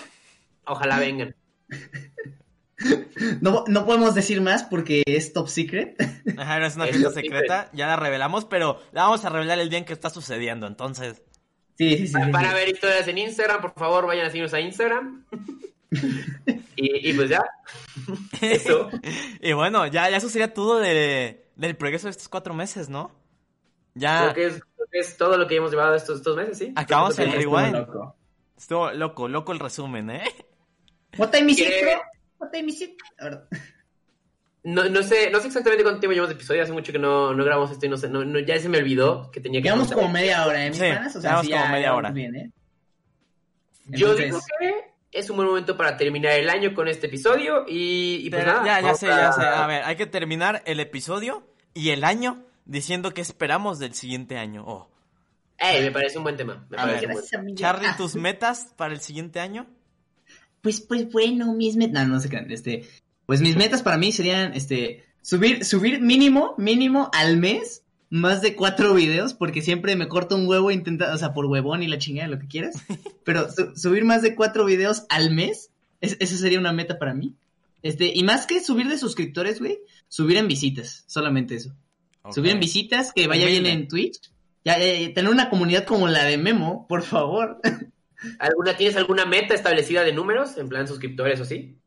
ojalá 0.65 0.99
vengan. 1.01 1.35
No, 3.41 3.65
no 3.69 3.87
podemos 3.87 4.15
decir 4.15 4.41
más 4.41 4.65
porque 4.65 5.03
es 5.07 5.33
top 5.33 5.49
secret. 5.49 5.97
Ajá, 6.39 6.59
no 6.59 6.67
es 6.67 6.77
una 6.77 6.87
Es 6.87 6.97
fiesta 6.97 7.11
secreta, 7.13 7.71
ya 7.73 7.87
la 7.87 7.97
revelamos, 7.97 8.45
pero 8.45 8.81
la 8.93 9.03
vamos 9.05 9.25
a 9.25 9.29
revelar 9.29 9.59
el 9.59 9.69
día 9.71 9.79
en 9.79 9.85
que 9.85 9.93
está 9.93 10.11
sucediendo, 10.11 10.67
entonces. 10.67 11.23
Sí, 11.79 11.97
sí, 11.99 12.07
sí. 12.09 12.15
sí, 12.25 12.31
Para 12.33 12.51
sí. 12.51 12.55
ver 12.55 12.69
historias 12.69 13.09
en 13.09 13.19
Instagram, 13.19 13.61
por 13.61 13.75
favor, 13.75 14.07
vayan 14.07 14.27
a 14.27 14.31
seguirnos 14.31 14.55
a 14.55 14.61
Instagram. 14.61 15.25
y, 16.77 17.11
y 17.11 17.13
pues 17.15 17.31
ya. 17.31 17.43
Eso. 18.41 18.91
y 19.41 19.53
bueno, 19.53 19.87
ya, 19.87 20.11
ya 20.11 20.17
eso 20.17 20.29
sería 20.29 20.53
todo 20.55 20.79
de, 20.81 21.47
del 21.57 21.77
progreso 21.77 22.07
de 22.07 22.13
estos 22.13 22.29
cuatro 22.29 22.55
meses, 22.55 22.89
¿no? 22.89 23.11
Ya 23.95 24.33
Creo 24.33 24.35
que, 24.35 24.47
es, 24.57 24.63
creo 24.75 24.87
que 24.91 24.99
es 25.01 25.17
todo 25.17 25.37
lo 25.37 25.47
que 25.47 25.57
hemos 25.57 25.71
llevado 25.71 25.95
estos, 25.95 26.19
estos 26.19 26.37
meses, 26.37 26.59
¿sí? 26.59 26.73
Acabamos 26.77 27.19
el 27.19 27.29
Estuvo 27.35 27.57
rewind. 27.59 27.77
loco. 27.77 28.17
estuvo 28.57 28.91
loco, 28.93 29.29
loco 29.29 29.53
el 29.53 29.59
resumen, 29.59 30.11
¿eh? 30.11 30.25
What 31.19 31.31
time 31.31 31.53
is 31.53 31.59
it, 31.59 31.67
No, 34.65 34.85
no 34.89 35.03
sé, 35.03 35.29
no 35.31 35.41
sé 35.41 35.49
exactamente 35.49 35.83
cuánto 35.83 35.99
tiempo 36.01 36.13
llevamos 36.13 36.29
de 36.31 36.37
episodio, 36.37 36.63
hace 36.63 36.73
mucho 36.73 36.93
que 36.93 36.99
no, 36.99 37.35
no 37.35 37.45
grabamos 37.45 37.73
esto 37.73 37.87
y 37.87 37.89
no 37.89 37.97
sé, 37.97 38.09
no, 38.09 38.25
no- 38.25 38.39
ya 38.39 38.59
se 38.61 38.69
me 38.69 38.79
olvidó 38.79 39.29
que 39.33 39.41
tenía 39.41 39.61
que 39.61 39.65
Llevamos 39.65 39.91
como 39.93 40.09
media 40.09 40.47
hora, 40.47 40.65
¿eh, 40.65 40.69
mis 40.71 40.79
Sí, 40.79 40.85
panas? 40.89 41.17
O 41.17 41.21
sea, 41.21 41.31
llevamos 41.31 41.47
sí, 41.47 41.53
como 41.53 41.65
ya, 41.65 41.71
media 41.73 41.95
hora. 41.95 42.11
bien, 42.11 42.37
¿eh? 42.37 42.51
Yo 43.87 44.13
Entonces, 44.13 44.25
digo 44.27 44.41
que 44.61 45.19
es 45.19 45.29
un 45.31 45.37
buen 45.37 45.49
momento 45.49 45.77
para 45.77 45.97
terminar 45.97 46.33
el 46.35 46.49
año 46.49 46.75
con 46.75 46.87
este 46.87 47.09
episodio 47.09 47.65
y, 47.67 48.25
y 48.25 48.31
pues 48.31 48.45
Pero 48.45 48.63
nada. 48.63 48.81
ya, 48.81 48.81
ya 48.81 48.95
sé, 48.95 49.09
ya 49.09 49.33
sé. 49.33 49.43
A 49.43 49.67
ver, 49.67 49.83
hay 49.83 49.97
que 49.97 50.07
terminar 50.07 50.63
el 50.65 50.79
episodio 50.79 51.43
y 51.75 51.91
el 51.91 52.05
año 52.05 52.45
diciendo 52.65 53.13
qué 53.13 53.21
esperamos 53.21 53.81
del 53.81 53.95
siguiente 53.95 54.39
año. 54.39 54.63
Oh. 54.65 54.89
Ey, 55.59 55.83
me 55.83 55.91
parece 55.91 56.19
un 56.19 56.23
buen 56.25 56.37
tema. 56.37 56.65
Me 56.71 56.77
A 56.79 56.87
ver, 56.87 56.95
parece 56.95 57.07
un 57.07 57.13
buen 57.13 57.17
gracias, 57.25 57.41
amiga. 57.41 57.57
Charlie, 57.59 57.89
Ah, 57.89 57.97
¿tus 57.97 58.15
metas 58.15 58.73
para 58.77 58.95
el 58.95 59.01
siguiente 59.01 59.41
año? 59.41 59.67
Pues, 60.63 60.81
pues 60.81 61.11
bueno, 61.13 61.55
mis 61.55 61.77
metas. 61.77 62.07
No, 62.07 62.15
no 62.15 62.21
sé 62.21 62.29
qué. 62.31 62.45
Este, 62.49 62.85
pues 63.27 63.41
mis 63.41 63.57
metas 63.57 63.83
para 63.83 63.99
mí 63.99 64.13
serían, 64.13 64.55
este, 64.55 65.05
subir, 65.21 65.65
subir 65.65 66.01
mínimo, 66.01 66.55
mínimo 66.57 67.11
al 67.13 67.37
mes 67.37 67.83
más 68.11 68.43
de 68.43 68.55
cuatro 68.55 68.95
videos, 68.95 69.33
porque 69.35 69.63
siempre 69.63 69.97
me 69.97 70.07
corto 70.09 70.37
un 70.37 70.47
huevo 70.47 70.71
intentando, 70.71 71.15
o 71.15 71.19
sea, 71.19 71.33
por 71.33 71.47
huevón 71.47 71.83
y 71.83 71.89
la 71.89 71.99
chingada, 71.99 72.29
lo 72.29 72.39
que 72.39 72.47
quieras. 72.47 72.77
Pero 73.25 73.51
su- 73.51 73.75
subir 73.77 74.05
más 74.05 74.23
de 74.23 74.35
cuatro 74.35 74.65
videos 74.65 75.05
al 75.09 75.33
mes, 75.35 75.71
es- 76.01 76.17
esa 76.21 76.37
sería 76.37 76.59
una 76.59 76.73
meta 76.73 76.99
para 76.99 77.15
mí. 77.15 77.35
Este, 77.83 78.13
y 78.15 78.23
más 78.23 78.47
que 78.47 78.61
subir 78.63 78.87
de 78.89 78.99
suscriptores, 78.99 79.59
güey, 79.59 79.79
subir 80.09 80.37
en 80.37 80.47
visitas, 80.47 81.05
solamente 81.07 81.57
eso. 81.57 81.75
Subir 82.31 82.53
en 82.53 82.61
visitas, 82.61 83.13
que 83.13 83.27
vaya 83.27 83.47
bien 83.47 83.67
en 83.67 83.89
Twitch. 83.89 84.21
Ya, 84.65 84.79
ya, 84.79 84.97
ya, 84.97 85.13
tener 85.13 85.29
una 85.33 85.51
comunidad 85.51 85.85
como 85.85 86.07
la 86.07 86.23
de 86.23 86.39
Memo, 86.39 86.87
por 86.89 87.03
favor. 87.03 87.61
¿Alguna, 88.39 88.77
¿Tienes 88.77 88.97
alguna 88.97 89.27
meta 89.27 89.55
establecida 89.55 90.05
de 90.05 90.13
números, 90.13 90.57
en 90.59 90.69
plan 90.69 90.89
suscriptores 90.89 91.41
o 91.41 91.45
sí? 91.45 91.79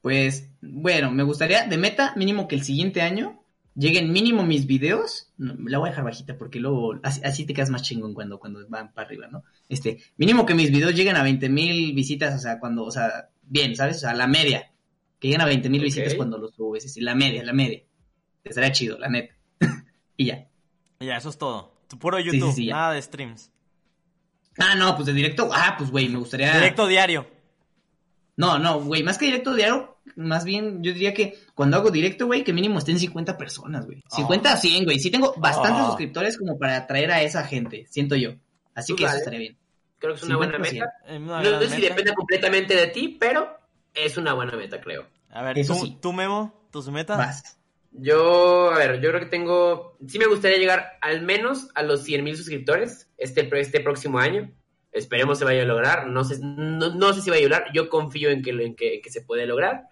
Pues, 0.00 0.50
bueno, 0.60 1.10
me 1.10 1.22
gustaría 1.22 1.66
de 1.66 1.78
meta 1.78 2.12
mínimo 2.16 2.48
que 2.48 2.56
el 2.56 2.64
siguiente 2.64 3.02
año 3.02 3.42
lleguen 3.74 4.12
mínimo 4.12 4.44
mis 4.44 4.66
videos. 4.66 5.32
No, 5.38 5.54
la 5.64 5.78
voy 5.78 5.88
a 5.88 5.90
dejar 5.90 6.04
bajita 6.04 6.36
porque 6.36 6.60
luego 6.60 6.98
así, 7.02 7.20
así 7.24 7.46
te 7.46 7.54
quedas 7.54 7.70
más 7.70 7.82
chingón 7.82 8.14
cuando, 8.14 8.38
cuando 8.38 8.66
van 8.68 8.92
para 8.92 9.06
arriba, 9.06 9.28
¿no? 9.28 9.44
Este, 9.68 10.02
mínimo 10.16 10.44
que 10.44 10.54
mis 10.54 10.70
videos 10.70 10.94
lleguen 10.94 11.16
a 11.16 11.22
20 11.22 11.48
mil 11.48 11.94
visitas, 11.94 12.34
o 12.34 12.38
sea, 12.38 12.58
cuando, 12.58 12.84
o 12.84 12.90
sea, 12.90 13.30
bien, 13.42 13.76
¿sabes? 13.76 13.96
O 13.96 14.00
sea, 14.00 14.14
la 14.14 14.26
media. 14.26 14.72
Que 15.18 15.28
lleguen 15.28 15.42
a 15.42 15.46
20 15.46 15.70
mil 15.70 15.82
visitas 15.82 16.14
cuando 16.14 16.36
los 16.36 16.54
subes, 16.54 16.84
es 16.84 16.90
decir, 16.90 17.04
la 17.04 17.14
media, 17.14 17.44
la 17.44 17.52
media. 17.52 17.82
Estaría 18.42 18.72
chido, 18.72 18.98
la 18.98 19.08
neta. 19.08 19.36
y 20.16 20.26
ya. 20.26 20.48
Ya, 20.98 21.16
eso 21.16 21.28
es 21.28 21.38
todo. 21.38 21.72
Tu 21.88 21.96
puro 21.96 22.18
sí, 22.18 22.24
YouTube, 22.24 22.52
sí, 22.52 22.66
nada 22.66 22.94
de 22.94 23.02
streams. 23.02 23.51
Ah, 24.58 24.74
no, 24.74 24.94
pues 24.96 25.06
de 25.06 25.12
directo, 25.12 25.50
ah, 25.52 25.74
pues 25.78 25.90
güey, 25.90 26.08
me 26.08 26.18
gustaría. 26.18 26.52
Directo 26.54 26.86
diario. 26.86 27.26
No, 28.36 28.58
no, 28.58 28.80
güey, 28.80 29.02
más 29.02 29.18
que 29.18 29.26
directo 29.26 29.54
diario, 29.54 29.98
más 30.16 30.44
bien 30.44 30.82
yo 30.82 30.92
diría 30.92 31.12
que 31.14 31.38
cuando 31.54 31.76
hago 31.76 31.90
directo, 31.90 32.26
güey, 32.26 32.42
que 32.44 32.52
mínimo 32.52 32.78
estén 32.78 32.98
50 32.98 33.36
personas, 33.36 33.84
güey. 33.86 34.02
50 34.08 34.52
a 34.52 34.56
100, 34.56 34.84
güey. 34.84 34.98
Sí 34.98 35.10
tengo 35.10 35.34
bastantes 35.36 35.82
Oh. 35.82 35.86
suscriptores 35.88 36.38
como 36.38 36.58
para 36.58 36.76
atraer 36.76 37.10
a 37.12 37.22
esa 37.22 37.44
gente, 37.44 37.86
siento 37.90 38.16
yo. 38.16 38.30
Así 38.74 38.92
Tú 38.92 38.96
que 38.96 39.04
eso 39.04 39.10
dale. 39.10 39.18
estaría 39.18 39.38
bien. 39.40 39.58
Creo 39.98 40.14
que 40.14 40.18
es 40.20 40.24
una 40.24 40.36
buena 40.36 40.58
50%. 40.58 40.60
meta. 40.72 40.86
Una 41.16 41.42
No 41.42 41.60
sé 41.60 41.68
si 41.70 41.80
depende 41.82 42.14
completamente 42.14 42.74
de 42.74 42.86
ti, 42.88 43.16
pero 43.20 43.56
es 43.94 44.16
una 44.16 44.32
buena 44.32 44.56
meta, 44.56 44.80
creo. 44.80 45.06
A 45.30 45.42
ver, 45.42 45.58
Eso 45.58 45.74
¿tú, 45.74 45.86
sí. 45.86 45.98
tú, 46.00 46.12
Memo, 46.12 46.66
tus 46.70 46.88
metas. 46.88 47.18
Vas. 47.18 47.58
Yo, 47.92 48.70
a 48.70 48.78
ver, 48.78 49.00
yo 49.00 49.10
creo 49.10 49.20
que 49.20 49.26
tengo. 49.26 49.98
Sí 50.06 50.18
me 50.18 50.26
gustaría 50.26 50.58
llegar 50.58 50.98
al 51.00 51.22
menos 51.22 51.68
a 51.74 51.82
los 51.82 52.02
100 52.04 52.24
mil 52.24 52.36
suscriptores 52.36 53.10
este, 53.18 53.48
este 53.60 53.80
próximo 53.80 54.18
año. 54.18 54.50
Esperemos 54.92 55.38
se 55.38 55.44
vaya 55.44 55.62
a 55.62 55.66
lograr. 55.66 56.06
No 56.06 56.24
sé, 56.24 56.38
no, 56.42 56.94
no 56.94 57.12
sé 57.12 57.20
si 57.20 57.30
va 57.30 57.36
a 57.36 57.40
lograr. 57.40 57.66
Yo 57.72 57.88
confío 57.88 58.30
en 58.30 58.42
que, 58.42 58.50
en 58.50 58.74
que, 58.74 58.96
en 58.96 59.02
que 59.02 59.10
se 59.10 59.22
puede 59.22 59.46
lograr. 59.46 59.88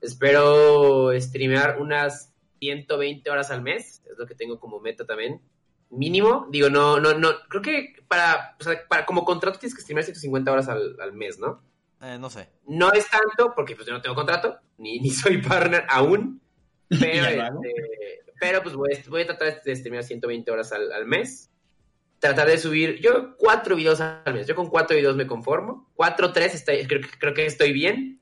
Espero 0.00 1.10
streamear 1.18 1.80
unas 1.80 2.34
120 2.60 3.30
horas 3.30 3.50
al 3.50 3.62
mes. 3.62 4.02
Es 4.10 4.18
lo 4.18 4.26
que 4.26 4.34
tengo 4.34 4.60
como 4.60 4.80
meta 4.80 5.06
también. 5.06 5.40
Mínimo. 5.90 6.46
Digo, 6.50 6.68
no, 6.68 7.00
no, 7.00 7.14
no. 7.14 7.30
Creo 7.48 7.62
que 7.62 7.94
para, 8.08 8.56
o 8.60 8.62
sea, 8.62 8.78
para 8.88 9.06
como 9.06 9.24
contrato 9.24 9.58
tienes 9.58 9.74
que 9.74 9.82
streamear 9.82 10.04
150 10.04 10.52
horas 10.52 10.68
al, 10.68 11.00
al 11.00 11.12
mes, 11.14 11.38
¿no? 11.38 11.62
Eh, 12.02 12.18
no 12.20 12.30
sé. 12.30 12.48
No 12.66 12.92
es 12.92 13.08
tanto, 13.08 13.54
porque 13.54 13.74
pues 13.74 13.86
yo 13.86 13.92
no 13.92 14.00
tengo 14.00 14.14
contrato, 14.14 14.58
ni, 14.76 15.00
ni 15.00 15.10
soy 15.10 15.38
partner 15.42 15.84
aún. 15.88 16.40
Pero, 17.00 17.26
este, 17.26 18.22
pero 18.40 18.62
pues 18.62 18.74
voy, 18.74 18.92
a- 18.94 19.10
voy 19.10 19.22
a 19.22 19.26
tratar 19.26 19.62
de 19.62 19.76
streamear 19.76 20.04
120 20.04 20.50
horas 20.50 20.72
al, 20.72 20.90
al 20.92 21.06
mes. 21.06 21.50
Tratar 22.20 22.48
de 22.48 22.58
subir, 22.58 22.98
yo 23.00 23.36
cuatro 23.36 23.76
videos 23.76 24.00
al 24.00 24.32
mes. 24.32 24.46
Yo 24.46 24.54
con 24.54 24.68
cuatro 24.68 24.96
videos 24.96 25.14
me 25.16 25.26
conformo. 25.26 25.90
Cuatro, 25.94 26.32
tres, 26.32 26.54
estoy, 26.54 26.86
creo, 26.86 27.00
que- 27.02 27.18
creo 27.18 27.34
que 27.34 27.46
estoy 27.46 27.72
bien. 27.72 28.20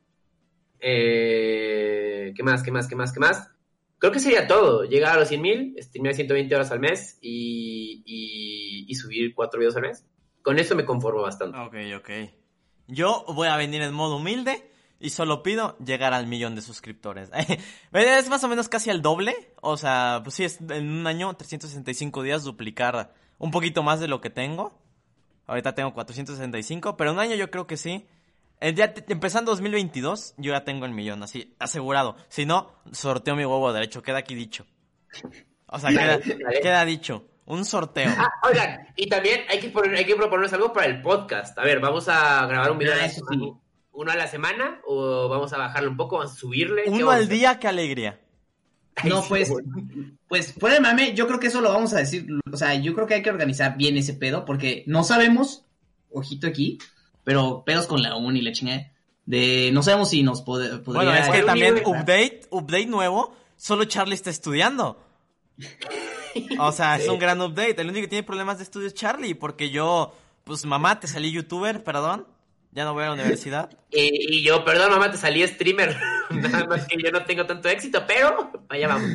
Eh, 0.80 2.32
¿Qué 2.36 2.42
más, 2.42 2.62
qué 2.62 2.70
más, 2.70 2.86
qué 2.88 2.96
más, 2.96 3.12
qué 3.12 3.20
más? 3.20 3.50
Creo 3.98 4.12
que 4.12 4.18
sería 4.20 4.46
todo. 4.46 4.84
Llegar 4.84 5.16
a 5.16 5.20
los 5.20 5.28
100 5.28 5.40
mil, 5.42 5.76
streamear 5.80 6.14
120 6.14 6.54
horas 6.54 6.70
al 6.70 6.80
mes 6.80 7.18
y, 7.20 8.02
y, 8.04 8.84
y 8.88 8.94
subir 8.94 9.34
cuatro 9.34 9.58
videos 9.58 9.76
al 9.76 9.82
mes. 9.82 10.06
Con 10.42 10.58
eso 10.58 10.74
me 10.76 10.84
conformo 10.84 11.22
bastante. 11.22 11.58
Ok, 11.58 11.74
ok. 11.98 12.10
Yo 12.88 13.24
voy 13.34 13.48
a 13.48 13.56
venir 13.56 13.82
en 13.82 13.92
modo 13.94 14.16
humilde 14.16 14.70
y 14.98 15.10
solo 15.10 15.42
pido 15.42 15.76
llegar 15.78 16.14
al 16.14 16.26
millón 16.26 16.54
de 16.54 16.62
suscriptores. 16.62 17.30
es 17.92 18.28
más 18.28 18.42
o 18.44 18.48
menos 18.48 18.68
casi 18.68 18.90
el 18.90 19.02
doble. 19.02 19.52
O 19.60 19.76
sea, 19.76 20.20
pues 20.22 20.36
sí, 20.36 20.44
es 20.44 20.60
en 20.60 20.88
un 20.88 21.06
año, 21.06 21.34
365 21.34 22.22
días, 22.22 22.44
duplicar 22.44 23.12
un 23.38 23.50
poquito 23.50 23.82
más 23.82 24.00
de 24.00 24.08
lo 24.08 24.20
que 24.20 24.30
tengo. 24.30 24.78
Ahorita 25.46 25.74
tengo 25.74 25.92
465, 25.92 26.96
pero 26.96 27.10
en 27.10 27.16
un 27.16 27.22
año 27.22 27.36
yo 27.36 27.50
creo 27.50 27.66
que 27.66 27.76
sí. 27.76 28.06
El 28.58 28.74
día 28.74 28.94
empezando 29.08 29.50
2022, 29.52 30.34
yo 30.38 30.52
ya 30.52 30.64
tengo 30.64 30.86
el 30.86 30.92
millón, 30.92 31.22
así, 31.22 31.54
asegurado. 31.58 32.16
Si 32.28 32.46
no, 32.46 32.72
sorteo 32.90 33.36
mi 33.36 33.44
huevo 33.44 33.70
derecho, 33.72 34.02
queda 34.02 34.18
aquí 34.18 34.34
dicho. 34.34 34.66
O 35.66 35.78
sea, 35.78 35.90
queda, 36.62 36.84
dicho. 36.84 37.26
Un 37.44 37.64
sorteo. 37.64 38.10
Ah, 38.16 38.28
oigan, 38.48 38.88
y 38.96 39.08
también 39.08 39.42
hay 39.48 39.60
que, 39.60 39.68
poner, 39.68 39.94
hay 39.94 40.04
que 40.04 40.16
proponernos 40.16 40.52
algo 40.54 40.72
para 40.72 40.86
el 40.86 41.00
podcast. 41.00 41.56
A 41.58 41.62
ver, 41.62 41.78
¿vamos 41.80 42.08
a 42.08 42.44
grabar 42.46 42.72
un 42.72 42.78
video 42.78 42.94
Ah, 42.94 42.96
la 42.96 43.04
eso 43.04 43.24
sí. 43.30 43.52
Uno 43.96 44.12
a 44.12 44.16
la 44.16 44.28
semana? 44.28 44.80
¿O 44.86 45.28
vamos 45.28 45.52
a 45.52 45.58
bajarlo 45.58 45.90
un 45.90 45.96
poco? 45.96 46.18
¿Vamos 46.18 46.32
a 46.32 46.36
subirle? 46.36 46.84
¿Qué 46.84 46.90
Uno 46.90 47.10
al 47.10 47.28
día, 47.28 47.58
qué 47.58 47.66
alegría. 47.68 48.20
No, 49.04 49.22
pues, 49.28 49.52
pues, 50.28 50.54
fuera 50.54 50.76
de 50.76 50.80
mame, 50.80 51.14
yo 51.14 51.26
creo 51.26 51.38
que 51.38 51.48
eso 51.48 51.60
lo 51.60 51.70
vamos 51.72 51.92
a 51.92 51.98
decir. 51.98 52.26
O 52.50 52.56
sea, 52.56 52.74
yo 52.74 52.94
creo 52.94 53.06
que 53.06 53.14
hay 53.14 53.22
que 53.22 53.30
organizar 53.30 53.76
bien 53.76 53.96
ese 53.98 54.14
pedo, 54.14 54.44
porque 54.44 54.84
no 54.86 55.04
sabemos, 55.04 55.64
ojito 56.10 56.46
aquí, 56.46 56.78
pero 57.24 57.62
pedos 57.66 57.86
con 57.86 58.02
la 58.02 58.16
uni 58.16 58.38
y 58.38 58.42
la 58.42 58.52
chingada, 58.52 58.92
de 59.26 59.70
no 59.72 59.82
sabemos 59.82 60.10
si 60.10 60.22
nos 60.22 60.44
pode- 60.44 60.78
podría. 60.82 61.02
Bueno, 61.04 61.14
es 61.14 61.28
que 61.28 61.42
también 61.42 61.82
update, 61.84 62.42
update 62.50 62.86
nuevo, 62.86 63.36
solo 63.56 63.84
Charlie 63.84 64.14
está 64.14 64.30
estudiando. 64.30 64.98
O 66.58 66.72
sea, 66.72 66.96
es 66.96 67.08
un 67.08 67.18
gran 67.18 67.40
update. 67.40 67.80
El 67.80 67.88
único 67.90 68.04
que 68.04 68.08
tiene 68.08 68.22
problemas 68.22 68.58
de 68.58 68.64
estudio 68.64 68.86
es 68.86 68.94
Charlie, 68.94 69.34
porque 69.34 69.70
yo, 69.70 70.14
pues 70.44 70.64
mamá, 70.64 71.00
te 71.00 71.06
salí 71.08 71.30
youtuber, 71.32 71.82
perdón. 71.82 72.26
Ya 72.76 72.84
no 72.84 72.92
voy 72.92 73.04
a 73.04 73.06
la 73.06 73.14
universidad. 73.14 73.70
Y, 73.90 74.36
y 74.36 74.42
yo, 74.44 74.62
perdón, 74.62 74.90
mamá, 74.90 75.10
te 75.10 75.16
salí 75.16 75.44
streamer. 75.48 75.96
Nada 76.30 76.66
más 76.66 76.86
que 76.86 76.98
yo 77.02 77.10
no 77.10 77.24
tengo 77.24 77.46
tanto 77.46 77.68
éxito, 77.70 78.04
pero 78.06 78.52
allá 78.68 78.88
vamos. 78.88 79.10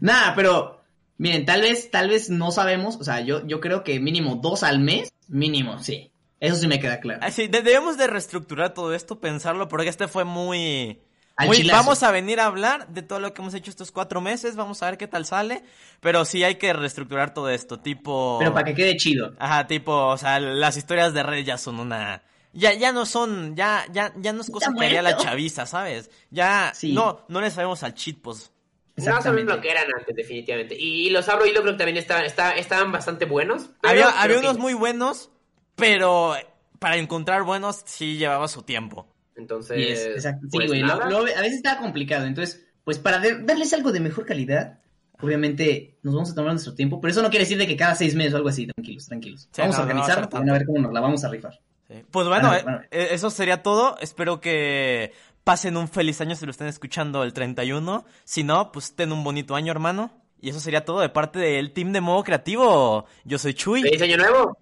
Nada, 0.00 0.34
pero 0.34 0.82
miren, 1.16 1.46
tal 1.46 1.60
vez, 1.60 1.90
tal 1.90 2.08
vez 2.08 2.28
no 2.28 2.50
sabemos, 2.50 2.96
o 2.96 3.04
sea, 3.04 3.20
yo, 3.20 3.46
yo 3.46 3.60
creo 3.60 3.84
que 3.84 4.00
mínimo 4.00 4.36
dos 4.42 4.64
al 4.64 4.80
mes, 4.80 5.12
mínimo, 5.28 5.78
sí. 5.78 6.10
Eso 6.40 6.56
sí 6.56 6.66
me 6.66 6.80
queda 6.80 7.00
claro. 7.00 7.20
Así, 7.22 7.46
de- 7.46 7.62
debemos 7.62 7.96
de 7.96 8.08
reestructurar 8.08 8.74
todo 8.74 8.92
esto, 8.94 9.20
pensarlo, 9.20 9.68
porque 9.68 9.88
este 9.88 10.08
fue 10.08 10.24
muy... 10.24 11.00
Muy- 11.38 11.62
vamos 11.70 12.02
a 12.02 12.10
venir 12.10 12.40
a 12.40 12.46
hablar 12.46 12.88
de 12.88 13.02
todo 13.02 13.20
lo 13.20 13.32
que 13.34 13.42
hemos 13.42 13.54
hecho 13.54 13.70
estos 13.70 13.92
cuatro 13.92 14.20
meses, 14.20 14.56
vamos 14.56 14.82
a 14.82 14.86
ver 14.86 14.98
qué 14.98 15.06
tal 15.06 15.24
sale, 15.26 15.62
pero 16.00 16.24
sí 16.24 16.42
hay 16.44 16.56
que 16.56 16.72
reestructurar 16.72 17.32
todo 17.34 17.48
esto, 17.50 17.78
tipo... 17.78 18.36
Pero 18.38 18.52
para 18.54 18.64
que 18.64 18.74
quede 18.74 18.96
chido. 18.96 19.34
Ajá, 19.38 19.66
tipo, 19.66 19.92
o 20.08 20.16
sea, 20.18 20.40
las 20.40 20.76
historias 20.76 21.12
de 21.14 21.22
red 21.22 21.44
ya 21.44 21.58
son 21.58 21.78
una... 21.78 22.22
Ya, 22.56 22.72
ya 22.72 22.90
no 22.90 23.04
son, 23.04 23.54
ya, 23.54 23.84
ya, 23.92 24.12
ya 24.16 24.32
no 24.32 24.40
es 24.40 24.50
cosa 24.50 24.72
que 24.76 24.86
haría 24.86 25.02
la 25.02 25.16
chaviza, 25.18 25.66
¿sabes? 25.66 26.10
Ya, 26.30 26.72
Sí. 26.74 26.92
no, 26.92 27.24
no 27.28 27.40
le 27.42 27.50
sabemos 27.50 27.82
al 27.82 27.94
cheat, 27.94 28.16
pues. 28.22 28.50
No 28.96 29.20
lo 29.44 29.60
que 29.60 29.70
eran 29.70 29.84
antes, 29.98 30.16
definitivamente. 30.16 30.74
Y 30.78 31.10
los 31.10 31.28
abro 31.28 31.44
y 31.44 31.52
lo 31.52 31.60
creo 31.60 31.74
que 31.74 31.78
también 31.78 31.98
estaban, 31.98 32.24
estaban 32.56 32.90
bastante 32.92 33.26
buenos. 33.26 33.68
pero 33.82 34.08
Había, 34.08 34.38
unos 34.38 34.56
muy 34.58 34.72
buenos, 34.72 35.28
pero 35.74 36.34
para 36.78 36.96
encontrar 36.96 37.42
buenos 37.42 37.82
sí 37.84 38.16
llevaba 38.16 38.48
su 38.48 38.62
tiempo. 38.62 39.06
Entonces, 39.36 39.76
Yes, 39.76 40.06
exacto. 40.06 40.46
Sí, 40.50 40.56
pues 40.56 40.68
güey, 40.68 40.80
lo- 40.80 40.86
nada. 40.86 41.10
lo- 41.10 41.18
a 41.20 41.40
veces 41.42 41.56
está 41.56 41.76
complicado. 41.78 42.24
Entonces, 42.24 42.66
pues 42.84 42.98
para 42.98 43.18
de- 43.18 43.42
darles 43.42 43.72
algo 43.74 43.92
de 43.92 44.00
mejor 44.00 44.24
calidad, 44.24 44.78
obviamente 45.20 45.98
nos 46.02 46.14
vamos 46.14 46.30
a 46.30 46.34
tomar 46.34 46.52
nuestro 46.52 46.74
tiempo. 46.74 46.98
Pero 47.00 47.12
eso 47.12 47.20
no 47.22 47.28
quiere 47.28 47.44
decir 47.44 47.58
de 47.58 47.66
que 47.66 47.76
cada 47.76 47.94
seis 47.94 48.14
meses 48.14 48.32
o 48.32 48.36
algo 48.38 48.48
así. 48.48 48.66
Tranquilos, 48.66 49.06
tranquilos. 49.06 49.42
Sí, 49.52 49.60
vamos 49.60 49.76
no, 49.76 49.82
a 49.82 49.86
no 49.86 49.88
va 49.94 50.00
a 50.00 50.04
organizarlo, 50.04 50.28
van 50.38 50.48
a 50.48 50.52
ver 50.54 50.64
cómo 50.66 50.78
nos 50.80 50.92
la 50.94 51.00
vamos 51.00 51.22
a 51.24 51.28
rifar. 51.28 51.60
Sí. 51.88 52.04
Pues 52.10 52.26
bueno, 52.26 52.48
Bueno, 52.48 52.58
eh, 52.58 52.62
bueno. 52.64 52.80
eh, 52.90 53.08
eso 53.12 53.30
sería 53.30 53.62
todo. 53.62 53.96
Espero 54.00 54.40
que 54.40 55.12
pasen 55.44 55.76
un 55.76 55.88
feliz 55.88 56.20
año 56.20 56.34
si 56.34 56.44
lo 56.44 56.50
están 56.50 56.66
escuchando 56.68 57.22
el 57.22 57.32
31. 57.32 58.04
Si 58.24 58.42
no, 58.44 58.72
pues 58.72 58.94
ten 58.96 59.12
un 59.12 59.22
bonito 59.24 59.54
año, 59.54 59.70
hermano. 59.72 60.10
Y 60.40 60.50
eso 60.50 60.60
sería 60.60 60.84
todo 60.84 61.00
de 61.00 61.08
parte 61.08 61.38
del 61.38 61.72
team 61.72 61.92
de 61.92 62.00
modo 62.00 62.22
creativo. 62.24 63.06
Yo 63.24 63.38
soy 63.38 63.54
Chuy. 63.54 63.82
¡Feliz 63.82 64.02
año 64.02 64.16
nuevo! 64.16 64.58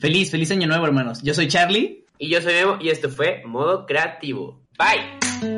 Feliz, 0.00 0.30
feliz 0.30 0.50
año 0.50 0.66
nuevo, 0.66 0.84
hermanos. 0.86 1.22
Yo 1.22 1.32
soy 1.34 1.48
Charlie. 1.48 2.04
Y 2.18 2.30
yo 2.30 2.40
soy 2.40 2.54
Memo 2.54 2.78
y 2.80 2.88
esto 2.88 3.08
fue 3.10 3.42
Modo 3.44 3.84
Creativo. 3.86 4.60
Bye. 4.78 5.55